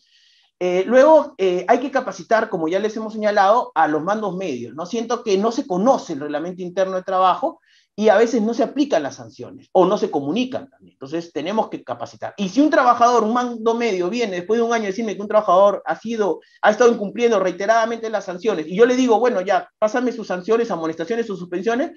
Eh, 0.66 0.86
luego, 0.88 1.36
eh, 1.38 1.66
hay 1.68 1.80
que 1.80 1.92
capacitar, 1.92 2.48
como 2.48 2.70
ya 2.70 2.80
les 2.80 2.96
hemos 2.96 3.12
señalado, 3.12 3.74
a 3.76 3.86
los 3.90 4.02
mandos 4.02 4.34
medios, 4.38 4.74
¿no? 4.74 4.86
Siento 4.86 5.22
que 5.22 5.38
no 5.38 5.52
se 5.52 5.68
conoce 5.68 6.14
el 6.14 6.22
reglamento 6.22 6.62
interno 6.62 6.96
de 6.96 7.04
trabajo, 7.04 7.60
y 7.98 8.08
a 8.08 8.16
veces 8.16 8.42
no 8.42 8.54
se 8.54 8.64
aplican 8.64 9.04
las 9.04 9.16
sanciones 9.16 9.68
o 9.74 9.86
no 9.86 9.98
se 9.98 10.10
comunican 10.10 10.70
también. 10.70 10.94
Entonces 10.94 11.34
tenemos 11.34 11.68
que 11.68 11.84
capacitar. 11.84 12.34
Y 12.38 12.48
si 12.48 12.62
un 12.62 12.70
trabajador, 12.70 13.24
un 13.24 13.34
mando 13.34 13.76
medio, 13.76 14.10
viene 14.10 14.38
después 14.38 14.58
de 14.58 14.64
un 14.64 14.72
año 14.72 14.86
a 14.86 14.88
decirme 14.88 15.18
que 15.18 15.22
un 15.22 15.28
trabajador 15.28 15.84
ha 15.86 16.00
sido, 16.00 16.40
ha 16.62 16.72
estado 16.72 16.94
incumpliendo 16.94 17.42
reiteradamente 17.42 18.10
las 18.10 18.24
sanciones, 18.24 18.66
y 18.66 18.78
yo 18.78 18.86
le 18.86 18.96
digo, 18.96 19.20
bueno, 19.20 19.42
ya, 19.42 19.68
pásame 19.80 20.14
sus 20.14 20.28
sanciones, 20.28 20.72
amonestaciones, 20.72 21.28
sus 21.28 21.40
suspensiones, 21.40 21.92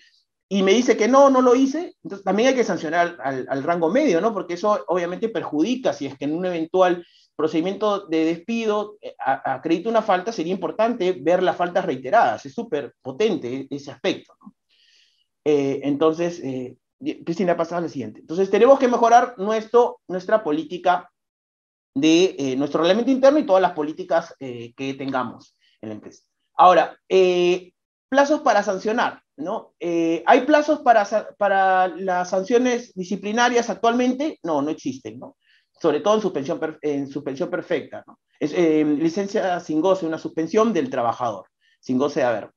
y 0.48 0.64
me 0.64 0.72
dice 0.72 0.96
que 0.96 1.06
no, 1.06 1.30
no 1.30 1.40
lo 1.40 1.54
hice, 1.54 1.94
entonces 2.02 2.24
también 2.24 2.48
hay 2.48 2.56
que 2.56 2.64
sancionar 2.64 3.16
al, 3.22 3.62
rango 3.62 3.90
medio, 3.90 4.20
¿no? 4.20 4.32
Porque 4.32 4.54
eso 4.54 4.84
obviamente 4.88 5.28
perjudica 5.28 5.92
si 5.92 6.06
es 6.06 6.18
que 6.18 6.24
en 6.24 6.34
un 6.34 6.46
eventual 6.46 7.04
procedimiento 7.36 8.06
de 8.06 8.24
despido 8.24 8.96
eh, 9.00 9.14
acredita 9.18 9.90
una 9.90 10.02
falta, 10.02 10.32
sería 10.32 10.52
importante 10.54 11.12
ver 11.12 11.42
las 11.42 11.56
faltas 11.56 11.84
reiteradas. 11.84 12.46
Es 12.46 12.54
súper 12.54 12.94
potente 13.02 13.66
ese 13.70 13.90
aspecto. 13.92 14.34
Eh, 15.44 15.80
entonces, 15.84 16.40
eh, 16.42 16.76
Cristina, 16.98 17.56
pasa 17.56 17.76
a 17.76 17.82
la 17.82 17.88
siguiente. 17.88 18.20
Entonces, 18.20 18.50
tenemos 18.50 18.78
que 18.78 18.88
mejorar 18.88 19.34
nuestro, 19.36 20.00
nuestra 20.08 20.42
política 20.42 21.10
de 21.94 22.54
nuestro 22.58 22.82
reglamento 22.82 23.10
interno 23.10 23.38
y 23.38 23.46
todas 23.46 23.62
las 23.62 23.72
políticas 23.72 24.34
que 24.38 24.94
tengamos 24.98 25.56
en 25.80 25.88
la 25.88 25.94
empresa. 25.94 26.24
Ahora, 26.54 26.98
plazos 28.10 28.40
para 28.42 28.62
sancionar, 28.62 29.22
¿no? 29.36 29.72
¿Hay 29.80 30.42
plazos 30.42 30.80
para, 30.80 31.06
para 31.38 31.88
las 31.88 32.28
sanciones 32.28 32.92
disciplinarias 32.94 33.70
actualmente? 33.70 34.38
No, 34.42 34.60
no 34.60 34.70
existen, 34.70 35.18
¿no? 35.18 35.38
Sobre 35.80 36.00
todo 36.00 36.14
en 36.14 36.22
suspensión, 36.22 36.78
en 36.82 37.08
suspensión 37.08 37.50
perfecta, 37.50 38.02
¿no? 38.06 38.18
Es, 38.38 38.52
licencia 38.52 39.60
sin 39.60 39.80
goce, 39.80 40.06
una 40.06 40.18
suspensión 40.18 40.72
del 40.72 40.90
trabajador, 40.90 41.46
sin 41.80 41.98
goce 41.98 42.20
de 42.20 42.26
haber. 42.26 42.50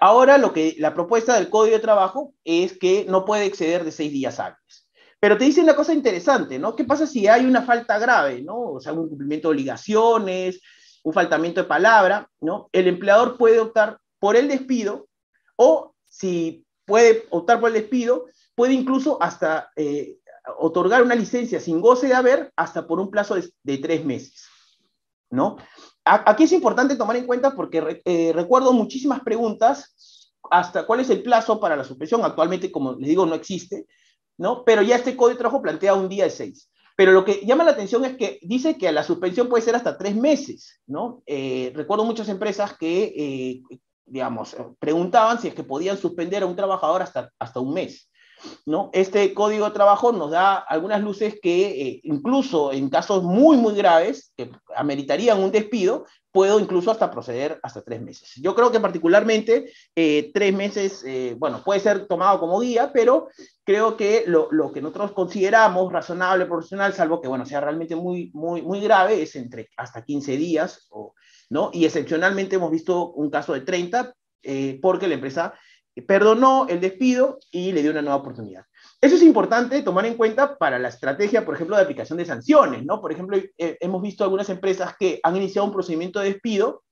Ahora 0.00 0.36
lo 0.36 0.52
que 0.52 0.74
la 0.78 0.94
propuesta 0.94 1.34
del 1.34 1.48
Código 1.48 1.76
de 1.76 1.82
Trabajo 1.82 2.34
es 2.44 2.76
que 2.78 3.06
no 3.08 3.24
puede 3.24 3.46
exceder 3.46 3.84
de 3.84 3.92
seis 3.92 4.12
días 4.12 4.38
hábiles. 4.38 4.88
Pero 5.20 5.36
te 5.36 5.44
dice 5.44 5.62
una 5.62 5.74
cosa 5.74 5.94
interesante, 5.94 6.58
¿no? 6.58 6.76
¿Qué 6.76 6.84
pasa 6.84 7.06
si 7.06 7.26
hay 7.26 7.44
una 7.44 7.62
falta 7.62 7.98
grave, 7.98 8.42
¿no? 8.42 8.58
O 8.72 8.80
sea, 8.80 8.92
un 8.92 9.08
cumplimiento 9.08 9.48
de 9.48 9.54
obligaciones, 9.54 10.60
un 11.02 11.12
faltamiento 11.12 11.62
de 11.62 11.68
palabra, 11.68 12.28
¿no? 12.40 12.68
El 12.72 12.86
empleador 12.86 13.36
puede 13.36 13.58
optar 13.58 13.98
por 14.20 14.36
el 14.36 14.48
despido 14.48 15.08
o 15.56 15.94
si 16.06 16.64
puede 16.84 17.26
optar 17.30 17.60
por 17.60 17.68
el 17.68 17.74
despido, 17.74 18.26
puede 18.54 18.74
incluso 18.74 19.20
hasta 19.20 19.70
eh, 19.76 20.18
otorgar 20.58 21.02
una 21.02 21.14
licencia 21.14 21.60
sin 21.60 21.80
goce 21.80 22.08
de 22.08 22.14
haber 22.14 22.52
hasta 22.56 22.86
por 22.86 23.00
un 23.00 23.10
plazo 23.10 23.34
de, 23.34 23.50
de 23.62 23.78
tres 23.78 24.04
meses, 24.04 24.46
¿no? 25.30 25.56
Aquí 26.04 26.44
es 26.44 26.52
importante 26.52 26.96
tomar 26.96 27.16
en 27.16 27.26
cuenta 27.26 27.54
porque 27.54 28.00
eh, 28.04 28.32
recuerdo 28.34 28.72
muchísimas 28.72 29.20
preguntas 29.20 30.32
hasta 30.50 30.86
cuál 30.86 31.00
es 31.00 31.10
el 31.10 31.22
plazo 31.22 31.60
para 31.60 31.76
la 31.76 31.84
suspensión. 31.84 32.24
Actualmente, 32.24 32.72
como 32.72 32.94
les 32.94 33.08
digo, 33.08 33.26
no 33.26 33.34
existe, 33.34 33.86
¿no? 34.38 34.64
Pero 34.64 34.80
ya 34.82 34.96
este 34.96 35.16
código 35.16 35.34
de 35.34 35.40
trabajo 35.40 35.60
plantea 35.60 35.94
un 35.94 36.08
día 36.08 36.24
de 36.24 36.30
seis. 36.30 36.70
Pero 36.96 37.12
lo 37.12 37.24
que 37.24 37.44
llama 37.46 37.62
la 37.62 37.72
atención 37.72 38.04
es 38.04 38.16
que 38.16 38.40
dice 38.42 38.76
que 38.76 38.90
la 38.90 39.04
suspensión 39.04 39.48
puede 39.48 39.62
ser 39.62 39.76
hasta 39.76 39.96
tres 39.98 40.16
meses, 40.16 40.80
¿no? 40.86 41.22
Eh, 41.26 41.72
recuerdo 41.74 42.04
muchas 42.04 42.28
empresas 42.28 42.76
que, 42.76 43.14
eh, 43.16 43.62
digamos, 44.04 44.56
preguntaban 44.78 45.40
si 45.40 45.48
es 45.48 45.54
que 45.54 45.62
podían 45.62 45.98
suspender 45.98 46.42
a 46.42 46.46
un 46.46 46.56
trabajador 46.56 47.02
hasta, 47.02 47.30
hasta 47.38 47.60
un 47.60 47.74
mes. 47.74 48.07
¿No? 48.66 48.90
Este 48.92 49.34
código 49.34 49.66
de 49.66 49.72
trabajo 49.72 50.12
nos 50.12 50.30
da 50.30 50.56
algunas 50.56 51.00
luces 51.02 51.38
que 51.40 51.82
eh, 51.82 52.00
incluso 52.04 52.72
en 52.72 52.88
casos 52.88 53.22
muy, 53.22 53.56
muy 53.56 53.74
graves, 53.74 54.32
que 54.36 54.50
ameritarían 54.76 55.40
un 55.40 55.50
despido, 55.50 56.06
puedo 56.30 56.60
incluso 56.60 56.90
hasta 56.90 57.10
proceder 57.10 57.58
hasta 57.62 57.82
tres 57.82 58.00
meses. 58.00 58.32
Yo 58.36 58.54
creo 58.54 58.70
que 58.70 58.80
particularmente 58.80 59.72
eh, 59.96 60.30
tres 60.32 60.54
meses, 60.54 61.02
eh, 61.06 61.34
bueno, 61.38 61.62
puede 61.64 61.80
ser 61.80 62.06
tomado 62.06 62.38
como 62.38 62.60
guía, 62.60 62.92
pero 62.92 63.28
creo 63.64 63.96
que 63.96 64.24
lo, 64.26 64.48
lo, 64.50 64.72
que 64.72 64.82
nosotros 64.82 65.12
consideramos 65.12 65.92
razonable, 65.92 66.46
profesional, 66.46 66.92
salvo 66.92 67.20
que, 67.20 67.28
bueno, 67.28 67.46
sea 67.46 67.60
realmente 67.60 67.96
muy, 67.96 68.30
muy, 68.34 68.62
muy 68.62 68.80
grave, 68.80 69.22
es 69.22 69.34
entre 69.36 69.68
hasta 69.76 70.04
15 70.04 70.36
días, 70.36 70.88
¿no? 71.50 71.70
Y 71.72 71.84
excepcionalmente 71.86 72.56
hemos 72.56 72.70
visto 72.70 73.12
un 73.12 73.30
caso 73.30 73.54
de 73.54 73.62
30, 73.62 74.14
porque 74.80 75.08
la 75.08 75.14
empresa 75.14 75.54
perdonó 76.02 76.66
el 76.68 76.80
despido 76.80 77.38
y 77.50 77.72
le 77.72 77.82
dio 77.82 77.90
una 77.90 78.02
nueva 78.02 78.16
oportunidad. 78.16 78.64
Eso 79.00 79.14
es 79.14 79.22
importante 79.22 79.82
tomar 79.82 80.06
en 80.06 80.14
cuenta 80.14 80.58
para 80.58 80.78
la 80.78 80.88
estrategia, 80.88 81.44
por 81.44 81.54
ejemplo, 81.54 81.76
de 81.76 81.82
aplicación 81.82 82.18
de 82.18 82.24
sanciones, 82.24 82.84
¿no? 82.84 83.00
Por 83.00 83.12
ejemplo, 83.12 83.36
eh, 83.36 83.76
hemos 83.80 84.02
visto 84.02 84.24
algunas 84.24 84.48
empresas 84.48 84.96
que 84.98 85.20
han 85.22 85.36
iniciado 85.36 85.66
un 85.66 85.72
procedimiento 85.72 86.18
de 86.18 86.32
despido, 86.32 86.82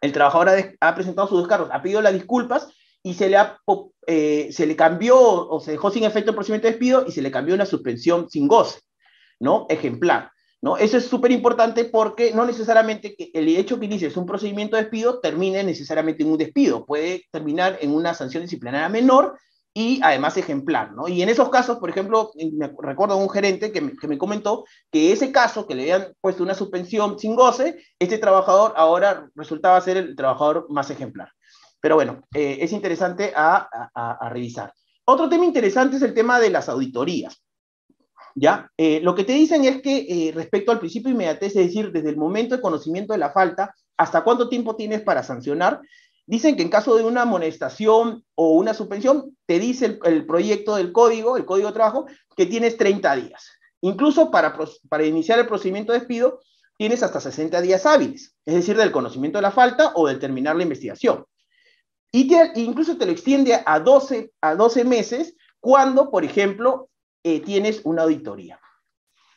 el 0.00 0.12
trabajador 0.12 0.76
ha, 0.80 0.94
presentado 0.94 1.28
sus 1.28 1.38
descargos, 1.38 1.70
ha 1.72 1.82
pedido 1.82 2.02
las 2.02 2.12
disculpas 2.12 2.68
y 3.02 3.14
se 3.14 3.28
le, 3.28 3.36
ha, 3.36 3.58
eh, 4.06 4.48
se 4.52 4.66
le 4.66 4.76
cambió 4.76 5.18
o 5.18 5.60
se 5.60 5.72
dejó 5.72 5.90
sin 5.90 6.04
efecto 6.04 6.30
el 6.30 6.34
procedimiento 6.34 6.68
de 6.68 6.72
despido 6.72 7.04
y 7.06 7.12
se 7.12 7.22
le 7.22 7.30
cambió 7.30 7.54
una 7.54 7.66
suspensión 7.66 8.28
sin 8.30 8.46
goce, 8.46 8.80
¿no? 9.40 9.66
Ejemplar. 9.70 10.30
¿No? 10.64 10.78
Eso 10.78 10.96
es 10.96 11.04
súper 11.04 11.30
importante 11.30 11.84
porque 11.84 12.32
no 12.32 12.46
necesariamente 12.46 13.14
que 13.14 13.30
el 13.34 13.48
hecho 13.48 13.78
que 13.78 13.84
inicies 13.84 14.16
un 14.16 14.24
procedimiento 14.24 14.76
de 14.76 14.84
despido 14.84 15.20
termine 15.20 15.62
necesariamente 15.62 16.22
en 16.22 16.30
un 16.30 16.38
despido, 16.38 16.86
puede 16.86 17.26
terminar 17.30 17.76
en 17.82 17.94
una 17.94 18.14
sanción 18.14 18.44
disciplinaria 18.44 18.88
menor 18.88 19.38
y 19.74 20.00
además 20.02 20.38
ejemplar, 20.38 20.94
¿no? 20.94 21.06
Y 21.06 21.20
en 21.20 21.28
esos 21.28 21.50
casos, 21.50 21.76
por 21.76 21.90
ejemplo, 21.90 22.30
me 22.54 22.72
recuerdo 22.78 23.12
a 23.12 23.18
un 23.18 23.28
gerente 23.28 23.72
que 23.72 23.82
me, 23.82 23.94
que 23.94 24.08
me, 24.08 24.16
comentó 24.16 24.64
que 24.90 25.12
ese 25.12 25.30
caso, 25.30 25.66
que 25.66 25.74
le 25.74 25.82
habían 25.92 26.14
puesto 26.22 26.42
una 26.42 26.54
suspensión 26.54 27.18
sin 27.18 27.36
goce, 27.36 27.84
este 27.98 28.16
trabajador 28.16 28.72
ahora 28.74 29.28
resultaba 29.34 29.78
ser 29.82 29.98
el 29.98 30.16
trabajador 30.16 30.64
más 30.70 30.88
ejemplar. 30.88 31.28
Pero 31.78 31.96
bueno, 31.96 32.22
eh, 32.34 32.56
es 32.62 32.72
interesante 32.72 33.34
a, 33.36 33.68
a, 33.94 34.12
a 34.12 34.28
revisar. 34.30 34.72
Otro 35.04 35.28
tema 35.28 35.44
interesante 35.44 35.96
es 35.96 36.02
el 36.02 36.14
tema 36.14 36.40
de 36.40 36.48
las 36.48 36.70
auditorías. 36.70 37.44
¿Ya? 38.34 38.70
Eh, 38.76 39.00
lo 39.00 39.14
que 39.14 39.24
te 39.24 39.32
dicen 39.32 39.64
es 39.64 39.80
que 39.82 40.06
eh, 40.08 40.32
respecto 40.32 40.72
al 40.72 40.78
principio 40.78 41.08
de 41.08 41.14
inmediatez, 41.14 41.56
es 41.56 41.66
decir, 41.66 41.92
desde 41.92 42.10
el 42.10 42.16
momento 42.16 42.56
de 42.56 42.62
conocimiento 42.62 43.12
de 43.12 43.18
la 43.18 43.30
falta, 43.30 43.74
hasta 43.96 44.24
cuánto 44.24 44.48
tiempo 44.48 44.76
tienes 44.76 45.02
para 45.02 45.22
sancionar, 45.22 45.80
dicen 46.26 46.56
que 46.56 46.62
en 46.62 46.70
caso 46.70 46.96
de 46.96 47.04
una 47.04 47.22
amonestación 47.22 48.24
o 48.34 48.52
una 48.52 48.74
suspensión, 48.74 49.36
te 49.46 49.58
dice 49.58 49.98
el, 50.02 50.26
proyecto 50.26 50.76
del 50.76 50.92
código, 50.92 51.36
el 51.36 51.44
código 51.44 51.68
de 51.68 51.74
trabajo, 51.74 52.06
que 52.36 52.46
tienes 52.46 52.76
30 52.76 53.16
días. 53.16 53.50
Incluso 53.82 54.30
para, 54.30 54.56
para 54.88 55.04
iniciar 55.04 55.38
el 55.38 55.46
procedimiento 55.46 55.92
de 55.92 55.98
despido, 55.98 56.40
tienes 56.76 57.02
hasta 57.02 57.20
60 57.20 57.60
días 57.60 57.86
hábiles, 57.86 58.34
es 58.44 58.54
decir, 58.54 58.76
del 58.76 58.90
conocimiento 58.90 59.38
de 59.38 59.42
la 59.42 59.52
falta 59.52 59.92
o 59.94 60.08
del 60.08 60.18
terminar 60.18 60.56
la 60.56 60.62
investigación. 60.62 61.24
Y 62.10 62.32
incluso 62.54 62.96
te 62.96 63.06
lo 63.06 63.12
extiende 63.12 63.60
a 63.66 63.80
12, 63.80 64.32
a 64.40 64.54
12 64.54 64.84
meses 64.84 65.34
cuando, 65.60 66.10
por 66.10 66.24
ejemplo, 66.24 66.88
eh, 67.24 67.40
tienes 67.40 67.80
una 67.82 68.02
auditoría. 68.02 68.60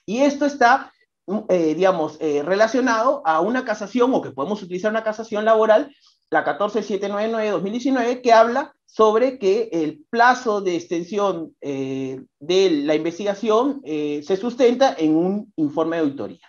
Y 0.06 0.20
esto 0.20 0.46
está, 0.46 0.94
mm, 1.26 1.40
eh, 1.50 1.74
digamos, 1.74 2.18
eh, 2.20 2.44
relacionado 2.44 3.24
a 3.26 3.42
una 3.42 3.66
casación 3.66 4.14
o 4.14 4.22
que 4.22 4.32
podemos 4.32 4.62
utilizar 4.62 4.92
una 4.92 5.04
casación 5.04 5.44
laboral 5.46 5.92
la 6.30 6.44
14799-2019, 6.44 8.22
que 8.22 8.34
habla 8.34 8.74
sobre 8.86 9.38
que 9.38 9.70
el 9.72 10.04
plazo 10.10 10.62
de 10.62 10.76
extensión 10.76 11.56
eh, 11.62 12.22
de 12.40 12.70
la 12.72 12.96
investigación 12.96 13.82
eh, 13.84 14.22
se 14.26 14.38
sustenta 14.38 14.96
en 14.98 15.16
un 15.16 15.54
informe 15.56 15.98
de 15.98 16.04
auditoría. 16.04 16.48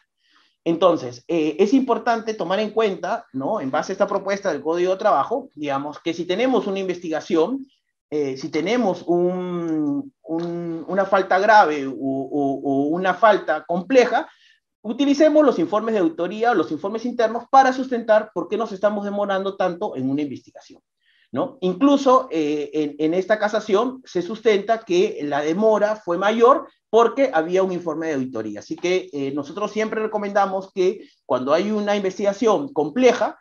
Entonces, 0.64 1.24
eh, 1.28 1.56
es 1.58 1.72
importante 1.72 2.34
tomar 2.34 2.60
en 2.60 2.70
cuenta, 2.70 3.26
¿no? 3.32 3.60
En 3.60 3.70
base 3.70 3.92
a 3.92 3.94
esta 3.94 4.06
propuesta 4.06 4.52
del 4.52 4.62
Código 4.62 4.92
de 4.92 4.98
Trabajo, 4.98 5.50
digamos, 5.54 5.98
que 6.00 6.12
si 6.12 6.26
tenemos 6.26 6.66
una 6.66 6.78
investigación, 6.78 7.66
si 8.10 8.48
tenemos 8.50 9.02
un, 9.06 10.12
una 10.22 11.04
falta 11.04 11.38
grave 11.38 11.86
o, 11.86 11.92
o 11.94 12.82
una 12.88 13.14
falta 13.14 13.64
compleja, 13.66 14.28
utilicemos 14.82 15.44
los 15.44 15.58
informes 15.58 15.94
de 15.94 16.00
auditoría 16.00 16.52
o 16.52 16.54
los 16.54 16.70
informes 16.70 17.04
internos 17.04 17.44
para 17.50 17.72
sustentar 17.72 18.30
por 18.32 18.48
qué 18.48 18.56
nos 18.56 18.72
estamos 18.72 19.04
demorando 19.04 19.56
tanto 19.56 19.96
en 19.96 20.08
una 20.10 20.22
investigación. 20.22 20.80
¿no? 21.30 21.58
Incluso 21.60 22.28
eh, 22.30 22.96
en, 22.98 23.14
esta 23.14 23.38
casación 23.38 24.02
se 24.04 24.22
sustenta 24.22 24.84
que 24.84 25.20
la 25.22 25.42
demora 25.42 25.96
fue 25.96 26.16
mayor 26.16 26.68
porque 26.90 27.30
había 27.34 27.62
un 27.62 27.72
informe 27.72 28.06
de 28.06 28.14
auditoría. 28.14 28.60
Así 28.60 28.76
que 28.76 29.10
eh, 29.12 29.32
nosotros 29.34 29.70
siempre 29.70 30.00
recomendamos 30.00 30.72
que 30.72 31.06
cuando 31.26 31.52
hay 31.52 31.70
una 31.70 31.96
investigación 31.96 32.72
compleja, 32.72 33.38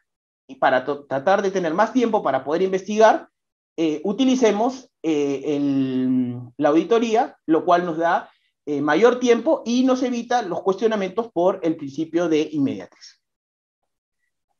y 0.49 0.55
para 0.55 0.85
tratar 0.85 1.41
de 1.41 1.51
tener 1.51 1.73
más 1.73 1.91
tiempo 1.91 2.23
para 2.23 2.43
poder 2.45 2.61
investigar, 2.61 3.29
eh, 3.77 4.01
utilicemos 4.03 4.89
la 5.03 6.69
auditoría, 6.69 7.37
lo 7.45 7.63
cual 7.63 7.85
nos 7.85 7.97
da 7.97 8.29
eh, 8.69 8.81
mayor 8.81 9.17
tiempo 9.17 9.63
y 9.65 9.85
nos 9.85 10.03
evita 10.03 10.41
los 10.41 10.61
cuestionamientos 10.61 11.31
por 11.31 11.61
el 11.63 11.77
principio 11.77 12.27
de 12.27 12.49
inmediatez. 12.51 13.21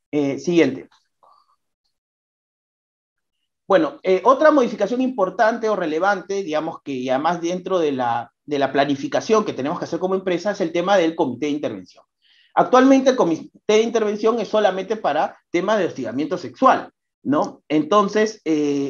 Eh, 0.09 0.39
siguiente. 0.39 0.87
Bueno, 3.67 3.99
eh, 4.03 4.21
otra 4.23 4.51
modificación 4.51 5.01
importante 5.01 5.67
o 5.67 5.75
relevante, 5.75 6.41
digamos 6.41 6.81
que 6.83 7.11
además 7.11 7.41
dentro 7.41 7.79
de 7.79 7.91
la, 7.91 8.31
de 8.45 8.59
la 8.59 8.71
planificación 8.71 9.43
que 9.43 9.51
tenemos 9.51 9.77
que 9.77 9.83
hacer 9.83 9.99
como 9.99 10.15
empresa, 10.15 10.51
es 10.51 10.61
el 10.61 10.71
tema 10.71 10.95
del 10.95 11.13
comité 11.13 11.47
de 11.47 11.51
intervención. 11.51 12.05
Actualmente 12.53 13.09
el 13.09 13.17
comité 13.17 13.51
de 13.67 13.81
intervención 13.81 14.39
es 14.39 14.47
solamente 14.47 14.95
para 14.95 15.37
temas 15.51 15.79
de 15.79 15.85
hostigamiento 15.85 16.37
sexual, 16.37 16.93
¿no? 17.27 17.61
Entonces, 17.67 18.41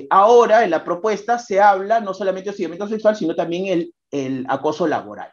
ahora 0.09 0.63
en 0.63 0.69
la 0.69 0.83
propuesta 0.83 1.39
se 1.39 1.59
habla 1.59 1.99
no 1.99 2.13
solamente 2.13 2.45
de 2.45 2.51
hostigamiento 2.51 2.87
sexual, 2.87 3.15
sino 3.15 3.35
también 3.35 3.91
el 4.11 4.45
acoso 4.47 4.87
laboral. 4.87 5.31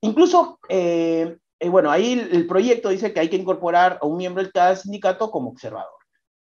Incluso, 0.00 0.60
eh, 0.68 1.36
eh, 1.58 1.68
bueno, 1.68 1.90
ahí 1.90 2.12
el, 2.12 2.46
proyecto 2.46 2.88
dice 2.88 3.12
que 3.12 3.20
hay 3.20 3.28
que 3.28 3.36
incorporar 3.36 3.98
a 4.00 4.06
un 4.06 4.16
miembro 4.16 4.42
de 4.42 4.50
cada 4.50 4.76
sindicato 4.76 5.30
como 5.30 5.50
observador. 5.50 5.90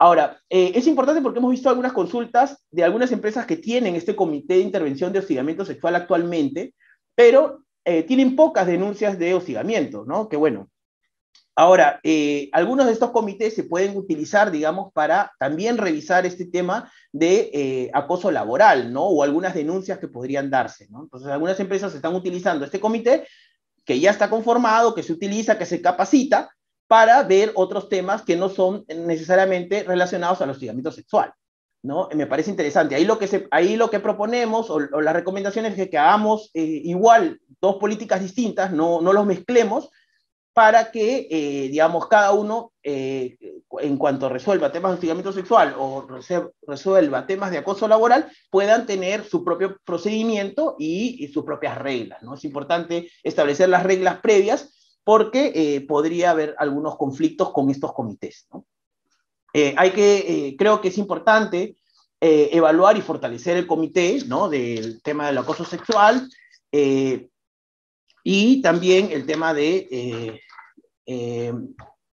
Ahora, 0.01 0.41
eh, 0.49 0.72
es 0.74 0.87
importante 0.87 1.22
porque 1.22 1.39
hemos 1.39 1.51
visto 1.51 1.68
algunas 1.68 1.93
consultas 1.93 2.64
de 2.70 2.85
algunas 2.85 3.11
empresas 3.12 3.47
que 3.47 3.57
tienen 3.57 3.97
este 3.97 4.14
comité 4.16 4.55
de 4.55 4.61
intervención 4.61 5.12
de 5.12 5.20
hostigamiento 5.20 5.64
sexual 5.64 5.97
actualmente, 5.97 6.74
pero 7.14 7.64
tienen 8.07 8.37
pocas 8.37 8.66
denuncias 8.66 9.18
de 9.18 9.33
hostigamiento, 9.33 10.05
¿no? 10.07 10.29
Que 10.29 10.37
bueno, 10.37 10.68
Ahora, 11.59 11.99
eh, 12.05 12.51
algunos 12.53 12.87
de 12.87 12.93
estos 12.93 13.11
comités 13.11 13.53
se 13.53 13.65
pueden 13.65 13.97
utilizar, 13.97 14.53
digamos, 14.53 14.93
para 14.93 15.33
también 15.41 15.77
revisar 15.77 16.25
este 16.25 16.45
tema 16.45 16.89
de 17.11 17.51
eh, 17.53 17.91
acoso 17.95 18.31
laboral, 18.31 18.93
¿no? 18.93 19.07
O 19.09 19.25
algunas 19.25 19.55
denuncias 19.55 19.99
que 19.99 20.07
podrían 20.07 20.51
darse, 20.51 20.87
¿no? 20.89 21.03
Entonces, 21.03 21.29
algunas 21.29 21.59
empresas 21.59 21.93
están 21.93 22.15
utilizando 22.15 22.65
este 22.65 22.79
comité 22.79 23.27
que 23.85 23.99
ya 23.99 24.13
está 24.13 24.31
conformado, 24.31 24.95
que 24.95 25.03
se 25.03 25.13
utiliza, 25.13 25.59
que 25.59 25.67
se 25.67 25.83
capacita 25.83 26.49
para 26.87 27.25
ver 27.25 27.51
otros 27.57 27.89
temas 27.89 28.23
que 28.23 28.37
no 28.37 28.51
son 28.51 28.85
necesariamente 28.87 29.83
relacionados 29.83 30.41
al 30.41 30.51
hostigamiento 30.51 30.93
sexual, 30.93 31.33
¿no? 31.83 32.09
Me 32.15 32.29
parece 32.29 32.53
interesante. 32.53 32.95
Ahí 32.95 33.05
lo 33.05 33.19
que, 33.19 33.49
ahí 33.51 33.75
lo 33.75 33.91
que 33.91 33.99
proponemos 33.99 34.71
o, 34.71 34.79
las 34.79 35.13
recomendaciones 35.13 35.77
es 35.77 35.91
que, 35.91 35.99
hagamos 35.99 36.53
eh, 36.55 36.63
igual 36.63 37.41
dos 37.61 37.79
políticas 37.79 38.21
distintas, 38.21 38.71
no, 38.73 39.01
no 39.01 39.13
los 39.13 39.27
mezclemos, 39.27 39.91
para 40.59 40.91
que, 40.91 41.29
eh, 41.31 41.69
digamos, 41.69 42.09
cada 42.09 42.33
uno, 42.33 42.73
eh, 42.83 43.39
en 43.79 43.97
cuanto 43.97 44.29
resuelva 44.29 44.73
temas 44.73 44.91
de 44.91 44.95
hostigamiento 44.95 45.33
sexual 45.33 45.77
o 45.79 46.05
resuelva 46.67 47.29
temas 47.29 47.53
de 47.53 47.59
acoso 47.59 47.87
laboral, 47.87 48.29
puedan 48.51 48.85
tener 48.85 49.23
su 49.23 49.45
propio 49.45 49.79
procedimiento 49.85 50.75
y, 50.77 51.31
sus 51.33 51.45
propias 51.45 51.79
reglas. 51.79 52.25
¿no? 52.25 52.35
Es 52.35 52.45
importante 52.45 53.09
establecer 53.23 53.69
las 53.69 53.85
reglas 53.85 54.19
previas 54.19 54.97
porque 55.05 55.53
eh, 55.55 55.81
podría 55.83 56.33
haber 56.33 56.57
algunos 56.59 56.97
conflictos 56.97 57.53
con 57.53 57.71
estos 57.71 57.93
comités. 57.93 58.49
¿no? 58.53 58.67
hay 59.55 59.93
que, 59.93 60.57
creo 60.59 60.81
que 60.81 60.89
es 60.89 60.99
importante 60.99 61.77
evaluar 62.21 62.97
y 62.97 63.01
fortalecer 63.01 63.57
el 63.57 63.69
comité 63.69 64.25
¿no? 64.27 64.49
del 64.49 65.01
tema 65.03 65.29
del 65.29 65.39
acoso 65.39 65.65
sexual 65.65 66.29
y 68.25 68.61
también 68.61 69.11
el 69.13 69.25
tema 69.25 69.55
de 69.55 70.41
eh, 71.11 71.55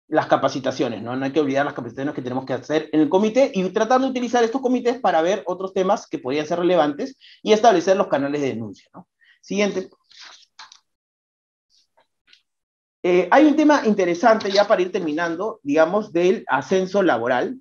las 0.07 0.27
capacitaciones, 0.27 1.03
¿no? 1.03 1.17
No 1.17 1.25
hay 1.25 1.33
que 1.33 1.41
olvidar 1.41 1.65
las 1.65 1.73
capacitaciones 1.73 2.15
que 2.15 2.21
tenemos 2.21 2.45
que 2.45 2.53
hacer 2.53 2.89
en 2.93 3.01
el 3.01 3.09
comité 3.09 3.51
y 3.53 3.67
tratar 3.71 3.99
de 3.99 4.07
utilizar 4.07 4.41
estos 4.41 4.61
comités 4.61 4.99
para 4.99 5.21
ver 5.21 5.43
otros 5.47 5.73
temas 5.73 6.07
que 6.07 6.17
podrían 6.17 6.45
ser 6.45 6.59
relevantes 6.59 7.17
y 7.43 7.51
establecer 7.51 7.97
los 7.97 8.07
canales 8.07 8.39
de 8.39 8.47
denuncia, 8.47 8.89
¿no? 8.93 9.09
Siguiente. 9.41 9.89
Eh, 13.03 13.27
hay 13.29 13.45
un 13.45 13.57
tema 13.57 13.85
interesante 13.85 14.49
ya 14.49 14.65
para 14.65 14.81
ir 14.81 14.93
terminando, 14.93 15.59
digamos, 15.61 16.13
del 16.13 16.45
ascenso 16.47 17.03
laboral. 17.03 17.59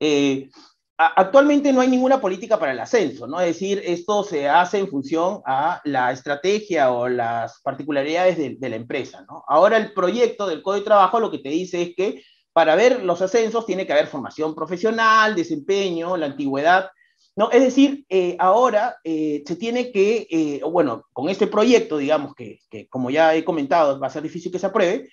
Eh, 0.00 0.48
actualmente 0.96 1.72
no 1.72 1.80
hay 1.80 1.88
ninguna 1.88 2.20
política 2.20 2.58
para 2.58 2.72
el 2.72 2.80
ascenso, 2.80 3.26
¿no? 3.26 3.40
Es 3.40 3.48
decir, 3.48 3.82
esto 3.84 4.24
se 4.24 4.48
hace 4.48 4.78
en 4.78 4.88
función 4.88 5.40
a 5.46 5.80
la 5.84 6.12
estrategia 6.12 6.92
o 6.92 7.08
las 7.08 7.60
particularidades 7.62 8.60
de, 8.60 8.68
la 8.68 8.76
empresa, 8.76 9.24
¿no? 9.28 9.44
Ahora 9.48 9.76
el 9.76 9.92
proyecto 9.92 10.46
del 10.46 10.62
Código 10.62 10.80
de 10.80 10.86
Trabajo 10.86 11.20
lo 11.20 11.30
que 11.30 11.38
te 11.38 11.48
dice 11.48 11.82
es 11.82 11.96
que 11.96 12.22
para 12.52 12.74
ver 12.76 13.02
los 13.02 13.22
ascensos 13.22 13.66
tiene 13.66 13.86
que 13.86 13.92
haber 13.92 14.06
formación 14.06 14.54
profesional, 14.54 15.34
desempeño, 15.34 16.16
la 16.16 16.26
antigüedad, 16.26 16.90
¿no? 17.34 17.50
Es 17.50 17.62
decir, 17.62 18.04
eh, 18.08 18.36
ahora 18.38 18.96
eh, 19.04 19.42
se 19.46 19.56
tiene 19.56 19.90
que, 19.90 20.26
eh, 20.30 20.60
bueno, 20.70 21.06
con 21.12 21.28
este 21.30 21.46
proyecto, 21.46 21.96
digamos 21.96 22.34
que, 22.34 22.60
que, 22.70 22.88
como 22.88 23.10
ya 23.10 23.34
he 23.34 23.44
comentado, 23.44 23.98
va 23.98 24.08
a 24.08 24.10
ser 24.10 24.22
difícil 24.22 24.52
que 24.52 24.58
se 24.58 24.66
apruebe, 24.66 25.08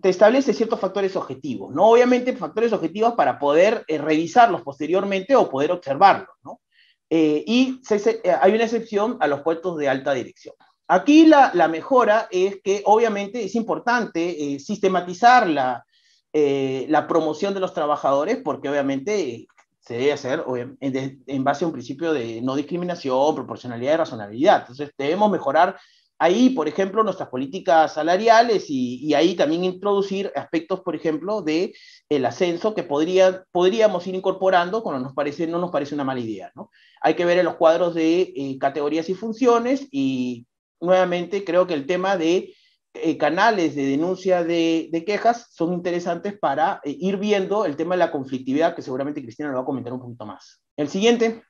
te 0.00 0.08
establece 0.08 0.54
ciertos 0.54 0.80
factores 0.80 1.16
objetivos, 1.16 1.74
¿no? 1.74 1.88
Obviamente 1.90 2.36
factores 2.36 2.72
objetivos 2.72 3.14
para 3.14 3.38
poder 3.38 3.84
eh, 3.88 3.98
revisarlos 3.98 4.62
posteriormente 4.62 5.36
o 5.36 5.48
poder 5.48 5.72
observarlos, 5.72 6.34
¿no? 6.44 6.60
Eh, 7.08 7.42
y 7.46 7.80
eh, 7.90 8.36
hay 8.40 8.52
una 8.52 8.64
excepción 8.64 9.16
a 9.20 9.26
los 9.26 9.42
puestos 9.42 9.76
de 9.76 9.88
alta 9.88 10.12
dirección. 10.12 10.54
Aquí 10.86 11.26
la, 11.26 11.50
la 11.54 11.68
mejora 11.68 12.28
es 12.30 12.60
que 12.62 12.82
obviamente 12.84 13.44
es 13.44 13.54
importante 13.54 14.58
sistematizar 14.58 15.48
la, 15.48 15.84
la 16.32 17.06
promoción 17.06 17.54
de 17.54 17.60
los 17.60 17.74
trabajadores 17.74 18.38
porque 18.38 18.68
obviamente 18.68 19.46
se 19.78 19.94
debe 19.94 20.12
hacer 20.12 20.44
en, 20.80 21.22
en 21.24 21.44
base 21.44 21.64
a 21.64 21.68
un 21.68 21.72
principio 21.72 22.12
de 22.12 22.42
no 22.42 22.56
discriminación, 22.56 23.36
proporcionalidad 23.36 23.94
y 23.94 23.96
razonabilidad. 23.98 24.60
Entonces 24.62 24.90
debemos 24.98 25.30
mejorar 25.30 25.78
ahí, 26.20 26.50
por 26.50 26.68
ejemplo, 26.68 27.02
nuestras 27.02 27.30
políticas 27.30 27.94
salariales 27.94 28.66
y, 28.68 29.12
ahí 29.14 29.34
también 29.34 29.64
introducir 29.64 30.30
aspectos, 30.36 30.80
por 30.82 30.94
ejemplo, 30.94 31.40
de 31.40 31.72
el 32.10 32.26
ascenso 32.26 32.74
que 32.74 32.82
podría, 32.82 33.44
podríamos 33.50 34.06
ir 34.06 34.14
incorporando 34.14 34.82
cuando 34.82 35.02
nos 35.02 35.14
parece, 35.14 35.46
no 35.46 35.58
nos 35.58 35.70
parece 35.70 35.94
una 35.94 36.04
mala 36.04 36.20
idea. 36.20 36.52
¿no? 36.54 36.70
Hay 37.00 37.14
que 37.14 37.24
ver 37.24 37.38
en 37.38 37.46
los 37.46 37.56
cuadros 37.56 37.94
de 37.94 38.34
eh, 38.36 38.58
categorías 38.60 39.08
y 39.08 39.14
funciones 39.14 39.88
y 39.90 40.46
nuevamente 40.78 41.42
creo 41.42 41.66
que 41.66 41.74
el 41.74 41.86
tema 41.86 42.18
de 42.18 42.54
eh, 42.92 43.16
canales 43.16 43.74
de 43.74 43.86
denuncia 43.86 44.44
de, 44.44 44.90
quejas 45.06 45.46
son 45.52 45.72
interesantes 45.72 46.38
para 46.38 46.82
eh, 46.84 46.94
ir 47.00 47.16
viendo 47.16 47.64
el 47.64 47.76
tema 47.76 47.94
de 47.94 48.00
la 48.00 48.12
conflictividad, 48.12 48.74
que 48.74 48.82
seguramente 48.82 49.22
Cristina 49.22 49.48
lo 49.48 49.56
va 49.56 49.62
a 49.62 49.66
comentar 49.66 49.94
un 49.94 50.00
poquito 50.00 50.26
más. 50.26 50.60
El 50.76 50.88
siguiente. 50.88 51.42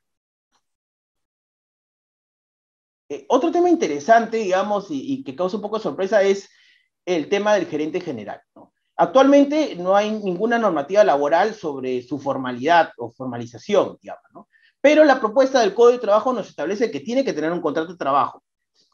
Eh, 3.10 3.26
otro 3.28 3.50
tema 3.50 3.68
interesante, 3.68 4.36
digamos, 4.36 4.86
y, 4.88 5.24
que 5.24 5.34
causa 5.34 5.56
un 5.56 5.62
poco 5.62 5.78
de 5.78 5.82
sorpresa 5.82 6.22
es 6.22 6.48
el 7.04 7.28
tema 7.28 7.54
del 7.54 7.66
gerente 7.66 8.00
general. 8.00 8.40
Actualmente 8.96 9.74
no 9.74 9.96
hay 9.96 10.12
ninguna 10.12 10.58
normativa 10.58 11.02
laboral 11.02 11.54
sobre 11.54 12.02
su 12.02 12.20
formalidad 12.20 12.92
o 12.98 13.10
formalización, 13.10 13.98
digamos, 14.00 14.24
¿no? 14.32 14.48
Pero 14.80 15.04
la 15.04 15.18
propuesta 15.18 15.60
del 15.60 15.74
Código 15.74 15.98
de 15.98 16.06
Trabajo 16.06 16.32
nos 16.32 16.48
establece 16.48 16.90
que 16.92 17.00
tiene 17.00 17.24
que 17.24 17.32
tener 17.32 17.50
un 17.50 17.60
contrato 17.60 17.90
de 17.90 17.98
trabajo, 17.98 18.44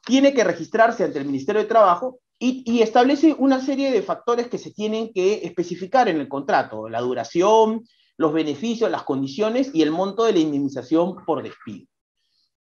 tiene 0.07 0.33
que 0.33 0.45
registrarse 0.45 1.05
ante 1.05 1.19
el 1.19 1.27
Ministerio 1.27 1.61
de 1.61 1.69
Trabajo 1.69 2.19
y, 2.39 2.63
y, 2.65 2.81
establece 2.81 3.37
una 3.39 3.61
serie 3.61 3.93
de 3.93 4.03
factores 4.03 4.49
que 4.49 4.59
se 4.59 4.73
tienen 4.73 5.13
que 5.13 5.45
especificar 5.45 6.09
en 6.09 6.21
el 6.21 6.29
contrato, 6.29 6.89
la 6.89 7.03
duración, 7.03 7.85
los 8.17 8.33
beneficios, 8.33 8.91
las 8.91 9.03
condiciones 9.03 9.71
y 9.75 9.83
el 9.83 9.91
monto 9.91 10.25
de 10.25 10.33
la 10.33 10.39
indemnización 10.39 11.17
por 11.27 11.43
despido. 11.43 11.87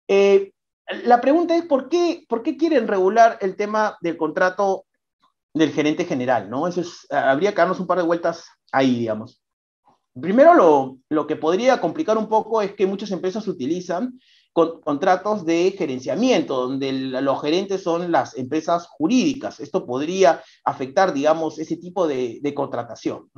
Eh, 0.09 0.53
la 1.05 1.21
pregunta 1.21 1.57
es, 1.57 1.65
¿por 1.65 1.89
qué, 1.89 2.25
¿por 2.29 2.43
qué 2.43 2.57
quieren 2.57 2.89
regular 2.89 3.39
el 3.41 3.57
tema 3.57 3.97
del 4.01 4.17
contrato 4.17 4.87
del 5.55 5.73
gerente 5.73 6.05
general? 6.05 6.49
¿no? 6.49 6.69
Eso 6.69 6.81
es, 6.81 7.07
habría 7.11 7.53
que 7.53 7.59
darnos 7.59 7.81
un 7.81 7.87
par 7.87 7.99
de 7.99 8.05
vueltas 8.05 8.47
ahí, 8.73 8.99
digamos. 8.99 9.43
primero 10.21 10.55
lo, 10.55 10.99
lo, 11.09 11.27
que 11.27 11.37
podría 11.37 11.81
complicar 11.81 12.17
un 12.19 12.29
poco 12.29 12.63
es 12.63 12.75
que 12.75 12.87
muchas 12.87 13.11
empresas 13.11 13.47
utilizan 13.49 14.19
contratos 14.57 15.45
de 15.45 15.75
gerenciamiento, 15.77 16.69
donde 16.69 16.91
los 16.91 17.43
gerentes 17.43 17.83
son 17.83 18.11
las 18.11 18.39
empresas 18.39 18.87
jurídicas. 18.87 19.61
Esto 19.61 19.85
podría 19.85 20.43
afectar, 20.65 21.13
digamos, 21.13 21.59
ese 21.59 21.77
tipo 21.77 22.07
de, 22.07 22.41
contratación. 22.55 23.31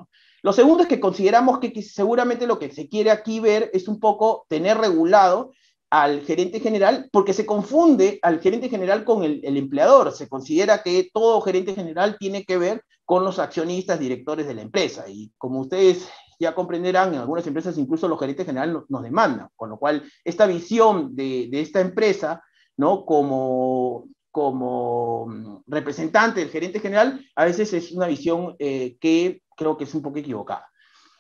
Lo 0.42 0.53
segundo 0.53 0.84
es 0.84 0.88
que 0.88 1.01
consideramos 1.01 1.59
que, 1.59 1.82
seguramente 1.82 2.46
lo 2.46 2.61
que 2.61 2.70
se 2.70 2.88
quiere 2.88 3.11
aquí 3.11 3.40
ver 3.40 3.68
es 3.74 3.88
un 3.88 3.99
poco 3.99 4.46
tener 4.49 4.78
regulado 4.78 5.51
al 5.91 6.20
gerente 6.22 6.61
general, 6.61 7.09
porque 7.12 7.32
se 7.32 7.47
confunde 7.47 8.18
al 8.22 8.41
gerente 8.41 8.68
general 8.68 9.05
con 9.05 9.24
el, 9.24 9.57
empleador. 9.57 10.12
Se 10.12 10.28
considera 10.28 10.82
que 10.82 11.09
todo 11.12 11.41
gerente 11.41 11.74
general 11.74 12.16
tiene 12.18 12.45
que 12.45 12.59
ver 12.59 12.82
con 13.05 13.24
los 13.24 13.39
accionistas, 13.39 13.99
directores 13.99 14.47
de 14.47 14.55
la 14.55 14.62
empresa. 14.62 15.05
Y 15.09 15.32
como 15.39 15.61
ustedes 15.61 16.09
ya 16.39 16.55
comprenderán, 16.55 17.14
en 17.14 17.20
algunas 17.20 17.47
empresas 17.47 17.78
incluso 17.78 18.07
los 18.07 18.20
gerentes 18.20 18.47
generales 18.47 18.76
nos, 18.89 19.03
demandan, 19.03 19.49
con 19.57 19.70
lo 19.70 19.78
cual 19.78 20.05
esta 20.24 20.47
visión 20.47 21.16
de, 21.16 21.49
esta 21.53 21.80
empresa, 21.80 22.43
¿no? 22.76 23.07
Como, 23.07 24.09
como 24.30 25.26
mm, 25.26 25.62
representante 25.66 26.41
del 26.41 26.51
gerente 26.51 26.80
general, 26.80 27.24
a 27.34 27.47
veces 27.47 27.72
es 27.72 27.93
una 27.93 28.07
visión 28.07 28.55
eh, 28.59 28.97
que 29.01 29.43
creo 29.57 29.76
que 29.78 29.84
es 29.84 29.95
un 29.95 30.03
poco 30.03 30.18
equivocada. 30.18 30.68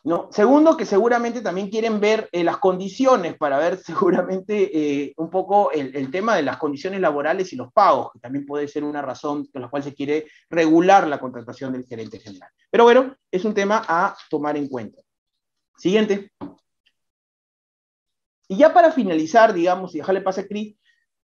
¿No? 0.04 0.28
Segundo, 0.30 0.76
que 0.76 0.86
seguramente 0.86 1.40
también 1.40 1.70
quieren 1.70 2.00
ver 2.00 2.28
eh, 2.32 2.44
las 2.44 2.58
condiciones 2.58 3.36
para 3.36 3.58
ver 3.58 3.78
seguramente 3.84 4.70
eh, 4.72 5.14
un 5.16 5.30
poco 5.30 5.70
el, 5.72 5.94
el, 5.94 6.10
tema 6.10 6.36
de 6.36 6.42
las 6.42 6.56
condiciones 6.56 7.00
laborales 7.00 7.52
y 7.52 7.56
los 7.56 7.72
pagos, 7.72 8.12
que 8.12 8.18
también 8.18 8.46
puede 8.46 8.68
ser 8.68 8.84
una 8.84 9.02
razón 9.02 9.46
con 9.46 9.62
la 9.62 9.68
cual 9.68 9.82
se 9.82 9.94
quiere 9.94 10.26
regular 10.50 11.06
la 11.06 11.20
contratación 11.20 11.72
del 11.72 11.86
gerente 11.86 12.18
general. 12.20 12.50
Pero 12.70 12.84
bueno, 12.84 13.16
es 13.30 13.44
un 13.44 13.54
tema 13.54 13.84
a 13.86 14.16
tomar 14.30 14.56
en 14.56 14.68
cuenta. 14.68 15.02
Siguiente. 15.76 16.32
Y 18.48 18.56
ya 18.56 18.72
para 18.72 18.90
finalizar, 18.92 19.52
digamos, 19.52 19.94
y 19.94 19.98
dejarle 19.98 20.22
pase 20.22 20.40
a 20.40 20.46
Cris, 20.46 20.76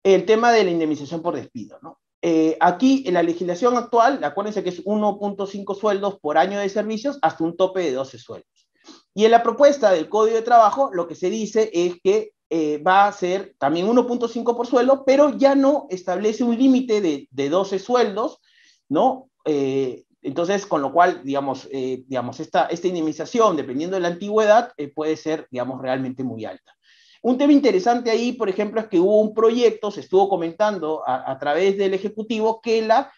el 0.02 0.24
tema 0.24 0.52
de 0.52 0.64
la 0.64 0.70
indemnización 0.70 1.22
por 1.22 1.36
despido. 1.36 1.78
¿no? 1.82 2.00
Eh, 2.22 2.56
aquí, 2.60 3.02
en 3.06 3.14
la 3.14 3.22
legislación 3.22 3.76
actual, 3.76 4.22
acuérdense 4.22 4.62
que 4.62 4.70
es 4.70 4.84
1.5 4.84 5.74
sueldos 5.74 6.18
por 6.20 6.36
año 6.36 6.58
de 6.58 6.68
servicios 6.68 7.18
hasta 7.22 7.44
un 7.44 7.56
tope 7.56 7.80
de 7.80 7.92
12 7.92 8.18
sueldos. 8.18 8.68
Y 9.14 9.24
en 9.24 9.30
la 9.30 9.42
propuesta 9.42 9.90
del 9.90 10.08
Código 10.08 10.36
de 10.36 10.42
Trabajo, 10.42 10.90
lo 10.92 11.08
que 11.08 11.14
se 11.14 11.30
dice 11.30 11.70
es 11.72 11.94
que 12.02 12.32
eh, 12.50 12.78
va 12.78 13.06
a 13.06 13.12
ser 13.12 13.54
también 13.58 13.86
1.5 13.86 14.56
por 14.56 14.66
sueldo, 14.66 15.04
pero 15.04 15.36
ya 15.36 15.54
no 15.54 15.86
establece 15.88 16.44
un 16.44 16.58
límite 16.58 17.00
de, 17.00 17.28
de, 17.30 17.48
12 17.48 17.78
sueldos, 17.78 18.40
¿no? 18.88 19.30
Eh, 19.44 20.04
entonces, 20.22 20.66
con 20.66 20.82
lo 20.82 20.92
cual, 20.92 21.22
digamos, 21.24 21.66
digamos 21.70 22.40
esta, 22.40 22.68
indemnización, 22.70 23.56
dependiendo 23.56 23.96
de 23.96 24.02
la 24.02 24.08
antigüedad, 24.08 24.74
puede 24.94 25.16
ser, 25.16 25.48
digamos, 25.50 25.80
realmente 25.80 26.22
muy 26.24 26.44
alta. 26.44 26.74
Un 27.22 27.36
tema 27.36 27.52
interesante 27.52 28.10
ahí, 28.10 28.32
por 28.32 28.48
ejemplo, 28.48 28.80
es 28.80 28.88
que 28.88 28.98
hubo 28.98 29.20
un 29.20 29.34
proyecto, 29.34 29.90
se 29.90 30.00
estuvo 30.00 30.28
comentando 30.28 31.02
a, 31.06 31.38
través 31.38 31.76
del 31.76 31.92
Ejecutivo, 31.92 32.60
que 32.62 32.80
la 32.82 33.12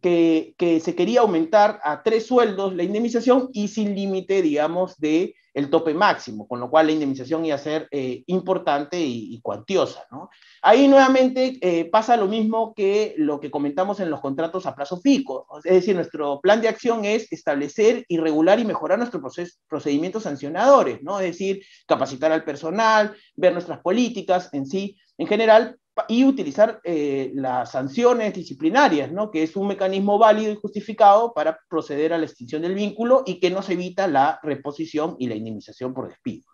que, 0.00 0.54
se 0.82 0.94
quería 0.94 1.20
aumentar 1.20 1.80
a 1.82 2.02
tres 2.02 2.26
sueldos 2.26 2.74
la 2.74 2.84
indemnización 2.84 3.48
y 3.52 3.68
sin 3.68 3.94
límite, 3.94 4.42
digamos, 4.42 4.96
de 4.98 5.34
el 5.58 5.70
tope 5.70 5.92
máximo, 5.92 6.46
con 6.46 6.60
lo 6.60 6.70
cual 6.70 6.86
la 6.86 6.92
indemnización 6.92 7.44
iba 7.44 7.56
a 7.56 7.58
ser 7.58 7.88
eh, 7.90 8.22
importante 8.26 8.96
y, 9.00 9.40
cuantiosa. 9.40 10.06
¿no? 10.12 10.30
Ahí 10.62 10.86
nuevamente 10.86 11.58
eh, 11.60 11.86
pasa 11.86 12.16
lo 12.16 12.28
mismo 12.28 12.74
que 12.74 13.14
lo 13.18 13.40
que 13.40 13.50
comentamos 13.50 13.98
en 13.98 14.08
los 14.08 14.20
contratos 14.20 14.66
a 14.66 14.76
plazo 14.76 15.00
fijo. 15.00 15.48
Es 15.64 15.74
decir, 15.74 15.96
nuestro 15.96 16.40
plan 16.40 16.60
de 16.60 16.68
acción 16.68 17.04
es 17.04 17.32
establecer 17.32 18.04
y 18.06 18.18
regular 18.18 18.60
y 18.60 18.64
mejorar 18.64 18.98
nuestros 18.98 19.20
procedimientos 19.66 20.22
sancionadores, 20.22 21.02
¿no? 21.02 21.18
es 21.18 21.26
decir, 21.26 21.60
capacitar 21.88 22.30
al 22.30 22.44
personal, 22.44 23.16
ver 23.34 23.52
nuestras 23.52 23.80
políticas 23.80 24.50
en 24.52 24.64
sí, 24.64 24.96
en 25.18 25.26
general, 25.26 25.76
y 26.08 26.24
utilizar 26.24 26.80
eh, 26.84 27.32
las 27.34 27.72
sanciones 27.72 28.34
disciplinarias, 28.34 29.10
¿no? 29.10 29.30
que 29.30 29.42
es 29.42 29.56
un 29.56 29.68
mecanismo 29.68 30.18
válido 30.18 30.52
y 30.52 30.56
justificado 30.56 31.32
para 31.32 31.58
proceder 31.68 32.12
a 32.12 32.18
la 32.18 32.26
extinción 32.26 32.62
del 32.62 32.74
vínculo 32.74 33.22
y 33.26 33.40
que 33.40 33.50
nos 33.50 33.68
evita 33.70 34.06
la 34.06 34.38
reposición 34.42 35.16
y 35.18 35.26
la 35.26 35.34
indemnización 35.34 35.94
por 35.94 36.08
despido. 36.08 36.46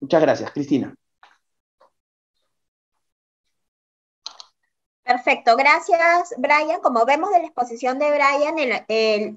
Muchas 0.00 0.20
gracias, 0.20 0.50
Cristina. 0.50 0.94
Perfecto, 5.06 5.56
gracias 5.56 6.34
Brian. 6.36 6.80
Como 6.82 7.04
vemos 7.06 7.30
de 7.30 7.38
la 7.38 7.44
exposición 7.44 8.00
de 8.00 8.10
Brian, 8.10 8.56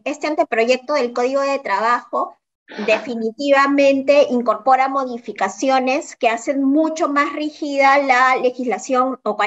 este 0.04 0.28
anteproyecto 0.28 0.94
del 0.94 1.14
Código 1.14 1.42
de 1.42 1.60
Trabajo 1.60 2.39
definitivamente 2.86 4.28
incorpora 4.30 4.88
modificaciones 4.88 6.16
que 6.16 6.30
hacen 6.30 6.64
mucho 6.64 7.10
más 7.10 7.34
rígida 7.34 7.98
la 8.00 8.36
legislación, 8.38 9.20
o 9.24 9.38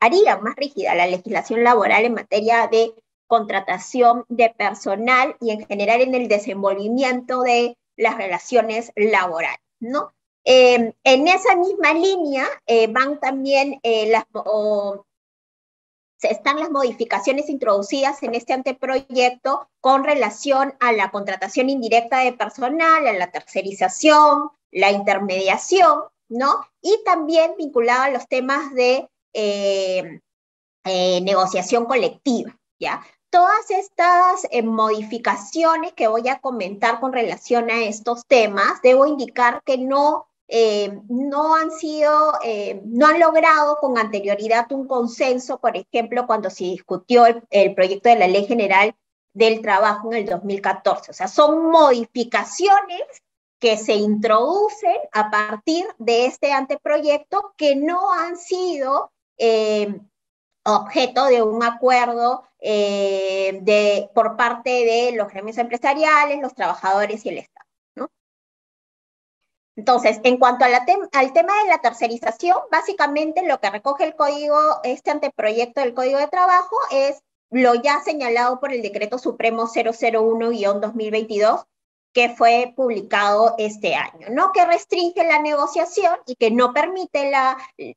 haría 0.00 0.36
más 0.38 0.56
rígida 0.56 0.94
la 0.94 1.06
legislación 1.06 1.64
laboral 1.64 2.04
en 2.04 2.14
materia 2.14 2.68
de 2.68 2.94
contratación 3.26 4.24
de 4.28 4.50
personal 4.50 5.36
y 5.40 5.50
en 5.50 5.66
general 5.66 6.00
en 6.00 6.14
el 6.14 6.28
desenvolvimiento 6.28 7.42
de 7.42 7.76
las 7.96 8.16
relaciones 8.16 8.92
laborales, 8.94 9.58
¿no? 9.80 10.12
Eh, 10.44 10.94
en 11.02 11.28
esa 11.28 11.56
misma 11.56 11.92
línea 11.92 12.46
eh, 12.66 12.86
van 12.86 13.18
también 13.18 13.80
eh, 13.82 14.08
las, 14.10 14.24
están 16.22 16.58
las 16.58 16.70
modificaciones 16.70 17.48
introducidas 17.48 18.22
en 18.22 18.34
este 18.34 18.52
anteproyecto 18.52 19.68
con 19.80 20.04
relación 20.04 20.74
a 20.80 20.92
la 20.92 21.10
contratación 21.10 21.68
indirecta 21.68 22.20
de 22.20 22.32
personal, 22.32 23.06
a 23.06 23.12
la 23.12 23.30
tercerización, 23.30 24.50
la 24.70 24.90
intermediación, 24.90 26.00
¿no? 26.28 26.66
Y 26.80 26.98
también 27.04 27.54
vinculado 27.56 28.04
a 28.04 28.10
los 28.10 28.26
temas 28.28 28.72
de 28.74 29.08
eh, 29.32 30.20
eh, 30.84 31.20
negociación 31.20 31.84
colectiva, 31.84 32.56
¿ya? 32.78 33.02
Todas 33.30 33.70
estas 33.70 34.46
eh, 34.50 34.62
modificaciones 34.62 35.92
que 35.92 36.08
voy 36.08 36.28
a 36.28 36.38
comentar 36.38 37.00
con 37.00 37.12
relación 37.12 37.70
a 37.70 37.84
estos 37.84 38.26
temas, 38.26 38.80
debo 38.82 39.06
indicar 39.06 39.62
que 39.64 39.78
no 39.78 40.28
eh, 40.48 41.00
no 41.08 41.56
han 41.56 41.72
sido, 41.72 42.34
eh, 42.44 42.80
no 42.84 43.06
han 43.06 43.18
logrado 43.18 43.78
con 43.78 43.98
anterioridad 43.98 44.70
un 44.72 44.86
consenso, 44.86 45.58
por 45.58 45.76
ejemplo, 45.76 46.26
cuando 46.26 46.50
se 46.50 46.64
discutió 46.64 47.26
el, 47.50 47.74
proyecto 47.74 48.08
de 48.08 48.16
la 48.16 48.28
Ley 48.28 48.46
General 48.46 48.94
del 49.32 49.60
Trabajo 49.60 50.12
en 50.12 50.18
el 50.18 50.26
2014. 50.26 51.10
O 51.10 51.14
sea, 51.14 51.28
son 51.28 51.70
modificaciones 51.70 53.02
que 53.58 53.76
se 53.76 53.94
introducen 53.94 54.96
a 55.12 55.30
partir 55.30 55.84
de 55.98 56.26
este 56.26 56.52
anteproyecto 56.52 57.54
que 57.56 57.74
no 57.74 58.12
han 58.12 58.36
sido 58.36 59.10
eh, 59.38 60.00
objeto 60.64 61.24
de 61.26 61.42
un 61.42 61.62
acuerdo 61.62 62.44
de, 62.60 64.10
por 64.14 64.36
parte 64.36 64.70
de 64.70 65.12
los 65.12 65.28
gremios 65.28 65.58
empresariales, 65.58 66.40
los 66.40 66.54
trabajadores 66.54 67.24
y 67.24 67.28
el 67.28 67.38
Estado. 67.38 67.65
Entonces, 69.76 70.20
en 70.24 70.38
cuanto 70.38 70.64
al 70.64 71.32
tema 71.32 71.52
de 71.62 71.68
la 71.68 71.78
tercerización, 71.78 72.56
básicamente 72.70 73.46
lo 73.46 73.60
que 73.60 73.70
recoge 73.70 74.04
el 74.04 74.16
código, 74.16 74.58
este 74.82 75.10
anteproyecto 75.10 75.82
del 75.82 75.92
Código 75.92 76.18
de 76.18 76.28
Trabajo 76.28 76.76
es 76.90 77.22
lo 77.50 77.74
ya 77.74 78.00
señalado 78.00 78.58
por 78.58 78.72
el 78.72 78.80
Decreto 78.80 79.18
Supremo 79.18 79.66
001-2022, 79.66 81.66
que 82.14 82.30
fue 82.30 82.72
publicado 82.74 83.54
este 83.58 83.94
año, 83.94 84.28
¿no? 84.30 84.50
Que 84.52 84.64
restringe 84.64 85.22
la 85.24 85.40
negociación 85.40 86.16
y 86.26 86.36
que 86.36 86.50
no 86.50 86.72
permite 86.72 87.30
la, 87.30 87.58
que, 87.76 87.96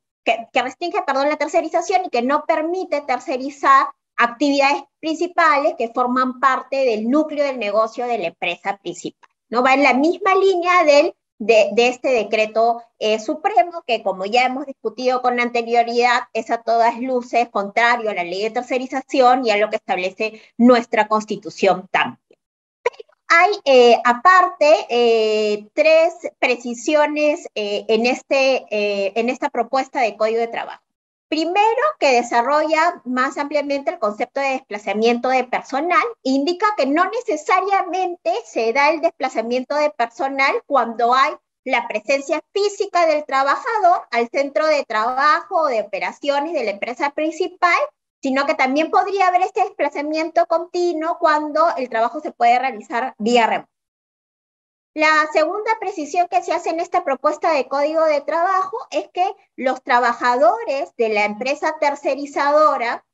que 0.52 0.62
restringe, 0.62 1.02
perdón, 1.04 1.30
la 1.30 1.38
tercerización 1.38 2.06
y 2.06 2.10
que 2.10 2.22
no 2.22 2.44
permite 2.46 3.02
tercerizar 3.02 3.88
actividades 4.18 4.84
principales 5.00 5.76
que 5.78 5.94
forman 5.94 6.42
parte 6.42 6.84
del 6.84 7.10
núcleo 7.10 7.46
del 7.46 7.58
negocio 7.58 8.06
de 8.06 8.18
la 8.18 8.28
empresa 8.28 8.78
principal. 8.78 9.30
¿no? 9.48 9.64
Va 9.64 9.74
en 9.74 9.84
la 9.84 9.94
misma 9.94 10.36
línea 10.36 10.84
del 10.84 11.16
de, 11.40 11.72
este 11.78 12.10
decreto 12.10 12.84
eh, 13.00 13.20
supremo, 13.20 13.84
que 13.88 14.04
como 14.04 14.26
ya 14.26 14.46
hemos 14.46 14.66
discutido 14.66 15.22
con 15.22 15.40
anterioridad, 15.40 16.24
es 16.34 16.52
a 16.52 16.62
todas 16.62 17.00
luces 17.00 17.50
contrario 17.50 18.10
a 18.10 18.14
la 18.14 18.24
ley 18.24 18.44
de 18.44 18.52
tercerización 18.52 19.46
y 19.46 19.52
a 19.52 19.58
lo 19.58 19.70
que 19.70 19.78
establece 19.78 20.42
nuestra 20.58 21.08
constitución 21.08 21.88
también. 21.92 22.20
Hay, 23.32 23.52
eh, 23.66 24.02
aparte, 24.06 24.88
eh, 24.90 25.68
tres 25.74 26.14
precisiones 26.40 27.48
en, 27.54 28.08
este, 28.08 28.66
en 29.20 29.30
esta 29.30 29.50
propuesta 29.50 30.02
de 30.02 30.18
código 30.18 30.40
de 30.40 30.48
trabajo. 30.48 30.82
Primero, 31.30 31.82
que 32.00 32.14
desarrolla 32.14 33.02
más 33.06 33.38
ampliamente 33.38 33.92
el 33.92 34.00
concepto 34.00 34.40
de 34.42 34.54
desplazamiento 34.54 35.30
de 35.30 35.44
personal, 35.44 36.02
indica 36.24 36.66
que 36.76 36.88
no 36.88 37.06
necesariamente 37.06 38.32
se 38.46 38.74
da 38.74 38.90
el 38.90 39.02
desplazamiento 39.02 39.76
de 39.76 39.92
personal 39.92 40.64
cuando 40.66 41.14
hay 41.14 41.36
la 41.64 41.88
presencia 41.88 42.42
física 42.52 43.06
del 43.06 43.26
trabajador 43.26 44.08
al 44.10 44.28
centro 44.30 44.66
de 44.66 44.84
trabajo 44.86 45.60
o 45.62 45.68
de 45.68 45.82
operaciones 45.82 46.54
de 46.54 46.64
la 46.64 46.72
empresa 46.72 47.12
principal, 47.12 47.78
sino 48.24 48.48
que 48.48 48.56
también 48.56 48.90
podría 48.90 49.28
haber 49.28 49.44
este 49.44 49.62
desplazamiento 49.62 50.48
continuo 50.48 51.20
cuando 51.20 51.76
el 51.78 51.90
trabajo 51.90 52.22
se 52.22 52.32
puede 52.32 52.58
realizar 52.58 53.14
vía 53.20 53.46
remota. 53.46 53.69
La 54.96 55.30
segunda 55.32 55.78
precisión 55.80 56.28
que 56.30 56.42
se 56.42 56.52
hace 56.52 56.72
en 56.72 56.80
esta 56.80 57.04
propuesta 57.04 57.54
de 57.54 57.68
código 57.68 58.04
de 58.06 58.22
trabajo 58.22 58.78
es 58.90 59.08
que 59.10 59.26
los 59.56 59.84
trabajadores 59.84 60.96
de 60.98 61.10
la 61.10 61.26
empresa 61.26 61.76
tercerizadora, 61.80 63.06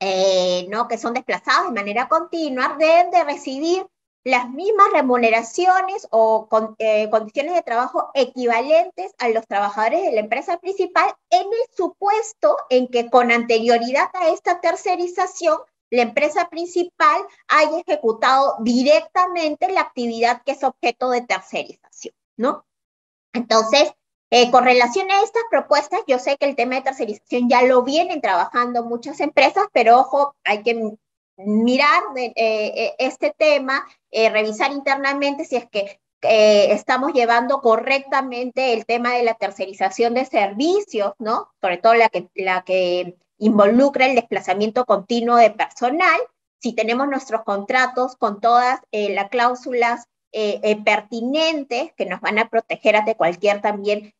eh, 0.00 0.66
¿no? 0.70 0.88
que 0.88 0.96
son 0.96 1.12
desplazados 1.12 1.66
de 1.66 1.80
manera 1.80 2.08
continua, 2.08 2.76
deben 2.78 3.10
de 3.10 3.24
recibir 3.24 3.86
las 4.24 4.48
mismas 4.48 4.86
remuneraciones 4.92 6.06
o 6.10 6.48
eh, 6.78 7.10
condiciones 7.10 7.54
de 7.54 7.62
trabajo 7.62 8.10
equivalentes 8.14 9.12
a 9.18 9.28
los 9.28 9.46
trabajadores 9.46 10.02
de 10.02 10.12
la 10.12 10.20
empresa 10.20 10.58
principal 10.58 11.12
en 11.28 11.42
el 11.42 11.76
supuesto 11.76 12.56
en 12.70 12.88
que 12.88 13.10
con 13.10 13.32
anterioridad 13.32 14.08
a 14.14 14.28
esta 14.28 14.60
tercerización 14.60 15.58
la 15.92 16.02
empresa 16.02 16.48
principal 16.48 17.20
haya 17.48 17.80
ejecutado 17.86 18.56
directamente 18.60 19.70
la 19.70 19.82
actividad 19.82 20.42
que 20.42 20.52
es 20.52 20.64
objeto 20.64 21.10
de 21.10 21.20
tercerización, 21.20 22.14
¿no? 22.38 22.64
Entonces, 23.34 23.92
eh, 24.30 24.50
con 24.50 24.64
relación 24.64 25.10
a 25.10 25.22
estas 25.22 25.42
propuestas, 25.50 26.00
yo 26.06 26.18
sé 26.18 26.38
que 26.38 26.46
el 26.46 26.56
tema 26.56 26.76
de 26.76 26.82
tercerización 26.82 27.46
ya 27.50 27.60
lo 27.62 27.82
vienen 27.82 28.22
trabajando 28.22 28.84
muchas 28.84 29.20
empresas, 29.20 29.66
pero 29.74 30.00
ojo, 30.00 30.34
hay 30.44 30.62
que 30.62 30.96
mirar 31.36 32.02
eh, 32.16 32.32
eh, 32.36 32.94
este 32.98 33.34
tema, 33.36 33.86
revisar 34.10 34.72
internamente 34.72 35.44
si 35.44 35.56
es 35.56 35.68
que 35.68 36.00
estamos 36.22 37.12
llevando 37.12 37.60
correctamente 37.60 38.72
el 38.72 38.86
tema 38.86 39.12
de 39.12 39.24
la 39.24 39.34
tercerización 39.34 40.14
de 40.14 40.24
servicios, 40.24 41.12
¿no? 41.18 41.50
Sobre 41.60 41.76
todo 41.76 41.94
la 41.94 42.08
que 42.64 43.16
involucra 43.42 44.06
el 44.06 44.14
desplazamiento 44.14 44.84
continuo 44.84 45.36
de 45.36 45.50
personal, 45.50 46.20
si 46.60 46.74
tenemos 46.74 47.08
nuestros 47.08 47.42
contratos 47.42 48.14
con 48.16 48.40
todas 48.40 48.78
eh, 48.92 49.12
las 49.14 49.30
cláusulas 49.30 50.04
eh, 50.30 50.60
eh, 50.62 50.82
pertinentes 50.82 51.90
que 51.96 52.06
nos 52.06 52.20
van 52.20 52.38
a 52.38 52.48
proteger 52.48 52.94
ante 52.96 53.16
cualquier 53.16 53.60
también 53.60 54.14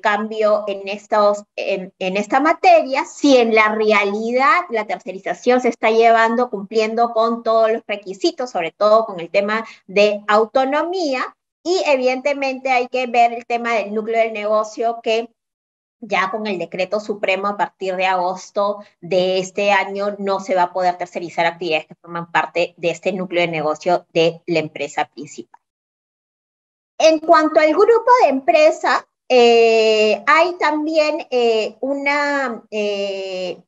cambio 0.00 0.62
en, 0.68 0.86
estos, 0.86 1.42
en, 1.56 1.92
esta 1.98 2.38
materia, 2.38 3.04
si 3.04 3.36
en 3.36 3.52
la 3.52 3.74
realidad 3.74 4.60
la 4.70 4.86
tercerización 4.86 5.60
se 5.60 5.70
está 5.70 5.90
llevando 5.90 6.50
cumpliendo 6.50 7.10
con 7.12 7.42
todos 7.42 7.72
los 7.72 7.82
requisitos, 7.84 8.52
sobre 8.52 8.70
todo 8.70 9.06
con 9.06 9.18
el 9.18 9.28
tema 9.28 9.66
de 9.88 10.22
autonomía, 10.28 11.34
y 11.64 11.82
evidentemente 11.84 12.70
hay 12.70 12.86
que 12.86 13.08
ver 13.08 13.32
el 13.32 13.44
tema 13.44 13.74
del 13.74 13.92
núcleo 13.92 14.20
del 14.20 14.34
negocio 14.34 15.00
que 15.02 15.30
ya 16.00 16.30
con 16.30 16.46
el 16.46 16.58
decreto 16.58 17.00
supremo 17.00 17.48
a 17.48 17.56
partir 17.56 17.96
de 17.96 18.06
agosto 18.06 18.78
de 19.00 19.38
este 19.38 19.72
año 19.72 20.16
no 20.18 20.40
se 20.40 20.54
va 20.54 20.64
a 20.64 20.72
poder 20.72 20.98
tercerizar 20.98 21.46
actividades 21.46 21.86
que 21.86 21.94
forman 21.94 22.30
parte 22.30 22.74
de 22.76 22.90
este 22.90 23.12
núcleo 23.12 23.42
de 23.42 23.48
negocio 23.48 24.06
de 24.12 24.42
la 24.46 24.58
empresa 24.58 25.08
principal. 25.08 25.60
En 26.98 27.18
cuanto 27.18 27.60
al 27.60 27.72
grupo 27.72 28.10
de 28.22 28.28
empresa, 28.30 29.06
eh, 29.28 30.22
hay 30.26 30.54
también 30.58 31.26
eh, 31.30 31.76
una, 31.80 32.62
eh, 32.70 33.62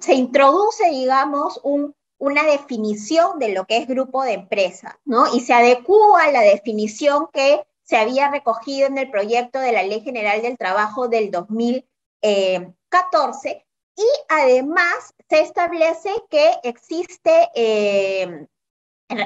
se 0.00 0.14
introduce, 0.14 0.88
digamos, 0.90 1.60
un, 1.62 1.94
una 2.18 2.44
definición 2.44 3.38
de 3.38 3.50
lo 3.50 3.66
que 3.66 3.76
es 3.76 3.86
grupo 3.86 4.22
de 4.24 4.32
empresa, 4.32 4.98
¿no? 5.04 5.34
Y 5.34 5.40
se 5.40 5.52
adecúa 5.52 6.24
a 6.24 6.32
la 6.32 6.40
definición 6.40 7.28
que 7.32 7.64
se 7.84 7.96
había 7.96 8.30
recogido 8.30 8.88
en 8.88 8.98
el 8.98 9.10
proyecto 9.10 9.60
de 9.60 9.72
la 9.72 9.82
Ley 9.82 10.00
General 10.00 10.42
del 10.42 10.58
Trabajo 10.58 11.08
del 11.08 11.30
2014 11.30 13.64
y 13.96 14.06
además 14.28 15.14
se 15.28 15.40
establece 15.40 16.10
que 16.28 16.52
existe 16.64 17.48
eh, 17.54 18.46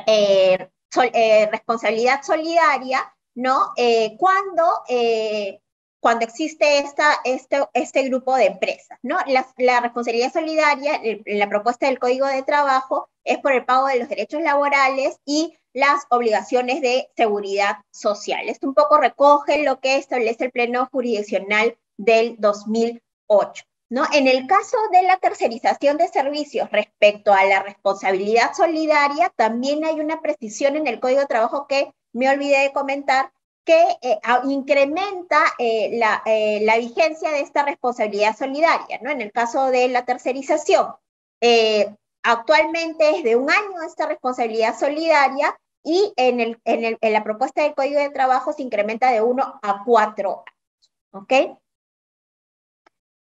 eh, 0.06 0.68
eh, 1.12 1.48
responsabilidad 1.50 2.22
solidaria, 2.22 3.14
¿no? 3.34 3.72
cuando, 4.18 4.82
cuando 6.01 6.24
existe 6.24 6.78
esta, 6.78 7.16
este, 7.24 7.59
este 7.74 8.03
grupo 8.05 8.36
de 8.36 8.46
empresas, 8.46 8.99
¿no? 9.03 9.18
La, 9.26 9.80
responsabilidad 9.80 10.32
solidaria, 10.32 11.01
en 11.03 11.38
la 11.38 11.49
propuesta 11.49 11.86
del 11.86 11.99
Código 11.99 12.26
de 12.26 12.42
Trabajo, 12.42 13.09
es 13.24 13.38
por 13.38 13.53
el 13.53 13.64
pago 13.64 13.86
de 13.86 13.99
los 13.99 14.09
derechos 14.09 14.40
laborales 14.42 15.18
y 15.24 15.57
las 15.72 16.07
obligaciones 16.11 16.80
de 16.80 17.11
seguridad 17.16 17.78
social. 17.90 18.49
Esto 18.49 18.68
un 18.68 18.74
poco 18.74 18.99
recoge 18.99 19.62
lo 19.62 19.80
que 19.80 19.96
establece 19.96 20.46
el 20.46 20.53
Pleno 20.53 20.88
Jurisdiccional 20.90 21.76
del 21.96 22.36
2008. 22.38 23.64
¿no? 23.90 24.05
En 24.12 24.26
el 24.28 24.46
caso 24.46 24.76
de 24.92 25.03
la 25.03 25.16
tercerización 25.18 25.96
de 25.96 26.09
servicios 26.09 26.70
respecto 26.70 27.32
a 27.32 27.44
la 27.44 27.62
responsabilidad 27.62 28.53
solidaria, 28.55 29.32
también 29.34 29.84
hay 29.84 30.01
una 30.01 30.20
precisión 30.20 30.76
en 30.76 30.86
el 30.86 31.01
Código 31.01 31.20
de 31.20 31.26
Trabajo 31.26 31.66
que 31.66 31.92
me 32.12 32.28
olvidé 32.28 32.61
de 32.61 32.72
comentar, 32.72 33.32
que 33.68 33.98
eh, 34.00 34.18
incrementa 34.44 35.42
eh, 35.58 35.90
la, 35.98 36.22
eh, 36.24 36.60
la, 36.62 36.78
vigencia 36.78 37.30
de 37.30 37.40
esta 37.40 37.66
responsabilidad 37.66 38.34
solidaria. 38.34 38.98
¿no? 39.02 39.10
En 39.10 39.20
el 39.20 39.30
caso 39.30 39.66
de 39.66 39.88
la 39.88 40.06
tercerización, 40.06 40.94
actualmente 42.22 43.10
es 43.10 43.24
de 43.24 43.36
un 43.36 43.50
año 43.50 43.82
esta 43.86 44.06
responsabilidad 44.06 44.74
solidaria 44.74 45.54
y 45.84 46.14
en, 46.16 46.40
el, 46.40 46.58
en, 46.64 46.84
el, 46.86 46.98
en 46.98 47.12
la 47.12 47.22
propuesta 47.22 47.62
del 47.62 47.74
Código 47.74 48.00
de 48.00 48.08
Trabajo 48.08 48.54
se 48.54 48.62
incrementa 48.62 49.10
de 49.10 49.20
1 49.20 49.60
a 49.60 49.84
4 49.84 50.30
años. 50.30 50.44
¿Ok? 51.10 51.58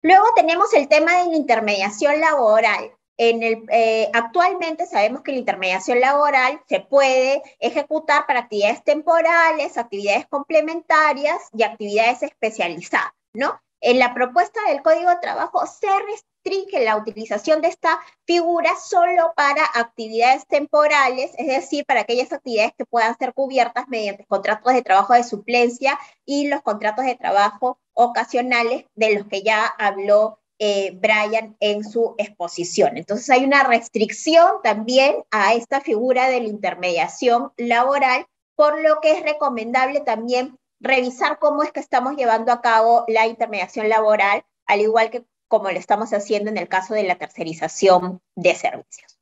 Luego 0.01 0.25
tenemos 0.35 0.73
el 0.73 0.89
tema 0.89 1.19
de 1.19 1.33
la 1.33 1.37
intermediación 1.37 2.19
laboral. 2.19 2.97
Eh, 3.23 4.11
actualmente 4.15 4.87
sabemos 4.87 5.21
que 5.21 5.33
la 5.33 5.41
intermediación 5.41 6.01
laboral 6.01 6.63
se 6.67 6.81
puede 6.81 7.43
ejecutar 7.59 8.27
para 8.27 8.41
actividades 8.41 8.83
temporales, 8.83 9.77
actividades 9.77 10.27
complementarias 10.27 11.39
y 11.53 11.63
actividades 11.63 12.23
especializadas, 12.23 13.13
¿no? 13.35 13.61
En 13.83 13.99
la 13.99 14.15
propuesta 14.15 14.61
del 14.69 14.81
Código 14.81 15.11
de 15.11 15.19
Trabajo 15.21 15.67
se 15.67 15.87
restringe 16.11 16.83
la 16.83 16.97
utilización 16.97 17.61
de 17.61 17.69
esta 17.69 18.01
figura 18.27 18.71
solo 18.77 19.35
para 19.37 19.67
actividades 19.75 20.47
temporales, 20.47 21.33
es 21.37 21.47
decir, 21.47 21.85
para 21.85 22.01
aquellas 22.01 22.33
actividades 22.33 22.73
que 22.77 22.87
puedan 22.87 23.17
ser 23.19 23.35
cubiertas 23.35 23.87
mediante 23.89 24.25
contratos 24.25 24.73
de 24.73 24.83
trabajo 24.83 25.13
de 25.13 25.25
suplencia 25.25 25.99
y 26.25 26.49
los 26.49 26.63
contratos 26.63 27.05
de 27.05 27.17
trabajo 27.17 27.79
ocasionales 27.93 28.87
de 28.95 29.15
los 29.15 29.27
que 29.27 29.43
ya 29.43 29.67
habló 29.67 30.40
eh, 30.63 30.93
Brian 30.95 31.57
en 31.59 31.83
su 31.83 32.15
exposición. 32.19 32.99
Entonces 32.99 33.31
hay 33.31 33.45
una 33.45 33.65
restricción 33.65 34.47
también 34.63 35.25
a 35.31 35.55
esta 35.55 35.81
figura 35.81 36.29
de 36.29 36.43
la 36.43 36.49
intermediación 36.49 37.51
laboral, 37.57 38.27
por 38.57 38.79
lo 38.83 39.01
que 39.01 39.13
es 39.13 39.23
recomendable 39.23 40.01
también 40.01 40.59
revisar 40.79 41.39
cómo 41.39 41.63
es 41.63 41.73
que 41.73 41.81
estamos 41.81 42.15
llevando 42.15 42.53
a 42.53 42.61
cabo 42.61 43.05
la 43.09 43.27
intermediación 43.27 43.89
laboral, 43.89 44.45
al 44.67 44.81
igual 44.83 45.11
que 45.11 45.25
como 45.49 45.71
lo 45.71 45.79
estamos 45.79 46.13
haciendo 46.13 46.51
en 46.51 46.59
el 46.59 46.69
caso 46.69 46.93
de 46.93 47.05
la 47.05 47.17
tercerización 47.17 48.21
de 48.37 48.55
servicios. 48.55 49.19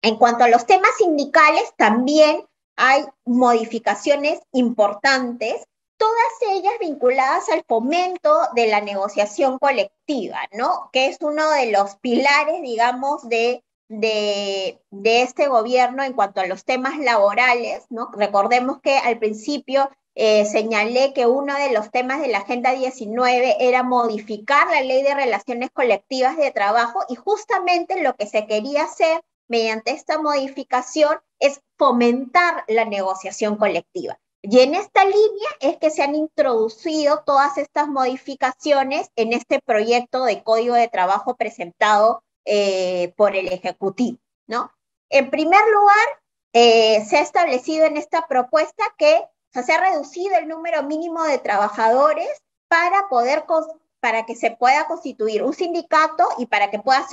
En 0.00 0.16
cuanto 0.16 0.44
a 0.44 0.48
los 0.48 0.64
temas 0.64 0.90
sindicales, 0.96 1.74
también 1.76 2.46
hay 2.76 3.04
modificaciones 3.26 4.40
importantes, 4.52 5.66
todas 5.96 6.52
ellas 6.52 6.74
vinculadas 6.80 7.48
al 7.48 7.64
fomento 7.66 8.38
de 8.54 8.68
la 8.68 8.80
negociación 8.80 9.58
colectiva, 9.58 10.40
¿no? 10.52 10.90
Que 10.92 11.06
es 11.06 11.18
uno 11.20 11.50
de 11.50 11.70
los 11.70 11.96
pilares, 11.96 12.62
digamos, 12.62 13.28
de, 13.28 13.64
de, 13.88 14.80
este 15.22 15.48
gobierno 15.48 16.02
en 16.02 16.12
cuanto 16.12 16.40
a 16.40 16.46
los 16.46 16.64
temas 16.64 16.98
laborales, 16.98 17.84
¿no? 17.90 18.10
Recordemos 18.12 18.80
que 18.80 18.96
al 18.98 19.18
principio 19.18 19.90
eh, 20.14 20.46
señalé 20.46 21.12
que 21.12 21.26
uno 21.26 21.54
de 21.54 21.72
los 21.72 21.90
temas 21.90 22.20
de 22.20 22.28
la 22.28 22.38
Agenda 22.38 22.72
19 22.72 23.56
era 23.60 23.82
modificar 23.82 24.68
la 24.70 24.82
ley 24.82 25.02
de 25.02 25.14
relaciones 25.14 25.70
colectivas 25.70 26.36
de 26.36 26.50
trabajo 26.50 27.00
y 27.08 27.16
justamente 27.16 28.02
lo 28.02 28.16
que 28.16 28.26
se 28.26 28.46
quería 28.46 28.84
hacer 28.84 29.22
mediante 29.48 29.92
esta 29.92 30.18
modificación 30.18 31.18
es 31.38 31.60
fomentar 31.76 32.64
la 32.68 32.84
negociación 32.84 33.56
colectiva. 33.56 34.18
Y 34.48 34.60
en 34.60 34.76
esta 34.76 35.04
línea 35.04 35.48
es 35.58 35.76
que 35.78 35.90
se 35.90 36.04
han 36.04 36.14
introducido 36.14 37.24
todas 37.26 37.58
estas 37.58 37.88
modificaciones 37.88 39.10
en 39.16 39.32
este 39.32 39.60
proyecto 39.60 40.22
de 40.24 40.44
código 40.44 40.76
de 40.76 40.86
trabajo 40.86 41.34
presentado 41.34 42.22
eh, 42.44 43.12
por 43.16 43.34
el 43.34 43.48
Ejecutivo, 43.48 44.18
¿no? 44.46 44.70
En 45.10 45.30
primer 45.30 45.62
lugar, 45.72 46.06
eh, 46.52 47.04
se 47.06 47.16
ha 47.16 47.22
establecido 47.22 47.86
en 47.86 47.96
esta 47.96 48.28
propuesta 48.28 48.84
que 48.96 49.20
se 49.50 49.72
ha 49.72 49.80
reducido 49.80 50.36
el 50.36 50.46
número 50.46 50.84
mínimo 50.84 51.24
de 51.24 51.38
trabajadores 51.38 52.28
para 52.68 53.08
poder 53.08 53.46
para 54.00 54.26
que 54.26 54.34
se 54.34 54.50
pueda 54.50 54.86
constituir 54.86 55.42
un 55.42 55.54
sindicato 55.54 56.28
y 56.38 56.46
para 56.46 56.70
que 56.70 56.78
pueda 56.78 57.06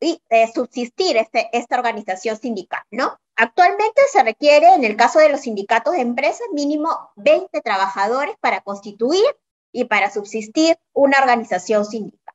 eh, 0.00 0.52
subsistir 0.54 1.16
este, 1.16 1.48
esta 1.52 1.76
organización 1.76 2.36
sindical, 2.36 2.82
¿no? 2.90 3.18
Actualmente 3.36 4.02
se 4.12 4.22
requiere, 4.22 4.74
en 4.74 4.84
el 4.84 4.96
caso 4.96 5.18
de 5.18 5.30
los 5.30 5.40
sindicatos 5.40 5.94
de 5.94 6.02
empresas, 6.02 6.46
mínimo 6.52 6.90
20 7.16 7.60
trabajadores 7.62 8.36
para 8.40 8.60
constituir 8.60 9.24
y 9.72 9.84
para 9.84 10.10
subsistir 10.10 10.78
una 10.92 11.18
organización 11.18 11.84
sindical. 11.84 12.34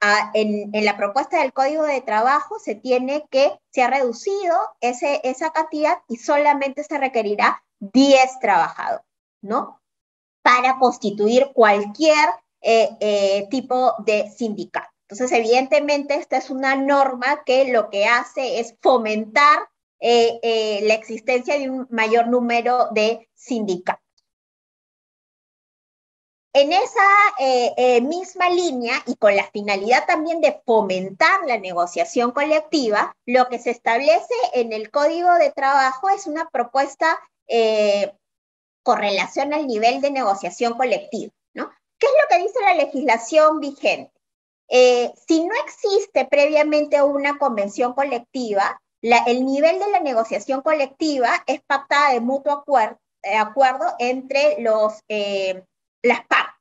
Ah, 0.00 0.30
en, 0.34 0.70
la 0.84 0.96
propuesta 0.96 1.40
del 1.40 1.52
Código 1.52 1.84
de 1.84 2.02
Trabajo 2.02 2.58
se 2.58 2.74
tiene 2.74 3.26
que, 3.30 3.58
se 3.70 3.82
ha 3.82 3.88
reducido 3.88 4.54
ese, 4.80 5.20
esa 5.24 5.50
cantidad 5.50 5.98
y 6.08 6.16
solamente 6.16 6.84
se 6.84 6.98
requerirá 6.98 7.64
10 7.78 8.38
trabajadores, 8.40 9.06
¿no? 9.40 9.80
Para 10.42 10.78
constituir 10.78 11.52
cualquier 11.54 12.28
eh, 12.66 12.96
eh, 12.98 13.46
tipo 13.50 13.92
de 14.06 14.30
sindicato. 14.30 14.88
Entonces, 15.06 15.38
evidentemente, 15.38 16.14
esta 16.14 16.38
es 16.38 16.48
una 16.48 16.74
norma 16.76 17.42
que 17.44 17.70
lo 17.70 17.90
que 17.90 18.06
hace 18.06 18.58
es 18.58 18.74
fomentar 18.80 19.68
eh, 20.00 20.80
la 20.84 20.94
existencia 20.94 21.58
de 21.58 21.68
un 21.68 21.86
mayor 21.90 22.28
número 22.28 22.88
de 22.92 23.28
sindicatos. 23.34 24.02
En 26.54 26.72
esa 26.72 28.00
misma 28.00 28.48
línea 28.48 28.94
y 29.06 29.16
con 29.16 29.36
la 29.36 29.50
finalidad 29.50 30.06
también 30.06 30.40
de 30.40 30.62
fomentar 30.64 31.40
la 31.46 31.58
negociación 31.58 32.30
colectiva, 32.30 33.14
lo 33.26 33.48
que 33.48 33.58
se 33.58 33.72
establece 33.72 34.34
en 34.54 34.72
el 34.72 34.90
Código 34.90 35.34
de 35.34 35.50
Trabajo 35.50 36.08
es 36.08 36.26
una 36.26 36.48
propuesta 36.48 37.18
con 38.82 38.98
relación 38.98 39.52
al 39.52 39.66
nivel 39.66 40.00
de 40.00 40.12
negociación 40.12 40.74
colectiva. 40.74 41.33
¿Qué 42.04 42.10
es 42.10 42.16
lo 42.22 42.36
que 42.36 42.42
dice 42.42 42.60
la 42.60 42.74
legislación 42.74 43.60
vigente? 43.60 44.12
Eh, 44.68 45.10
si 45.26 45.42
no 45.46 45.54
existe 45.64 46.26
previamente 46.26 47.00
una 47.02 47.38
convención 47.38 47.94
colectiva, 47.94 48.78
el 49.00 49.46
nivel 49.46 49.78
de 49.78 49.90
la 49.90 50.00
negociación 50.00 50.60
colectiva 50.60 51.42
es 51.46 51.62
pactada 51.62 52.12
de 52.12 52.20
mutuo 52.20 52.62
eh, 53.22 53.36
acuerdo, 53.36 53.86
entre 53.98 54.60
los, 54.60 55.00
eh, 55.08 55.64
las 56.02 56.26
partes. 56.26 56.52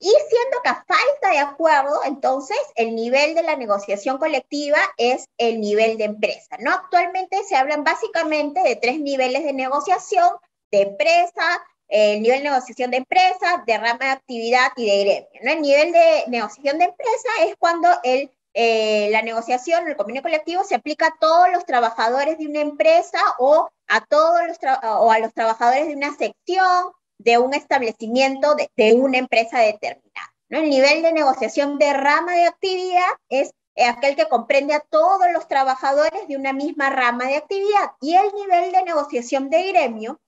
Y 0.00 0.08
siendo 0.08 0.60
que 0.64 0.70
a 0.70 0.84
falta 0.84 1.30
de 1.30 1.38
acuerdo, 1.38 2.00
entonces 2.04 2.58
el 2.74 2.96
nivel 2.96 3.36
de 3.36 3.44
la 3.44 3.54
negociación 3.54 4.18
colectiva 4.18 4.78
es 4.96 5.26
el 5.38 5.60
nivel 5.60 5.96
de 5.98 6.04
empresa. 6.06 6.56
¿no? 6.58 6.72
Actualmente 6.72 7.44
se 7.44 7.54
hablan 7.54 7.84
básicamente 7.84 8.60
de 8.64 8.74
tres 8.74 8.98
niveles 8.98 9.44
de 9.44 9.52
negociación, 9.52 10.28
de 10.72 10.82
empresa, 10.82 11.64
el 11.92 12.22
nivel 12.22 12.38
de 12.38 12.48
negociación 12.48 12.90
de 12.90 12.96
empresa, 12.96 13.62
de 13.66 13.76
rama 13.76 13.98
de 14.00 14.10
actividad 14.10 14.72
y 14.76 14.86
de 14.86 15.04
gremio. 15.04 15.40
¿no? 15.42 15.52
El 15.52 15.60
nivel 15.60 15.92
de 15.92 16.24
negociación 16.28 16.78
de 16.78 16.86
empresa 16.86 17.28
es 17.42 17.54
cuando 17.58 17.88
el, 18.02 18.30
eh, 18.54 19.10
la 19.10 19.20
negociación, 19.20 19.86
el 19.86 19.96
convenio 19.96 20.22
colectivo 20.22 20.64
se 20.64 20.74
aplica 20.74 21.08
a 21.08 21.16
todos 21.20 21.50
los 21.52 21.66
trabajadores 21.66 22.38
de 22.38 22.46
una 22.46 22.60
empresa 22.60 23.18
o 23.38 23.68
a, 23.88 24.00
todos 24.06 24.40
los 24.46 24.56
o 24.84 25.12
a 25.12 25.18
los 25.18 25.34
trabajadores 25.34 25.86
de 25.86 25.94
una 25.94 26.16
sección 26.16 26.92
de 27.18 27.36
un 27.36 27.52
establecimiento 27.52 28.54
de, 28.54 28.70
de 28.74 28.94
una 28.94 29.18
empresa 29.18 29.58
determinada. 29.58 30.34
¿no? 30.48 30.60
El 30.60 30.70
nivel 30.70 31.02
de 31.02 31.12
negociación 31.12 31.78
de 31.78 31.92
rama 31.92 32.32
de 32.32 32.46
actividad 32.46 33.10
es 33.28 33.50
aquel 33.76 34.16
que 34.16 34.28
comprende 34.28 34.72
a 34.72 34.80
todos 34.80 35.30
los 35.30 35.46
trabajadores 35.46 36.26
de 36.26 36.36
una 36.36 36.54
misma 36.54 36.88
rama 36.88 37.26
de 37.26 37.36
actividad. 37.36 37.92
Y 38.00 38.16
el 38.16 38.32
nivel 38.34 38.72
de 38.72 38.82
negociación 38.82 39.50
de 39.50 39.72
gremio 39.72 40.18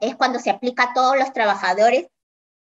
es 0.00 0.16
cuando 0.16 0.38
se 0.38 0.50
aplica 0.50 0.84
a 0.84 0.94
todos 0.94 1.16
los 1.16 1.32
trabajadores 1.32 2.08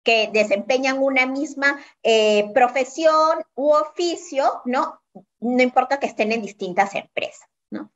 que 0.03 0.29
desempeñan 0.33 1.01
una 1.01 1.25
misma 1.25 1.79
eh, 2.03 2.51
profesión 2.53 3.43
u 3.55 3.71
oficio, 3.71 4.61
¿no? 4.65 5.01
No 5.39 5.63
importa 5.63 5.99
que 5.99 6.07
estén 6.07 6.31
en 6.31 6.41
distintas 6.41 6.93
empresas, 6.95 7.47
¿no? 7.69 7.91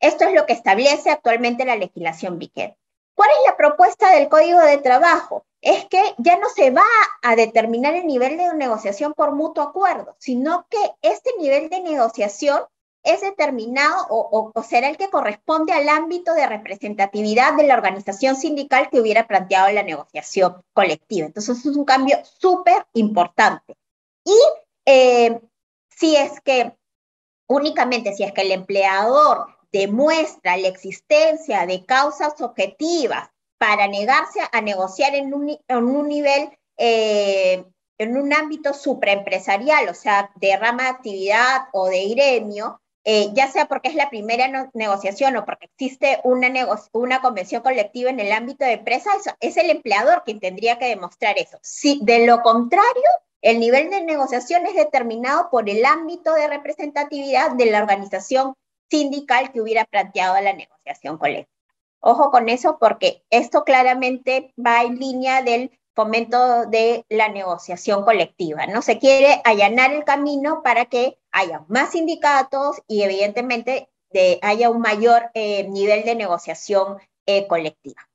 Esto 0.00 0.24
es 0.24 0.34
lo 0.34 0.46
que 0.46 0.52
establece 0.52 1.10
actualmente 1.10 1.64
la 1.64 1.76
legislación 1.76 2.38
vigente. 2.38 2.78
¿Cuál 3.14 3.30
es 3.30 3.50
la 3.50 3.56
propuesta 3.56 4.12
del 4.12 4.28
Código 4.28 4.60
de 4.60 4.78
Trabajo? 4.78 5.44
Es 5.60 5.86
que 5.86 6.14
ya 6.18 6.38
no 6.38 6.48
se 6.48 6.70
va 6.70 6.86
a 7.22 7.34
determinar 7.34 7.94
el 7.94 8.06
nivel 8.06 8.36
de 8.36 8.54
negociación 8.54 9.12
por 9.12 9.32
mutuo 9.32 9.64
acuerdo, 9.64 10.14
sino 10.20 10.68
que 10.70 10.78
este 11.02 11.32
nivel 11.40 11.68
de 11.68 11.80
negociación 11.80 12.62
es 13.08 13.22
determinado 13.22 14.06
o, 14.10 14.52
será 14.62 14.88
el 14.88 14.96
que 14.96 15.08
corresponde 15.08 15.72
al 15.72 15.88
ámbito 15.88 16.34
de 16.34 16.46
representatividad 16.46 17.54
de 17.54 17.64
la 17.64 17.74
organización 17.74 18.36
sindical 18.36 18.90
que 18.90 19.00
hubiera 19.00 19.26
planteado 19.26 19.72
la 19.72 19.82
negociación 19.82 20.62
colectiva. 20.74 21.26
Entonces 21.26 21.64
es 21.64 21.76
un 21.76 21.84
cambio 21.84 22.18
súper 22.24 22.86
importante. 22.92 23.76
Y 24.24 24.38
eh, 24.84 25.40
si 25.88 26.16
es 26.16 26.40
que 26.42 26.76
únicamente 27.46 28.14
si 28.14 28.24
es 28.24 28.32
que 28.32 28.42
el 28.42 28.52
empleador 28.52 29.46
demuestra 29.72 30.56
la 30.56 30.68
existencia 30.68 31.66
de 31.66 31.84
causas 31.84 32.40
objetivas 32.40 33.30
para 33.58 33.88
negarse 33.88 34.40
a 34.52 34.60
negociar 34.60 35.14
en 35.14 35.34
un, 35.34 36.08
nivel, 36.08 36.50
eh, 36.76 37.64
en 37.98 38.16
un 38.16 38.32
ámbito 38.32 38.72
supraempresarial, 38.72 39.88
o 39.88 39.94
sea, 39.94 40.30
de 40.36 40.56
rama 40.56 40.84
de 40.84 40.88
actividad 40.90 41.68
o 41.72 41.86
de 41.86 42.08
gremio, 42.10 42.80
eh, 43.10 43.30
ya 43.32 43.50
sea 43.50 43.64
porque 43.64 43.88
es 43.88 43.94
la 43.94 44.10
primera 44.10 44.70
negociación 44.74 45.34
o 45.38 45.46
porque 45.46 45.64
existe 45.64 46.20
una, 46.24 46.50
una 46.92 47.22
convención 47.22 47.62
colectiva 47.62 48.10
en 48.10 48.20
el 48.20 48.30
ámbito 48.32 48.66
de 48.66 48.72
empresa, 48.72 49.08
es 49.40 49.56
el 49.56 49.70
empleador 49.70 50.24
quien 50.26 50.40
tendría 50.40 50.78
que 50.78 50.88
demostrar 50.88 51.38
eso. 51.38 51.58
Si 51.62 52.00
de 52.02 52.26
lo 52.26 52.42
contrario, 52.42 53.08
el 53.40 53.60
nivel 53.60 53.88
de 53.88 54.02
negociación 54.02 54.66
es 54.66 54.74
determinado 54.74 55.48
por 55.50 55.70
el 55.70 55.86
ámbito 55.86 56.34
de 56.34 56.48
representatividad 56.48 57.52
de 57.52 57.70
la 57.70 57.78
organización 57.78 58.52
sindical 58.90 59.52
que 59.52 59.62
hubiera 59.62 59.86
planteado 59.86 60.38
la 60.42 60.52
negociación 60.52 61.16
colectiva. 61.16 61.50
Ojo 62.00 62.30
con 62.30 62.50
eso 62.50 62.76
porque 62.78 63.24
esto 63.30 63.64
claramente 63.64 64.52
va 64.58 64.82
en 64.82 64.98
línea 64.98 65.40
del 65.40 65.70
fomento 65.94 66.66
de 66.66 67.06
la 67.08 67.28
negociación 67.28 68.04
colectiva. 68.04 68.66
No 68.66 68.82
se 68.82 68.98
quiere 68.98 69.40
allanar 69.44 69.92
el 69.92 70.04
camino 70.04 70.62
para 70.62 70.84
que 70.84 71.18
haya 71.38 71.64
más 71.68 71.92
sindicatos 71.92 72.82
y 72.86 73.02
evidentemente 73.02 73.88
haya 74.42 74.70
un 74.70 74.80
mayor 74.80 75.30
eh, 75.34 75.68
nivel 75.68 76.04
de 76.04 76.14
negociación 76.14 76.98
eh, 77.26 77.46
colectiva. 77.46 78.08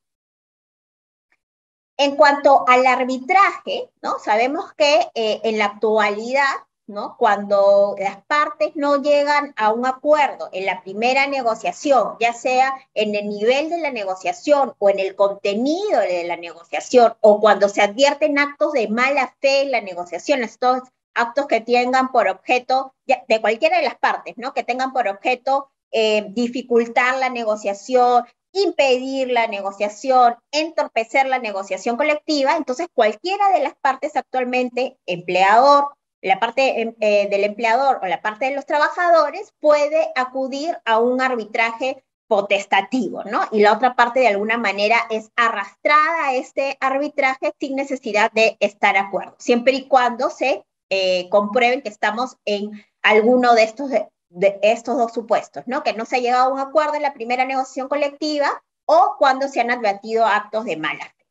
En 1.98 2.16
cuanto 2.16 2.66
al 2.68 2.86
arbitraje, 2.88 3.92
¿no? 4.02 4.18
sabemos 4.20 4.74
que 4.74 5.08
eh, 5.14 5.42
en 5.44 5.58
la 5.58 5.66
actualidad 5.66 6.54
¿no? 6.86 7.16
Cuando 7.18 7.96
las 7.98 8.24
partes 8.26 8.76
no 8.76 9.02
llegan 9.02 9.54
a 9.56 9.72
un 9.72 9.86
acuerdo 9.86 10.50
en 10.52 10.66
la 10.66 10.82
primera 10.82 11.28
negociación, 11.28 12.18
ya 12.20 12.34
sea 12.34 12.74
en 12.94 13.16
el 13.16 13.30
nivel 13.30 13.70
de 13.70 13.78
la 13.78 13.90
negociación 13.90 14.74
o 14.80 14.90
en 14.90 15.00
el 15.00 15.16
contenido 15.16 16.00
de 16.02 16.26
la 16.26 16.36
negociación, 16.36 17.16
o 17.22 17.40
cuando 17.40 17.70
se 17.70 17.82
advierten 17.82 18.38
actos 18.38 18.74
de 18.74 18.90
mala 18.90 19.34
fe 19.40 19.62
en 19.62 19.72
la 19.72 19.82
negociación, 19.82 20.44
estos 20.44 20.82
actos 21.14 21.48
que 21.48 21.62
tengan 21.62 22.12
por 22.12 22.28
objeto, 22.28 22.96
de 23.06 23.42
cualquiera 23.42 23.78
de 23.78 23.84
las 23.84 23.98
partes, 23.98 24.36
¿no? 24.38 24.54
Que 24.54 24.64
tengan 24.64 24.94
por 24.94 25.08
objeto 25.08 25.70
eh, 25.92 26.26
dificultar 26.30 27.18
la 27.18 27.30
negociación, 27.30 28.26
impedir 28.52 29.30
la 29.30 29.48
negociación, 29.48 30.36
entorpecer 30.52 31.28
la 31.28 31.40
negociación 31.40 31.98
colectiva, 31.98 32.56
entonces 32.56 32.88
cualquiera 32.94 33.50
de 33.50 33.60
las 33.60 33.76
partes 33.76 34.16
actualmente, 34.16 34.98
empleador, 35.06 35.90
la 36.22 36.40
parte 36.40 36.82
em, 36.82 36.96
eh, 37.00 37.28
del 37.30 37.44
empleador 37.44 38.00
o 38.02 38.08
la 38.08 38.22
parte 38.22 38.46
de 38.46 38.56
los 38.56 38.66
trabajadores 38.66 39.54
puede 39.60 40.12
acudir 40.16 40.78
a 40.86 41.00
un 41.00 41.22
arbitraje 41.22 42.04
potestativo, 42.28 43.24
¿no? 43.26 43.42
Y 43.52 43.60
la 43.60 43.74
otra 43.74 43.96
parte 43.96 44.22
de 44.22 44.30
alguna 44.30 44.58
manera 44.58 44.98
es 45.10 45.32
arrastrada 45.36 46.28
a 46.28 46.34
este 46.34 46.78
arbitraje 46.80 47.54
sin 47.60 47.76
necesidad 47.76 48.32
de 48.32 48.58
estar 48.60 48.94
de 48.94 49.00
acuerdo, 49.02 49.36
siempre 49.38 49.74
y 49.74 49.88
cuando 49.88 50.30
se 50.30 50.64
eh, 50.94 51.30
comprueben 51.30 51.82
que 51.82 51.90
estamos 51.90 52.38
en 52.46 52.72
alguno 53.02 53.54
de 53.54 53.64
estos, 53.64 53.90
de 53.90 54.60
estos 54.62 54.98
dos 54.98 55.14
supuestos, 55.14 55.64
¿no? 55.68 55.84
Que 55.84 55.94
no 55.94 56.06
se 56.06 56.18
ha 56.18 56.20
llegado 56.20 56.46
a 56.46 56.54
un 56.54 56.60
acuerdo 56.60 56.96
en 56.96 57.02
la 57.02 57.14
primera 57.14 57.46
negociación 57.46 57.88
colectiva 57.88 58.64
o 58.86 59.16
cuando 59.18 59.48
se 59.48 59.62
han 59.62 59.72
advertido 59.72 60.26
actos 60.26 60.66
de 60.66 60.78
mala 60.78 61.06
fe. 61.06 61.26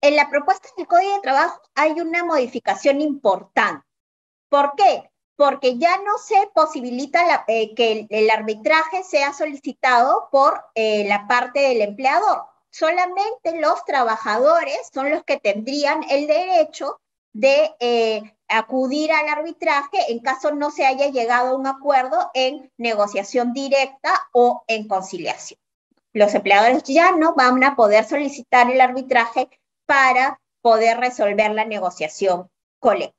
En 0.00 0.16
la 0.16 0.30
propuesta 0.30 0.68
del 0.76 0.86
Código 0.86 1.14
de 1.14 1.22
Trabajo 1.22 1.60
hay 1.74 2.00
una 2.00 2.24
modificación 2.24 3.00
importante 3.00 3.88
¿Por 4.48 4.74
qué? 4.76 5.10
Porque 5.36 5.78
ya 5.78 5.98
no 5.98 6.18
se 6.18 6.50
posibilita 6.54 7.44
eh, 7.46 7.74
que 7.74 8.06
el, 8.08 8.30
arbitraje 8.30 9.04
sea 9.04 9.32
solicitado 9.32 10.28
por 10.32 10.64
eh, 10.74 11.06
la 11.06 11.26
parte 11.28 11.60
del 11.60 11.82
empleador. 11.82 12.44
Solamente 12.70 13.60
los 13.60 13.84
trabajadores 13.84 14.90
son 14.92 15.10
los 15.10 15.22
que 15.24 15.38
tendrían 15.38 16.02
el 16.10 16.26
derecho 16.26 17.00
de 17.32 17.74
eh, 17.80 18.36
acudir 18.48 19.12
al 19.12 19.28
arbitraje 19.28 19.98
en 20.08 20.20
caso 20.20 20.52
no 20.52 20.70
se 20.70 20.86
haya 20.86 21.08
llegado 21.08 21.50
a 21.50 21.56
un 21.56 21.66
acuerdo 21.66 22.30
en 22.34 22.72
negociación 22.76 23.52
directa 23.52 24.12
o 24.32 24.64
en 24.66 24.88
conciliación. 24.88 25.60
Los 26.12 26.34
empleadores 26.34 26.82
ya 26.84 27.12
no 27.12 27.34
van 27.34 27.62
a 27.62 27.76
poder 27.76 28.04
solicitar 28.04 28.70
el 28.70 28.80
arbitraje 28.80 29.48
para 29.86 30.40
poder 30.62 30.98
resolver 30.98 31.52
la 31.52 31.64
negociación 31.64 32.50
colectiva. 32.80 33.14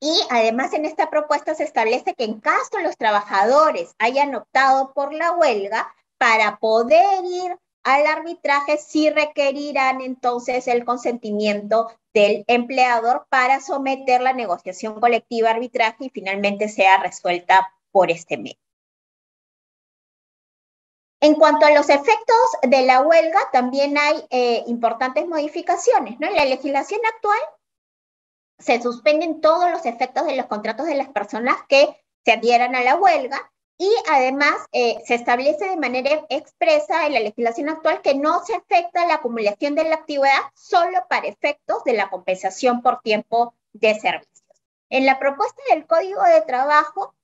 Y 0.00 0.20
además 0.30 0.72
en 0.72 0.84
esta 0.84 1.10
propuesta 1.10 1.54
se 1.54 1.64
establece 1.64 2.14
que 2.14 2.24
en 2.24 2.40
caso 2.40 2.78
los 2.82 2.96
trabajadores 2.96 3.94
hayan 3.98 4.34
optado 4.34 4.92
por 4.92 5.12
la 5.12 5.32
huelga, 5.32 5.94
para 6.18 6.56
poder 6.56 7.24
ir 7.24 7.56
al 7.84 8.06
arbitraje 8.06 8.78
sí 8.78 9.10
requerirán 9.10 10.00
entonces 10.00 10.66
el 10.68 10.84
consentimiento 10.84 11.88
del 12.14 12.44
empleador 12.48 13.26
para 13.28 13.60
someter 13.60 14.22
la 14.22 14.32
negociación 14.32 14.98
colectiva 15.00 15.50
arbitraje 15.50 16.06
y 16.06 16.10
finalmente 16.10 16.68
sea 16.68 16.98
resuelta 16.98 17.72
por 17.92 18.10
este 18.10 18.38
medio. 18.38 18.58
En 21.20 21.34
cuanto 21.34 21.66
a 21.66 21.70
los 21.70 21.88
efectos 21.88 22.36
de 22.62 22.82
la 22.82 23.00
huelga, 23.02 23.40
también 23.52 23.96
hay 23.96 24.26
eh, 24.30 24.62
importantes 24.66 25.26
modificaciones. 25.26 26.18
¿no? 26.20 26.26
En 26.26 26.36
la 26.36 26.44
legislación 26.44 27.00
actual 27.06 27.38
se 28.58 28.80
suspenden 28.80 29.40
todos 29.40 29.70
los 29.70 29.86
efectos 29.86 30.26
de 30.26 30.36
los 30.36 30.46
contratos 30.46 30.86
de 30.86 30.94
las 30.94 31.08
personas 31.08 31.56
que 31.68 32.02
se 32.24 32.32
adhieran 32.32 32.74
a 32.74 32.82
la 32.82 32.96
huelga 32.96 33.52
y 33.78 33.90
además 34.08 34.54
eh, 34.72 34.96
se 35.04 35.14
establece 35.14 35.68
de 35.68 35.76
manera 35.76 36.24
expresa 36.28 37.06
en 37.06 37.14
la 37.14 37.20
legislación 37.20 37.68
actual 37.68 38.02
que 38.02 38.14
no 38.14 38.44
se 38.44 38.54
afecta 38.54 39.06
la 39.06 39.14
acumulación 39.14 39.74
de 39.74 39.84
la 39.84 39.96
actividad 39.96 40.40
solo 40.54 40.98
para 41.08 41.26
efectos 41.26 41.82
de 41.84 41.94
la 41.94 42.08
compensación 42.08 42.82
por 42.82 43.00
tiempo 43.00 43.54
de 43.72 43.98
servicios. 43.98 44.44
En 44.90 45.06
la 45.06 45.18
propuesta 45.18 45.60
del 45.70 45.86
Código 45.86 46.22
de 46.22 46.42
Trabajo 46.42 47.14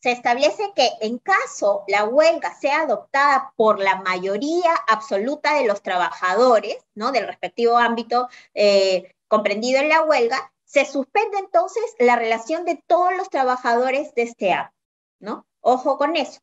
se 0.00 0.12
establece 0.12 0.70
que 0.76 0.90
en 1.00 1.16
caso 1.18 1.84
la 1.88 2.04
huelga 2.04 2.54
sea 2.54 2.82
adoptada 2.82 3.54
por 3.56 3.78
la 3.78 4.02
mayoría 4.02 4.74
absoluta 4.86 5.54
de 5.54 5.64
los 5.64 5.82
trabajadores, 5.82 6.76
¿no? 6.94 7.10
Del 7.10 7.26
respectivo 7.26 7.78
ámbito 7.78 8.28
eh, 8.52 9.14
comprendido 9.28 9.80
en 9.80 9.88
la 9.88 10.02
huelga, 10.02 10.52
se 10.66 10.84
suspende 10.84 11.38
entonces 11.38 11.82
la 11.98 12.16
relación 12.16 12.66
de 12.66 12.82
todos 12.86 13.16
los 13.16 13.30
trabajadores 13.30 14.14
de 14.14 14.22
este 14.24 14.52
ámbito, 14.52 14.76
¿no? 15.20 15.46
Ojo 15.64 15.96
con 15.96 16.14
eso. 16.14 16.40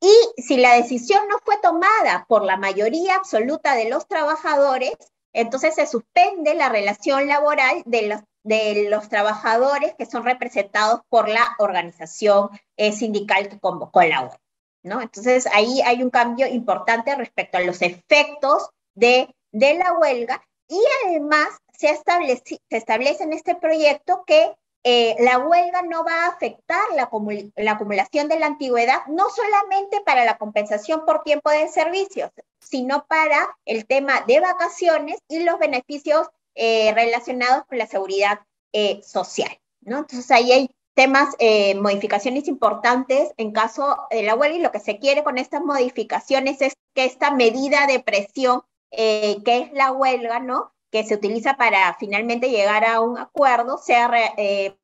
Y 0.00 0.42
si 0.42 0.56
la 0.56 0.74
decisión 0.74 1.28
no 1.28 1.38
fue 1.44 1.58
tomada 1.58 2.24
por 2.28 2.44
la 2.44 2.56
mayoría 2.56 3.16
absoluta 3.16 3.74
de 3.74 3.90
los 3.90 4.06
trabajadores, 4.06 4.94
entonces 5.32 5.74
se 5.74 5.86
suspende 5.86 6.54
la 6.54 6.68
relación 6.68 7.26
laboral 7.26 7.82
de 7.84 8.02
los, 8.08 8.20
de 8.44 8.88
los 8.88 9.08
trabajadores 9.08 9.94
que 9.98 10.06
son 10.06 10.24
representados 10.24 11.00
por 11.08 11.28
la 11.28 11.56
organización 11.58 12.48
eh, 12.76 12.92
sindical 12.92 13.48
que 13.48 13.58
huelga. 13.60 14.40
¿no? 14.82 15.02
Entonces 15.02 15.46
ahí 15.52 15.82
hay 15.82 16.02
un 16.02 16.10
cambio 16.10 16.46
importante 16.46 17.14
respecto 17.16 17.58
a 17.58 17.62
los 17.62 17.82
efectos 17.82 18.70
de, 18.94 19.34
de 19.50 19.74
la 19.74 19.92
huelga 19.94 20.42
y 20.68 20.80
además 21.04 21.48
se 21.72 21.90
establece, 21.90 22.60
se 22.68 22.76
establece 22.76 23.24
en 23.24 23.32
este 23.32 23.56
proyecto 23.56 24.22
que 24.26 24.54
eh, 24.82 25.14
la 25.18 25.38
huelga 25.38 25.82
no 25.82 26.04
va 26.04 26.24
a 26.24 26.28
afectar 26.28 26.80
la, 26.94 27.10
la, 27.56 27.72
acumulación 27.72 28.28
de 28.28 28.38
la 28.38 28.46
antigüedad, 28.46 29.06
no 29.08 29.28
solamente 29.28 30.00
para 30.06 30.24
la 30.24 30.38
compensación 30.38 31.04
por 31.04 31.22
tiempo 31.22 31.50
de 31.50 31.68
servicios, 31.68 32.30
sino 32.60 33.04
para 33.06 33.56
el 33.66 33.86
tema 33.86 34.22
de 34.26 34.40
vacaciones 34.40 35.18
y 35.28 35.40
los 35.40 35.58
beneficios 35.58 36.28
eh, 36.54 36.92
relacionados 36.94 37.64
con 37.66 37.76
la 37.76 37.86
seguridad 37.86 38.40
eh, 38.72 39.02
social. 39.02 39.50
Entonces 39.84 40.30
ahí 40.30 40.52
hay 40.52 40.70
temas, 40.94 41.34
modificaciones 41.76 42.48
importantes 42.48 43.32
en 43.36 43.52
caso 43.52 43.96
de 44.10 44.22
la 44.22 44.34
huelga 44.34 44.56
y 44.56 44.62
lo 44.62 44.72
que 44.72 44.80
se 44.80 44.98
quiere 44.98 45.24
con 45.24 45.38
estas 45.38 45.62
modificaciones 45.62 46.60
es 46.60 46.74
que 46.94 47.04
esta 47.04 47.30
medida 47.30 47.86
de 47.86 48.00
presión 48.00 48.62
que 48.90 49.40
es 49.44 49.72
la 49.72 49.92
huelga, 49.92 50.40
¿no? 50.40 50.72
Que 50.90 51.04
se 51.04 51.14
utiliza 51.14 51.56
para 51.56 51.94
finalmente 51.98 52.50
llegar 52.50 52.84
a 52.84 53.00
un 53.00 53.18
acuerdo 53.18 53.78
sea, 53.78 54.10
eh, 54.36 54.76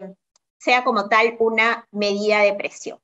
sea 0.59 0.85
como 0.85 1.09
tal 1.09 1.37
una 1.39 1.87
medida 1.91 2.41
de 2.41 2.55
presión. 2.55 3.01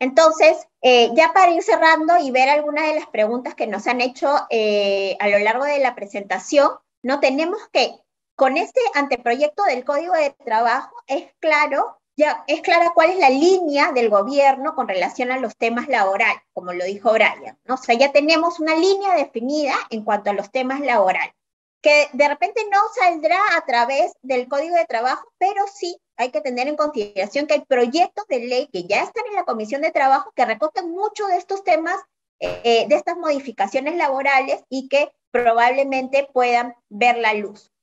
Entonces, 0.00 0.68
eh, 0.82 1.10
ya 1.14 1.32
para 1.32 1.52
ir 1.52 1.62
cerrando 1.62 2.18
y 2.18 2.30
ver 2.30 2.48
algunas 2.48 2.86
de 2.86 2.96
las 2.96 3.06
preguntas 3.06 3.54
que 3.54 3.66
nos 3.66 3.86
han 3.86 4.00
hecho 4.00 4.28
eh, 4.50 5.16
a 5.20 5.28
lo 5.28 5.38
largo 5.38 5.64
de 5.64 5.78
la 5.78 5.94
presentación, 5.94 6.72
no 7.02 7.20
tenemos 7.20 7.58
que, 7.72 7.94
con 8.36 8.56
este 8.56 8.80
anteproyecto 8.94 9.62
del 9.64 9.84
Código 9.84 10.12
de 10.14 10.30
Trabajo, 10.44 10.94
es 11.06 11.32
claro, 11.38 11.98
ya 12.16 12.44
es 12.46 12.60
clara 12.60 12.92
cuál 12.94 13.10
es 13.10 13.18
la 13.18 13.30
línea 13.30 13.92
del 13.92 14.08
gobierno 14.08 14.74
con 14.74 14.88
relación 14.88 15.30
a 15.30 15.38
los 15.38 15.56
temas 15.56 15.88
laborales, 15.88 16.42
como 16.52 16.72
lo 16.72 16.84
dijo 16.84 17.12
Brian. 17.12 17.58
¿no? 17.64 17.74
O 17.74 17.76
sea, 17.76 17.96
ya 17.96 18.12
tenemos 18.12 18.60
una 18.60 18.74
línea 18.74 19.14
definida 19.14 19.74
en 19.90 20.04
cuanto 20.04 20.30
a 20.30 20.34
los 20.34 20.50
temas 20.50 20.80
laborales, 20.80 21.34
que 21.82 22.08
de 22.12 22.28
repente 22.28 22.62
no 22.70 22.78
saldrá 22.98 23.38
a 23.56 23.64
través 23.66 24.12
del 24.22 24.48
Código 24.48 24.76
de 24.76 24.86
Trabajo, 24.86 25.26
pero 25.38 25.64
sí 25.72 26.00
hay 26.16 26.30
que 26.30 26.40
tener 26.40 26.68
en 26.68 26.76
consideración 26.76 27.46
que 27.46 27.54
hay 27.54 27.64
proyectos 27.64 28.24
de 28.28 28.40
ley 28.40 28.68
que 28.72 28.84
ya 28.84 29.02
están 29.02 29.24
en 29.28 29.34
la 29.34 29.44
Comisión 29.44 29.82
de 29.82 29.90
Trabajo 29.90 30.32
que 30.36 30.44
recogen 30.44 30.90
mucho 30.90 31.26
de 31.26 31.36
estos 31.36 31.64
temas, 31.64 31.96
eh, 32.38 32.86
de 32.88 32.94
estas 32.94 33.16
modificaciones 33.16 33.96
laborales 33.96 34.62
y 34.68 34.88
que 34.88 35.10
probablemente 35.32 36.28
puedan 36.32 36.76
ver 36.88 37.18
la 37.18 37.34
luz. 37.34 37.73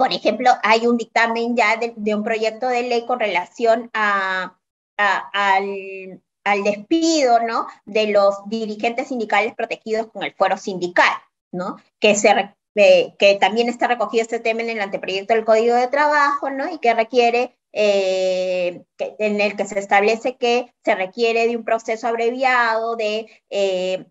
Por 0.00 0.14
ejemplo, 0.14 0.50
hay 0.62 0.86
un 0.86 0.96
dictamen 0.96 1.54
ya 1.54 1.76
de, 1.76 2.14
un 2.14 2.22
proyecto 2.22 2.68
de 2.68 2.84
ley 2.84 3.04
con 3.04 3.20
relación 3.20 3.90
a, 3.92 4.58
al, 4.96 6.22
despido 6.64 7.40
¿no? 7.40 7.66
de 7.84 8.06
los 8.06 8.34
dirigentes 8.46 9.08
sindicales 9.08 9.54
protegidos 9.54 10.06
con 10.06 10.22
el 10.22 10.32
fuero 10.32 10.56
sindical, 10.56 11.12
¿no? 11.52 11.76
que, 11.98 12.14
se, 12.14 12.30
eh, 12.76 13.14
que 13.18 13.34
también 13.34 13.68
está 13.68 13.88
recogido 13.88 14.22
este 14.22 14.40
tema 14.40 14.62
en 14.62 14.70
el 14.70 14.80
anteproyecto 14.80 15.34
del 15.34 15.44
Código 15.44 15.74
de 15.74 15.88
Trabajo 15.88 16.48
¿no? 16.48 16.72
y 16.72 16.78
que 16.78 16.94
requiere, 16.94 17.58
eh, 17.74 18.82
en 19.18 19.38
el 19.42 19.54
que 19.54 19.66
se 19.66 19.78
establece 19.78 20.38
que 20.38 20.72
se 20.82 20.94
requiere 20.94 21.46
de 21.46 21.58
un 21.58 21.64
proceso 21.64 22.08
abreviado 22.08 22.96
de... 22.96 23.26
Eh, 23.50 24.06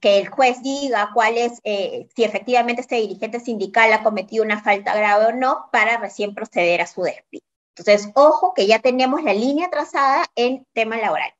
que 0.00 0.18
el 0.18 0.28
juez 0.28 0.62
diga 0.62 1.10
cuál 1.14 1.38
es, 1.38 1.60
eh, 1.64 2.08
si 2.14 2.24
efectivamente 2.24 2.82
este 2.82 2.96
dirigente 2.96 3.40
sindical 3.40 3.92
ha 3.92 4.02
cometido 4.02 4.44
una 4.44 4.62
falta 4.62 4.94
grave 4.94 5.26
o 5.26 5.32
no, 5.32 5.68
para 5.72 5.98
recién 5.98 6.34
proceder 6.34 6.80
a 6.80 6.86
su 6.86 7.02
despido. 7.02 7.44
Entonces, 7.76 8.10
ojo 8.14 8.54
que 8.54 8.66
ya 8.66 8.80
tenemos 8.80 9.22
la 9.22 9.34
línea 9.34 9.70
trazada 9.70 10.26
en 10.34 10.66
tema 10.72 10.96
laboral. 10.96 11.32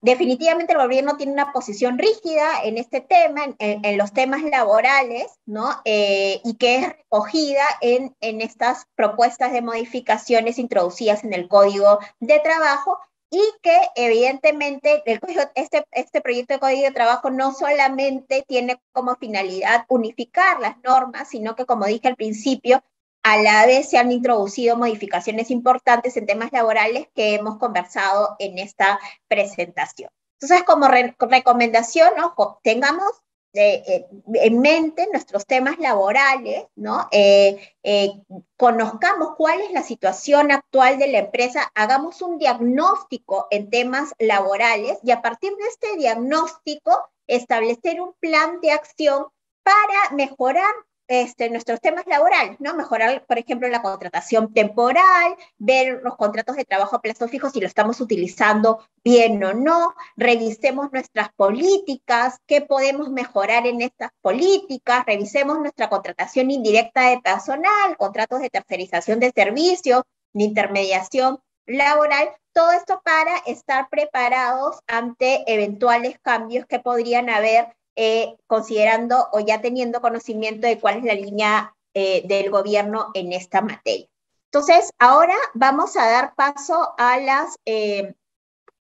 Definitivamente 0.00 0.72
el 0.72 0.80
gobierno 0.80 1.16
tiene 1.16 1.32
una 1.32 1.52
posición 1.52 1.96
rígida 1.96 2.64
en 2.64 2.76
este 2.76 3.00
tema, 3.00 3.42
en, 3.60 3.98
los 3.98 4.12
temas 4.12 4.42
laborales, 4.42 5.26
¿no? 5.46 5.70
Eh, 5.84 6.40
y 6.44 6.56
que 6.56 6.76
es 6.76 6.88
recogida 6.88 7.62
en, 7.80 8.16
en 8.20 8.40
estas 8.40 8.86
propuestas 8.96 9.52
de 9.52 9.62
modificaciones 9.62 10.58
introducidas 10.58 11.22
en 11.22 11.32
el 11.32 11.46
Código 11.46 12.00
de 12.18 12.40
Trabajo 12.40 12.98
y 13.32 13.40
que 13.62 13.74
evidentemente 13.96 15.02
el 15.06 15.18
este, 15.54 15.86
este 15.90 16.20
proyecto 16.20 16.52
de 16.52 16.60
código 16.60 16.82
de 16.82 16.90
trabajo 16.90 17.30
no 17.30 17.54
solamente 17.54 18.44
tiene 18.46 18.78
como 18.92 19.16
finalidad 19.16 19.86
unificar 19.88 20.60
las 20.60 20.76
normas, 20.84 21.30
sino 21.30 21.56
que, 21.56 21.64
como 21.64 21.86
dije 21.86 22.08
al 22.08 22.16
principio, 22.16 22.84
a 23.22 23.38
la 23.38 23.64
vez 23.64 23.88
se 23.88 23.96
han 23.96 24.12
introducido 24.12 24.76
modificaciones 24.76 25.50
importantes 25.50 26.18
en 26.18 26.26
temas 26.26 26.52
laborales 26.52 27.08
que 27.14 27.34
hemos 27.34 27.56
conversado 27.56 28.36
en 28.38 28.58
esta 28.58 29.00
presentación. 29.28 30.10
Entonces, 30.38 30.66
como 30.66 30.88
recomendación, 30.88 32.10
ojo, 32.22 32.60
tengamos 32.62 33.22
eh, 33.54 34.06
en 34.34 34.60
mente 34.60 35.06
nuestros 35.12 35.46
temas 35.46 35.78
laborales, 35.78 36.64
¿no? 36.74 37.06
Eh, 37.10 37.60
eh, 37.82 38.12
conozcamos 38.56 39.34
cuál 39.36 39.60
es 39.60 39.72
la 39.72 39.82
situación 39.82 40.50
actual 40.50 40.98
de 40.98 41.08
la 41.08 41.18
empresa, 41.18 41.70
hagamos 41.74 42.22
un 42.22 42.38
diagnóstico 42.38 43.48
en 43.50 43.68
temas 43.68 44.14
laborales 44.18 44.98
y 45.02 45.10
a 45.10 45.20
partir 45.20 45.52
de 45.56 45.64
este 45.68 45.96
diagnóstico 45.98 46.92
establecer 47.26 48.00
un 48.00 48.14
plan 48.20 48.60
de 48.60 48.72
acción 48.72 49.26
para 49.62 50.16
mejorar 50.16 50.74
este, 51.12 51.50
nuestros 51.50 51.78
temas 51.78 52.06
laborales, 52.06 52.56
¿no? 52.58 52.72
Mejorar, 52.74 53.26
por 53.26 53.36
ejemplo, 53.36 53.68
la 53.68 53.82
contratación 53.82 54.54
temporal, 54.54 55.36
ver 55.58 56.00
los 56.02 56.16
contratos 56.16 56.56
de 56.56 56.64
trabajo 56.64 56.96
a 56.96 57.02
plazo 57.02 57.28
fijo 57.28 57.50
si 57.50 57.60
lo 57.60 57.66
estamos 57.66 58.00
utilizando 58.00 58.82
bien 59.04 59.44
o 59.44 59.52
no, 59.52 59.94
revisemos 60.16 60.90
nuestras 60.90 61.28
políticas, 61.34 62.38
qué 62.46 62.62
podemos 62.62 63.10
mejorar 63.10 63.66
en 63.66 63.82
estas 63.82 64.10
políticas, 64.22 65.04
revisemos 65.04 65.58
nuestra 65.58 65.90
contratación 65.90 66.50
indirecta 66.50 67.10
de 67.10 67.20
personal, 67.20 67.96
contratos 67.98 68.40
de 68.40 68.48
tercerización 68.48 69.20
de 69.20 69.32
servicios, 69.34 70.04
de 70.32 70.44
intermediación 70.44 71.40
laboral, 71.66 72.30
todo 72.54 72.72
esto 72.72 73.02
para 73.04 73.36
estar 73.46 73.90
preparados 73.90 74.80
ante 74.86 75.44
eventuales 75.46 76.18
cambios 76.22 76.64
que 76.64 76.78
podrían 76.78 77.28
haber 77.28 77.76
eh, 77.96 78.36
considerando 78.46 79.28
o 79.32 79.40
ya 79.40 79.60
teniendo 79.60 80.00
conocimiento 80.00 80.66
de 80.66 80.80
cuál 80.80 80.98
es 80.98 81.04
la 81.04 81.14
línea 81.14 81.76
eh, 81.94 82.26
del 82.26 82.50
gobierno 82.50 83.10
en 83.14 83.32
esta 83.32 83.60
materia. 83.60 84.08
Entonces, 84.46 84.90
ahora 84.98 85.34
vamos 85.54 85.96
a 85.96 86.06
dar 86.06 86.34
paso 86.34 86.94
a 86.98 87.18
las 87.18 87.56
eh, 87.66 88.14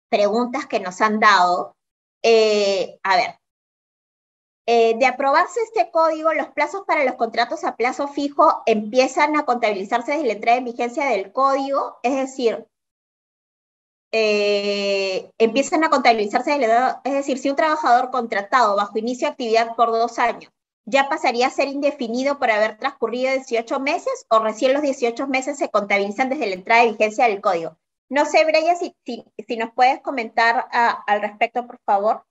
preguntas 0.10 0.66
que 0.66 0.80
nos 0.80 1.02
han 1.02 1.20
dado. 1.20 1.76
a 2.24 3.16
ver, 3.16 3.40
de 4.66 5.06
aprobarse 5.06 5.62
este 5.62 5.90
código, 5.92 6.34
los 6.34 6.50
plazos 6.50 6.84
para 6.86 7.06
los 7.06 7.16
contratos 7.16 7.64
a 7.64 7.78
plazo 7.78 8.10
fijo 8.10 8.64
empiezan 8.66 9.38
a 9.38 9.46
contabilizarse 9.46 10.12
desde 10.12 10.28
la 10.28 10.34
entrada 10.34 10.58
en 10.58 10.66
vigencia 10.66 11.06
del 11.06 11.32
código, 11.32 12.00
es 12.04 12.16
decir, 12.16 12.68
eh, 14.12 15.30
empiezan 15.38 15.84
a 15.84 15.90
contabilizarse 15.90 16.58
es 17.04 17.14
decir, 17.14 17.38
si 17.38 17.50
un 17.50 17.56
trabajador 17.56 18.12
contratado 18.12 18.76
bajo 18.76 18.98
inicio 18.98 19.28
de 19.28 19.32
actividad 19.32 19.76
por 19.76 19.92
dos 19.92 20.18
años 20.20 20.52
ya 20.88 21.10
pasaría 21.10 21.48
a 21.48 21.52
ser 21.52 21.68
indefinido 21.68 22.40
por 22.40 22.50
haber 22.50 22.78
transcurrido 22.78 23.34
18 23.34 23.80
meses 23.82 24.26
o 24.30 24.40
recién 24.40 24.74
los 24.74 24.82
18 24.82 25.28
meses 25.28 25.58
se 25.58 25.70
contabilizan 25.70 26.30
desde 26.30 26.48
la 26.48 26.56
entrada 26.56 26.84
de 26.84 26.92
vigencia 26.92 27.28
del 27.28 27.42
código. 27.42 27.78
No 28.10 28.26
sé, 28.26 28.46
Breya, 28.46 28.74
si, 28.76 28.96
si, 29.06 29.58
nos 29.58 29.74
puedes 29.74 30.00
comentar 30.02 30.66
al 30.72 31.22
respecto, 31.22 31.68
por 31.68 31.80
favor. 31.86 32.24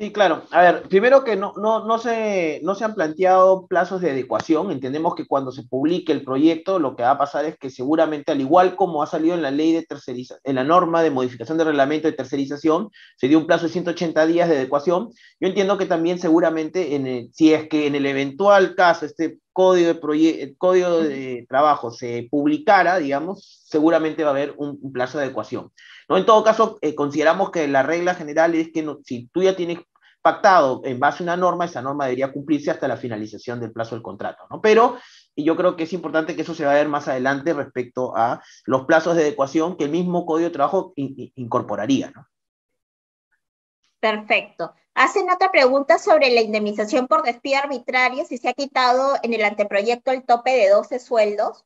Sí, 0.00 0.12
claro. 0.12 0.44
A 0.50 0.62
ver, 0.62 0.82
primero 0.88 1.24
que 1.24 1.36
no, 1.36 1.52
no, 1.58 1.84
no, 1.84 1.98
se, 1.98 2.60
no 2.62 2.74
se 2.74 2.84
han 2.84 2.94
planteado 2.94 3.66
plazos 3.66 4.00
de 4.00 4.12
adecuación. 4.12 4.70
Entendemos 4.70 5.14
que 5.14 5.26
cuando 5.26 5.52
se 5.52 5.62
publique 5.62 6.10
el 6.10 6.24
proyecto, 6.24 6.78
lo 6.78 6.96
que 6.96 7.02
va 7.02 7.10
a 7.10 7.18
pasar 7.18 7.44
es 7.44 7.58
que 7.58 7.68
seguramente, 7.68 8.32
al 8.32 8.40
igual 8.40 8.76
como 8.76 9.02
ha 9.02 9.06
salido 9.06 9.34
en 9.34 9.42
la 9.42 9.50
ley 9.50 9.74
de 9.74 9.82
tercerización, 9.82 10.40
en 10.44 10.54
la 10.54 10.64
norma 10.64 11.02
de 11.02 11.10
modificación 11.10 11.58
del 11.58 11.66
reglamento 11.66 12.08
de 12.08 12.14
tercerización, 12.14 12.88
se 13.18 13.28
dio 13.28 13.36
un 13.38 13.46
plazo 13.46 13.66
de 13.66 13.72
180 13.72 14.24
días 14.24 14.48
de 14.48 14.56
adecuación. 14.56 15.10
Yo 15.38 15.48
entiendo 15.48 15.76
que 15.76 15.84
también 15.84 16.18
seguramente, 16.18 16.94
en 16.94 17.30
si 17.34 17.52
es 17.52 17.68
que 17.68 17.86
en 17.86 17.94
el 17.94 18.06
eventual 18.06 18.74
caso 18.74 19.04
este 19.04 19.38
código 19.52 19.92
de, 19.92 20.54
código 20.56 21.02
de 21.02 21.44
trabajo 21.46 21.90
se 21.90 22.26
publicara, 22.30 22.96
digamos, 22.96 23.64
seguramente 23.66 24.24
va 24.24 24.30
a 24.30 24.32
haber 24.32 24.54
un, 24.56 24.80
plazo 24.92 25.18
de 25.18 25.24
adecuación. 25.24 25.70
¿no? 26.08 26.16
En 26.16 26.24
todo 26.24 26.42
caso, 26.42 26.78
eh, 26.80 26.94
consideramos 26.94 27.50
que 27.50 27.68
la 27.68 27.82
regla 27.82 28.14
general 28.14 28.54
es 28.54 28.72
que 28.72 28.86
si 29.04 29.26
tú 29.26 29.42
ya 29.42 29.56
tienes 29.56 29.80
pactado 30.22 30.82
en 30.84 31.00
base 31.00 31.22
a 31.22 31.24
una 31.24 31.36
norma, 31.36 31.64
esa 31.64 31.82
norma 31.82 32.04
debería 32.04 32.32
cumplirse 32.32 32.70
hasta 32.70 32.88
la 32.88 32.96
finalización 32.96 33.60
del 33.60 33.72
plazo 33.72 33.94
del 33.94 34.02
contrato, 34.02 34.44
¿no? 34.50 34.60
Pero 34.60 34.98
y 35.34 35.44
yo 35.44 35.56
creo 35.56 35.76
que 35.76 35.84
es 35.84 35.92
importante 35.92 36.34
que 36.34 36.42
eso 36.42 36.54
se 36.54 36.64
va 36.64 36.72
a 36.72 36.74
ver 36.74 36.88
más 36.88 37.08
adelante 37.08 37.52
respecto 37.54 38.16
a 38.16 38.42
los 38.66 38.84
plazos 38.84 39.16
de 39.16 39.22
adecuación 39.22 39.76
que 39.76 39.84
el 39.84 39.90
mismo 39.90 40.26
Código 40.26 40.48
de 40.48 40.52
Trabajo 40.52 40.92
incorporaría, 40.96 42.10
¿no? 42.14 42.26
Perfecto. 44.00 44.74
Hacen 44.94 45.30
otra 45.30 45.50
pregunta 45.52 45.98
sobre 45.98 46.30
la 46.30 46.40
indemnización 46.40 47.06
por 47.06 47.22
despido 47.22 47.58
arbitrario, 47.58 48.24
si 48.24 48.38
se 48.38 48.48
ha 48.48 48.54
quitado 48.54 49.16
en 49.22 49.34
el 49.34 49.44
anteproyecto 49.44 50.10
el 50.10 50.24
tope 50.24 50.50
de 50.50 50.70
12 50.70 50.98
sueldos. 50.98 51.64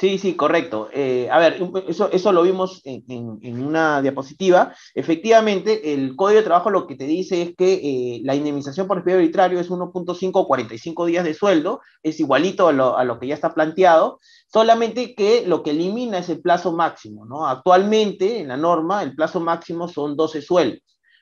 Sí, 0.00 0.16
sí, 0.16 0.34
correcto. 0.34 0.88
Eh, 0.94 1.28
a 1.30 1.38
ver, 1.38 1.60
eso, 1.86 2.10
eso 2.10 2.32
lo 2.32 2.42
vimos 2.42 2.80
en, 2.84 3.62
una 3.62 4.00
diapositiva. 4.00 4.74
Efectivamente, 4.94 5.92
el 5.92 6.16
Código 6.16 6.38
de 6.38 6.44
Trabajo 6.46 6.70
lo 6.70 6.86
que 6.86 6.96
te 6.96 7.04
dice 7.04 7.42
es 7.42 7.54
que 7.54 7.74
eh, 7.74 8.20
la 8.24 8.34
indemnización 8.34 8.86
por 8.86 8.96
despido 8.96 9.18
arbitrario 9.18 9.60
es 9.60 9.68
1.5 9.68 10.30
o 10.32 10.46
45 10.46 11.04
días 11.04 11.22
de 11.22 11.34
sueldo, 11.34 11.82
es 12.02 12.18
igualito 12.18 12.68
a 12.68 12.72
lo, 12.72 12.96
a 12.96 13.04
lo, 13.04 13.18
que 13.18 13.26
ya 13.26 13.34
está 13.34 13.52
planteado, 13.52 14.20
solamente 14.50 15.14
que 15.14 15.44
lo 15.46 15.62
que 15.62 15.72
elimina 15.72 16.16
es 16.16 16.30
el 16.30 16.40
plazo 16.40 16.72
máximo, 16.72 17.26
¿no? 17.26 17.46
Actualmente, 17.46 18.38
en 18.38 18.48
la 18.48 18.56
norma, 18.56 19.02
el 19.02 19.14
plazo 19.14 19.38
máximo 19.38 19.86
son 19.86 20.16
12 20.16 20.40
sueldos. 20.40 20.80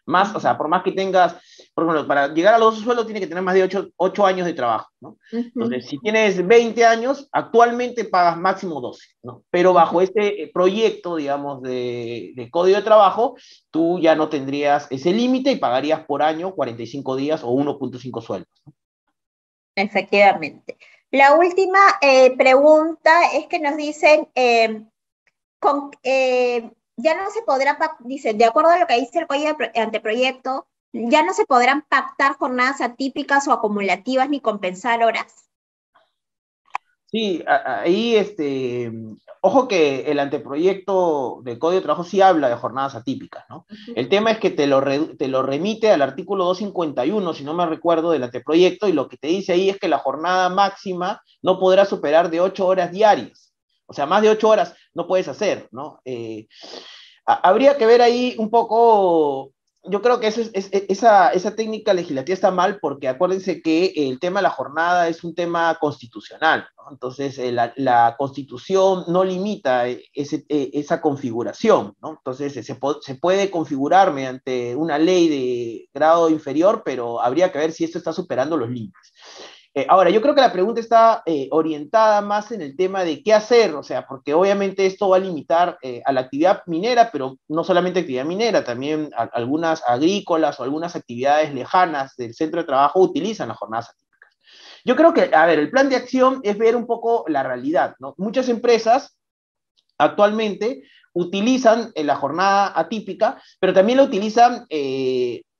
Más, 0.09 0.35
o 0.35 0.41
sea, 0.41 0.57
por 0.57 0.69
más 0.69 0.83
que 0.83 0.93
tengas, 0.93 1.37
por 1.75 1.85
ejemplo, 1.85 2.09
para 2.09 2.29
llegar 2.29 2.55
a 2.55 2.59
los 2.59 2.79
sueldos 2.79 3.05
tiene 3.05 3.21
que 3.21 3.27
tener 3.27 3.45
más 3.45 3.55
de 3.55 3.93
8, 3.97 4.27
años 4.27 4.47
de 4.47 4.55
trabajo, 4.55 4.89
¿no? 5.01 5.19
Entonces, 5.31 5.87
si 5.87 5.99
tienes 5.99 6.47
20 6.47 6.83
años, 6.87 7.29
actualmente 7.31 8.07
pagas 8.07 8.39
máximo 8.39 8.81
12, 8.81 9.07
¿no? 9.23 9.43
Pero 9.51 9.75
bajo 9.75 10.01
este 10.01 10.45
eh, 10.45 10.51
proyecto, 10.53 11.17
digamos, 11.17 11.61
de, 11.61 12.33
de, 12.35 12.51
código 12.51 12.79
de 12.79 12.85
trabajo, 12.85 13.37
tú 13.71 13.99
ya 14.01 14.15
no 14.15 14.31
tendrías 14.31 14.87
ese 14.91 15.13
límite 15.13 15.53
y 15.53 15.57
pagarías 15.57 16.07
por 16.07 16.23
año 16.23 16.55
45 16.55 17.17
días 17.17 17.43
o 17.45 17.49
1.5 17.49 18.23
sueldos. 18.23 18.63
¿no? 18.65 18.73
Efectivamente. 19.75 20.79
La 21.11 21.37
última 21.37 21.79
eh, 22.01 22.35
pregunta 22.35 23.33
es 23.35 23.47
que 23.47 23.59
nos 23.59 23.77
dicen, 23.77 24.27
eh, 24.35 24.85
con, 25.61 25.91
ya 26.99 27.17
no 27.17 27.31
se 27.31 27.43
podrá, 27.43 27.79
dice, 28.01 28.35
de 28.35 28.45
acuerdo 28.45 28.71
a 28.71 28.79
lo 28.79 28.87
que 28.87 28.99
dice 28.99 29.21
el 29.21 29.27
código 29.27 29.57
de 29.57 29.81
anteproyecto, 29.81 30.67
ya 30.93 31.23
no 31.23 31.33
se 31.33 31.47
podrán 31.47 31.83
pactar 31.83 32.37
jornadas 32.37 32.81
atípicas 32.81 33.47
o 33.47 33.53
acumulativas 33.53 34.29
ni 34.29 34.41
compensar 34.41 35.03
horas. 35.03 35.49
Sí, 37.11 37.43
ahí, 37.47 38.17
este, 38.17 38.93
ojo 39.41 39.67
que 39.67 40.11
el 40.11 40.19
anteproyecto 40.19 41.41
del 41.43 41.59
Código 41.59 41.81
de 41.81 41.85
Trabajo 41.85 42.05
sí 42.05 42.21
habla 42.21 42.51
de 42.51 42.57
jornadas 42.57 42.97
atípicas, 42.97 43.47
¿no? 43.49 43.65
El 43.95 44.11
tema 44.11 44.33
es 44.33 44.39
que 44.39 44.51
te 44.51 44.67
lo, 44.67 44.83
te 45.17 45.29
lo 45.29 45.43
remite 45.43 45.91
al 45.91 46.03
artículo 46.03 46.45
251, 46.45 47.33
si 47.33 47.45
no 47.45 47.55
me 47.55 47.65
recuerdo, 47.65 48.11
del 48.11 48.25
anteproyecto, 48.25 48.89
y 48.89 48.93
lo 48.93 49.09
que 49.09 49.17
te 49.17 49.29
dice 49.29 49.53
ahí 49.53 49.71
es 49.71 49.79
que 49.79 49.89
la 49.89 49.99
jornada 49.99 50.51
máxima 50.51 51.23
no 51.41 51.59
podrá 51.59 51.87
superar 51.87 52.29
de 52.29 52.41
ocho 52.41 52.67
horas 52.67 52.91
diarias. 52.91 53.55
O 53.87 53.95
sea, 53.95 54.05
más 54.05 54.21
de 54.21 54.29
ocho 54.29 54.51
horas 54.51 54.75
no 54.99 55.07
puedes 55.07 55.29
hacer, 55.29 55.69
¿no? 55.71 56.01
Eh, 56.05 56.49
habría 57.25 57.79
que 57.79 57.87
ver 57.87 58.03
ahí 58.03 58.35
un 58.37 58.51
poco, 58.51 59.53
yo 59.85 60.03
creo 60.03 60.19
que 60.19 60.27
esa, 60.27 61.29
esa 61.29 61.55
técnica 61.55 61.95
legislativa 61.95 62.35
está 62.35 62.51
mal 62.51 62.81
porque 62.81 63.07
acuérdense 63.07 63.63
que 63.63 63.93
el 63.95 64.19
tema 64.19 64.41
de 64.41 64.43
la 64.43 64.51
jornada 64.51 65.09
es 65.09 65.23
un 65.23 65.37
tema 65.37 65.79
constitucional, 65.81 66.67
¿no? 66.77 66.91
Entonces, 66.91 67.39
eh, 67.39 67.53
la, 67.53 68.17
constitución 68.19 69.05
no 69.07 69.23
limita 69.23 69.87
ese, 69.87 70.45
e, 70.49 70.71
esa 70.73 71.01
configuración, 71.01 71.95
¿no? 72.03 72.11
Entonces, 72.11 72.55
se, 72.55 72.63
se 72.65 73.15
puede 73.15 73.51
configurar 73.53 74.13
mediante 74.13 74.75
una 74.75 74.99
ley 74.99 75.29
de 75.29 75.89
grado 75.95 76.29
inferior, 76.29 76.83
pero 76.85 77.21
habría 77.23 77.53
que 77.53 77.59
ver 77.59 77.71
si 77.71 77.85
esto 77.85 77.99
está 77.99 78.13
superando 78.13 78.57
los 78.57 78.69
límites. 78.69 79.13
Eh, 79.79 79.87
ahora, 79.89 80.11
yo 80.11 80.21
creo 80.21 80.35
que 80.35 80.41
la 80.41 80.53
pregunta 80.53 80.81
está 80.81 81.23
eh, 81.25 81.47
orientada 81.53 82.21
más 82.21 82.51
en 82.51 82.63
el 82.63 82.77
tema 82.77 83.05
de 83.05 83.23
qué 83.23 83.33
hacer, 83.33 83.77
o 83.77 83.85
sea, 83.85 84.09
porque 84.09 84.35
obviamente 84.35 84.85
esto 84.87 85.11
va 85.11 85.19
a 85.19 85.21
limitar 85.21 85.79
eh, 85.83 86.03
a 86.05 86.11
la 86.11 86.23
actividad 86.23 86.63
minera, 86.67 87.11
pero 87.13 87.39
no 87.47 87.63
solamente 87.63 88.01
actividad 88.01 88.25
minera, 88.25 88.65
también 88.65 89.11
algunas 89.15 89.85
agrícolas 89.87 90.59
o 90.59 90.65
algunas 90.65 90.97
actividades 90.97 91.55
lejanas 91.55 92.17
del 92.17 92.35
centro 92.35 92.61
de 92.61 92.67
trabajo 92.67 92.99
utilizan 92.99 93.47
las 93.47 93.57
jornadas 93.57 93.91
atípicas. 93.91 94.37
Yo 94.85 94.97
creo 94.97 95.15
que, 95.15 95.31
a 95.33 95.47
ver, 95.47 95.61
el 95.61 95.71
plan 95.71 95.89
de 95.89 95.95
acción 95.95 96.41
es 96.43 96.59
ver 96.59 96.75
un 96.75 96.89
poco 96.89 97.25
la 97.29 97.45
realidad, 97.45 97.95
¿no? 98.01 98.15
Muchas 98.17 98.49
empresas 98.49 99.17
actualmente 99.97 100.83
utilizan 101.13 101.93
la 101.95 102.17
jornada 102.17 102.73
atípica, 102.75 103.41
pero 103.61 103.73
también 103.73 103.99
la 103.99 104.05
utilizan 104.05 104.67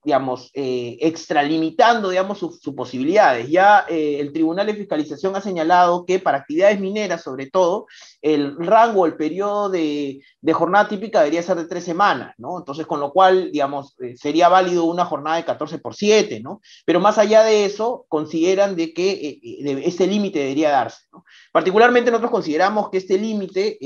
digamos, 0.09 0.51
eh, 0.55 0.97
extralimitando, 1.03 2.09
digamos, 2.09 2.39
sus 2.39 2.75
posibilidades. 2.75 3.51
Ya 3.51 3.85
eh, 3.91 4.17
el 4.21 4.33
Tribunal 4.33 4.67
de 4.67 4.75
Fiscalización 4.75 5.37
ha 5.37 5.43
señalado 5.43 6.07
que 6.07 6.19
para 6.19 6.39
actividades 6.39 6.81
mineras, 6.81 7.23
sobre 7.23 7.51
todo, 7.51 7.87
el 8.23 8.57
rango, 8.57 9.05
el 9.05 9.17
periodo 9.17 9.69
de, 9.69 10.23
jornada 10.55 10.89
típica 10.89 11.19
debería 11.19 11.43
ser 11.43 11.59
de 11.59 11.67
tres 11.67 11.85
semanas, 11.85 12.35
¿no? 12.39 12.57
Entonces, 12.57 12.87
con 12.87 13.01
lo 13.01 13.13
cual, 13.13 13.53
digamos, 13.53 13.97
eh, 14.01 14.17
sería 14.17 14.49
válido 14.49 14.85
una 14.85 15.05
jornada 15.05 15.37
de 15.37 15.45
14 15.45 15.79
por 15.79 15.95
7, 15.95 16.41
¿no? 16.41 16.63
Pero 16.87 17.01
más 17.01 17.19
allá 17.19 17.43
de 17.43 17.67
eso, 17.67 18.07
consideran 18.09 18.77
de 18.77 18.95
que 18.95 19.39
ese 19.85 20.07
límite 20.07 20.39
debería 20.39 20.71
darse. 20.71 21.03
Particularmente 21.53 22.11
nosotros 22.11 22.33
consideramos 22.33 22.89
que 22.89 22.97
este 22.97 23.19
límite 23.19 23.77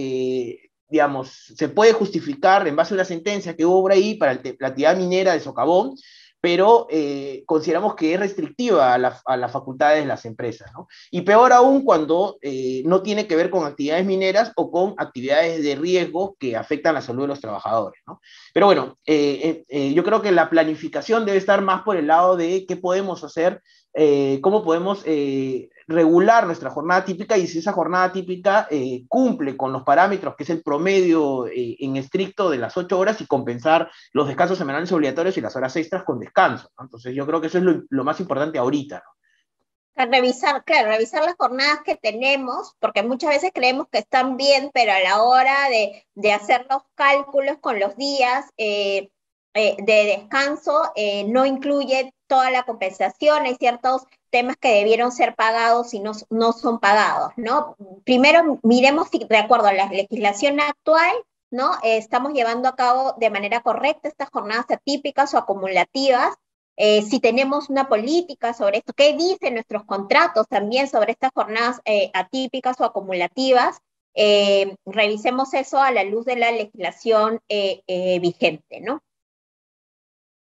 digamos, 0.93 1.55
se 1.57 1.68
puede 1.70 1.95
justificar 1.95 2.68
en 2.68 2.76
base 2.76 2.93
a 2.93 2.97
una 2.97 3.05
sentencia 3.07 3.57
que 3.57 3.64
hubo 3.64 3.88
ahí 3.88 4.14
para 4.14 4.34
la 4.34 4.68
actividad 4.68 4.97
minera 4.97 5.32
de 5.32 5.40
socavón, 5.40 5.95
pero 6.38 6.86
eh, 6.90 7.45
consideramos 7.47 7.95
que 7.95 8.12
es 8.12 8.20
restrictiva 8.20 8.93
a, 8.93 8.99
las 8.99 9.53
facultades 9.53 10.03
de 10.03 10.09
las 10.09 10.26
empresas, 10.26 10.70
¿no? 10.74 10.88
Y 11.11 11.22
peor 11.22 11.53
aún 11.53 11.82
cuando 11.82 12.36
eh, 12.43 12.82
no 12.84 13.01
tiene 13.01 13.26
que 13.26 13.36
ver 13.36 13.49
con 13.49 13.64
actividades 13.64 14.05
mineras 14.05 14.53
o 14.57 14.70
con 14.70 14.95
actividades 14.99 15.62
de 15.62 15.76
riesgo 15.76 16.36
que 16.38 16.57
afectan 16.57 16.95
la 16.95 17.01
salud 17.01 17.22
de 17.22 17.28
los 17.28 17.40
trabajadores. 17.40 18.03
Pero 18.53 18.66
bueno, 18.66 18.99
eh, 19.07 19.64
yo 19.95 20.05
creo 20.05 20.20
que 20.20 20.32
la 20.32 20.51
planificación 20.51 21.24
debe 21.24 21.38
estar 21.38 21.62
más 21.62 21.82
por 21.82 21.97
el 21.97 22.09
lado 22.09 22.36
de 22.36 22.66
qué 22.66 22.76
podemos 22.76 23.24
hacer, 23.24 23.62
cómo 24.40 24.64
podemos 24.64 25.05
regular 25.93 26.47
nuestra 26.47 26.70
jornada 26.70 27.05
típica 27.05 27.36
y 27.36 27.47
si 27.47 27.59
esa 27.59 27.73
jornada 27.73 28.12
típica 28.12 28.66
eh, 28.70 29.05
cumple 29.09 29.56
con 29.56 29.73
los 29.73 29.82
parámetros, 29.82 30.35
que 30.36 30.44
es 30.44 30.51
el 30.51 30.62
promedio 30.62 31.47
eh, 31.47 31.77
en 31.81 31.97
estricto 31.97 32.51
de 32.51 32.59
las 32.59 32.77
ocho 32.77 32.98
horas 32.98 33.20
y 33.20 33.27
compensar 33.27 33.90
los 34.12 34.27
descansos 34.27 34.59
semanales 34.59 34.90
obligatorios 34.93 35.36
y 35.36 35.40
las 35.40 35.56
horas 35.56 35.77
extras 35.77 36.05
con 36.05 36.19
descanso. 36.19 36.70
Entonces 36.78 37.14
yo 37.14 37.27
creo 37.27 37.40
que 37.40 37.47
eso 37.48 37.59
es 37.59 37.64
lo, 37.89 38.05
más 38.05 38.20
importante 38.20 38.59
ahorita. 38.59 39.02
Revisar, 39.94 40.64
claro, 40.64 40.89
revisar 40.89 41.23
las 41.23 41.36
jornadas 41.36 41.81
que 41.85 41.97
tenemos, 41.97 42.74
porque 42.81 43.02
muchas 43.02 43.31
veces 43.31 43.52
creemos 43.55 43.86
que 43.93 43.98
están 43.98 44.36
bien, 44.36 44.70
pero 44.73 44.93
a 44.93 45.01
la 45.01 45.23
hora 45.23 45.55
de, 45.69 46.32
hacer 46.32 46.66
los 46.70 46.82
cálculos 46.94 47.59
con 47.60 47.78
los 47.78 47.94
días 47.97 48.47
eh, 48.56 49.10
de 49.55 50.16
descanso 50.16 50.93
no 51.28 51.44
incluye 51.44 52.14
toda 52.32 52.50
la 52.50 52.62
compensación, 52.62 53.44
hay 53.44 53.56
ciertos 53.56 54.06
temas 54.30 54.56
que 54.56 54.76
debieron 54.76 55.12
ser 55.12 55.34
pagados 55.34 55.92
y 55.92 56.00
no, 56.00 56.12
no 56.30 56.52
son 56.54 56.80
pagados, 56.80 57.34
¿no? 57.36 57.76
Primero 58.06 58.59
miremos 58.62 59.09
si 59.10 59.18
de 59.18 59.36
acuerdo 59.36 59.66
a 59.66 59.74
la 59.74 59.84
legislación 59.88 60.59
actual, 60.59 61.12
¿no? 61.50 61.72
estamos 61.82 62.32
llevando 62.32 62.70
a 62.70 62.74
cabo 62.74 63.14
de 63.18 63.28
manera 63.28 63.60
correcta 63.60 64.09
estas 64.09 64.30
jornadas 64.30 64.64
atípicas 64.70 65.34
o 65.34 65.36
acumulativas, 65.36 66.34
eh, 66.78 67.02
si 67.02 67.20
tenemos 67.20 67.68
una 67.68 67.86
política 67.86 68.54
sobre 68.54 68.78
esto, 68.78 68.94
qué 68.94 69.14
dicen 69.14 69.52
nuestros 69.52 69.84
contratos 69.84 70.48
también 70.48 70.88
sobre 70.88 71.12
estas 71.12 71.32
jornadas 71.34 71.82
eh, 71.84 72.10
atípicas 72.14 72.80
o 72.80 72.86
acumulativas, 72.86 73.82
eh, 74.14 74.74
revisemos 74.86 75.52
eso 75.52 75.82
a 75.82 75.90
la 75.90 76.04
luz 76.04 76.24
de 76.24 76.36
la 76.36 76.50
legislación 76.50 77.40
vigente, 77.46 78.80
¿no? 78.80 79.02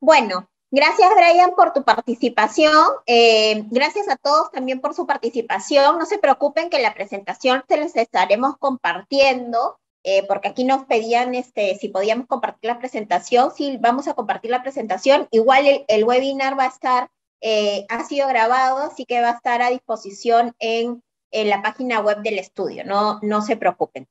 Bueno, 0.02 0.50
Gracias, 0.70 1.10
Brian, 1.16 1.52
por 1.56 1.72
tu 1.72 1.84
participación. 1.84 2.76
Eh, 3.06 3.64
gracias 3.70 4.10
a 4.10 4.18
todos 4.18 4.52
también 4.52 4.82
por 4.82 4.94
su 4.94 5.08
participación. 5.08 5.98
No 5.98 6.06
se 6.06 6.18
preocupen 6.18 6.70
que 6.70 6.80
la 6.80 6.94
presentación 6.94 7.64
se 7.70 7.78
les 7.78 7.96
estaremos 7.96 8.58
compartiendo 8.58 9.80
eh, 10.04 10.26
porque 10.28 10.50
aquí 10.50 10.64
nos 10.66 10.86
pedían 10.86 11.36
este, 11.36 11.76
si 11.76 11.88
podíamos 11.88 12.28
compartir 12.28 12.70
la 12.70 12.80
presentación. 12.80 13.52
Sí, 13.56 13.78
vamos 13.80 14.08
a 14.08 14.14
compartir 14.14 14.52
la 14.52 14.62
presentación. 14.62 15.28
Igual 15.32 15.86
el, 15.88 16.04
webinar 16.04 16.60
va 16.60 16.66
a 16.66 16.68
estar, 16.68 17.10
eh, 17.42 17.86
ha 17.90 18.04
sido 18.04 18.28
grabado, 18.28 18.78
así 18.78 19.06
que 19.06 19.22
va 19.22 19.30
a 19.30 19.36
estar 19.36 19.62
a 19.62 19.70
disposición 19.70 20.54
en, 20.60 21.02
en 21.32 21.50
la 21.50 21.62
página 21.62 22.02
web 22.02 22.20
del 22.24 22.40
estudio. 22.40 22.84
No, 22.84 23.20
no 23.22 23.42
se 23.42 23.56
preocupen. 23.56 24.08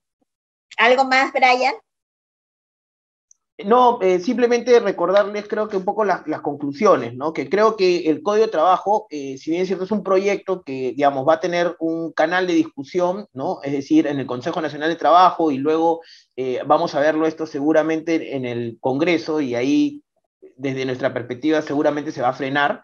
¿Algo 0.78 1.04
más, 1.04 1.32
Brian? 1.32 1.74
No, 3.64 3.98
eh, 4.02 4.20
simplemente 4.20 4.78
recordarles 4.80 5.48
creo 5.48 5.66
que 5.68 5.78
un 5.78 5.84
poco 5.86 6.04
las, 6.04 6.22
conclusiones, 6.42 7.14
¿no? 7.14 7.32
Que 7.32 7.48
creo 7.48 7.74
que 7.74 8.10
el 8.10 8.22
Código 8.22 8.44
de 8.44 8.52
Trabajo, 8.52 9.06
eh, 9.08 9.38
si 9.38 9.50
bien 9.50 9.62
es 9.62 9.68
cierto, 9.68 9.84
es 9.84 9.90
un 9.90 10.02
proyecto 10.02 10.62
que, 10.62 10.92
digamos, 10.94 11.26
va 11.26 11.34
a 11.34 11.40
tener 11.40 11.74
un 11.78 12.12
canal 12.12 12.46
de 12.46 12.52
discusión, 12.52 13.28
¿no? 13.32 13.60
Es 13.62 13.72
decir, 13.72 14.06
en 14.08 14.20
el 14.20 14.26
Consejo 14.26 14.60
Nacional 14.60 14.90
de 14.90 14.96
Trabajo 14.96 15.50
y 15.50 15.56
luego 15.56 16.02
eh, 16.36 16.60
vamos 16.66 16.94
a 16.94 17.00
verlo 17.00 17.26
esto 17.26 17.46
seguramente 17.46 18.36
en 18.36 18.44
el 18.44 18.76
Congreso 18.78 19.40
y 19.40 19.54
ahí, 19.54 20.02
desde 20.56 20.84
nuestra 20.84 21.14
perspectiva, 21.14 21.62
seguramente 21.62 22.12
se 22.12 22.20
va 22.20 22.28
a 22.28 22.34
frenar. 22.34 22.82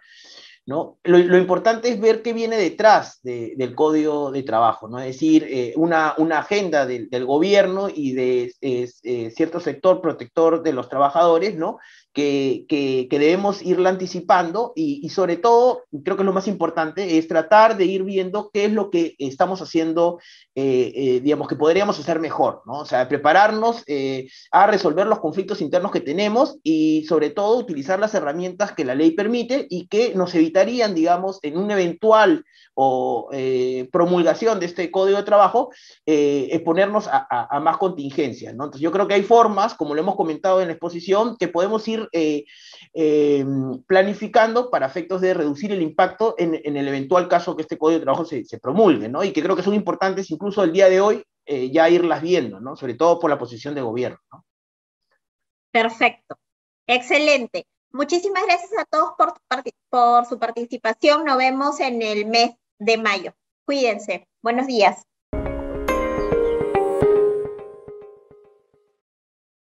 ¿No? 0.66 0.98
Lo, 1.02 1.38
importante 1.38 1.88
es 1.88 2.00
ver 2.00 2.22
qué 2.22 2.32
viene 2.32 2.56
detrás 2.56 3.20
del 3.22 3.74
código 3.74 4.30
de 4.30 4.42
trabajo, 4.42 4.88
¿no? 4.88 4.98
es 5.00 5.06
decir, 5.06 5.44
eh, 5.48 5.72
una, 5.76 6.14
agenda 6.38 6.86
del, 6.86 7.26
gobierno 7.26 7.88
y 7.92 8.12
de 8.12 8.52
eh, 8.60 9.30
cierto 9.34 9.60
sector 9.60 10.00
protector 10.00 10.62
de 10.62 10.72
los 10.72 10.88
trabajadores, 10.88 11.56
¿no? 11.56 11.78
Que, 12.12 13.08
debemos 13.10 13.62
irla 13.62 13.90
anticipando 13.90 14.72
y, 14.76 15.08
sobre 15.08 15.36
todo, 15.36 15.84
creo 16.04 16.16
que 16.16 16.24
lo 16.24 16.32
más 16.32 16.46
importante 16.46 17.18
es 17.18 17.26
tratar 17.26 17.76
de 17.76 17.86
ir 17.86 18.02
viendo 18.02 18.50
qué 18.52 18.66
es 18.66 18.72
lo 18.72 18.90
que 18.90 19.14
estamos 19.18 19.62
haciendo, 19.62 20.18
eh, 20.54 20.92
eh, 20.94 21.20
digamos, 21.20 21.48
que 21.48 21.56
podríamos 21.56 21.98
hacer 21.98 22.20
mejor, 22.20 22.62
¿no? 22.66 22.80
O 22.80 22.84
sea, 22.84 23.08
prepararnos 23.08 23.82
eh, 23.86 24.28
a 24.50 24.66
resolver 24.66 25.06
los 25.06 25.20
conflictos 25.20 25.60
internos 25.60 25.90
que 25.90 26.00
tenemos 26.00 26.58
y 26.62 27.04
sobre 27.08 27.30
todo 27.30 27.58
utilizar 27.58 27.98
las 27.98 28.14
herramientas 28.14 28.72
que 28.72 28.84
la 28.84 28.94
ley 28.94 29.12
permite 29.12 29.66
y 29.70 29.86
que 29.86 30.14
nos 30.14 30.34
evitarían, 30.34 30.94
digamos, 30.94 31.38
en 31.42 31.56
un 31.56 31.70
eventual 31.70 32.44
o 32.74 33.28
promulgación 33.92 34.58
de 34.58 34.64
este 34.64 34.90
código 34.90 35.18
de 35.18 35.24
trabajo, 35.24 35.70
exponernos 36.06 37.06
a, 37.06 37.26
a, 37.28 37.60
más 37.60 37.76
contingencias, 37.76 38.54
¿no? 38.54 38.64
Entonces 38.64 38.80
yo 38.80 38.90
creo 38.90 39.06
que 39.06 39.12
hay 39.12 39.22
formas, 39.22 39.74
como 39.74 39.94
lo 39.94 40.00
hemos 40.00 40.16
comentado 40.16 40.62
en 40.62 40.68
la 40.68 40.72
exposición, 40.72 41.36
que 41.36 41.48
podemos 41.48 41.86
ir 41.86 42.01
eh, 42.12 42.44
eh, 42.94 43.44
planificando 43.86 44.70
para 44.70 44.86
efectos 44.86 45.20
de 45.20 45.34
reducir 45.34 45.72
el 45.72 45.82
impacto 45.82 46.34
en, 46.38 46.54
el 46.54 46.88
eventual 46.88 47.28
caso 47.28 47.56
que 47.56 47.62
este 47.62 47.78
código 47.78 47.98
de 47.98 48.04
trabajo 48.04 48.24
se, 48.24 48.44
promulgue, 48.60 49.08
¿no? 49.08 49.22
Y 49.24 49.32
que 49.32 49.42
creo 49.42 49.56
que 49.56 49.62
son 49.62 49.74
importantes 49.74 50.30
incluso 50.30 50.64
el 50.64 50.72
día 50.72 50.88
de 50.88 51.00
hoy 51.00 51.24
eh, 51.46 51.70
ya 51.70 51.88
irlas 51.88 52.22
viendo, 52.22 52.60
¿no? 52.60 52.76
Sobre 52.76 52.94
todo 52.94 53.18
por 53.18 53.30
la 53.30 53.38
posición 53.38 53.74
de 53.74 53.82
gobierno, 53.82 54.18
Perfecto. 55.70 56.36
Excelente. 56.86 57.66
Muchísimas 57.92 58.44
gracias 58.44 58.72
a 58.78 58.84
todos 58.84 59.12
por, 59.16 59.34
por 59.88 60.26
su 60.26 60.38
participación. 60.38 61.24
Nos 61.24 61.38
vemos 61.38 61.80
en 61.80 62.02
el 62.02 62.26
mes 62.26 62.52
de 62.78 62.98
mayo. 62.98 63.34
Cuídense. 63.64 64.28
Buenos 64.42 64.66
días. 64.66 65.02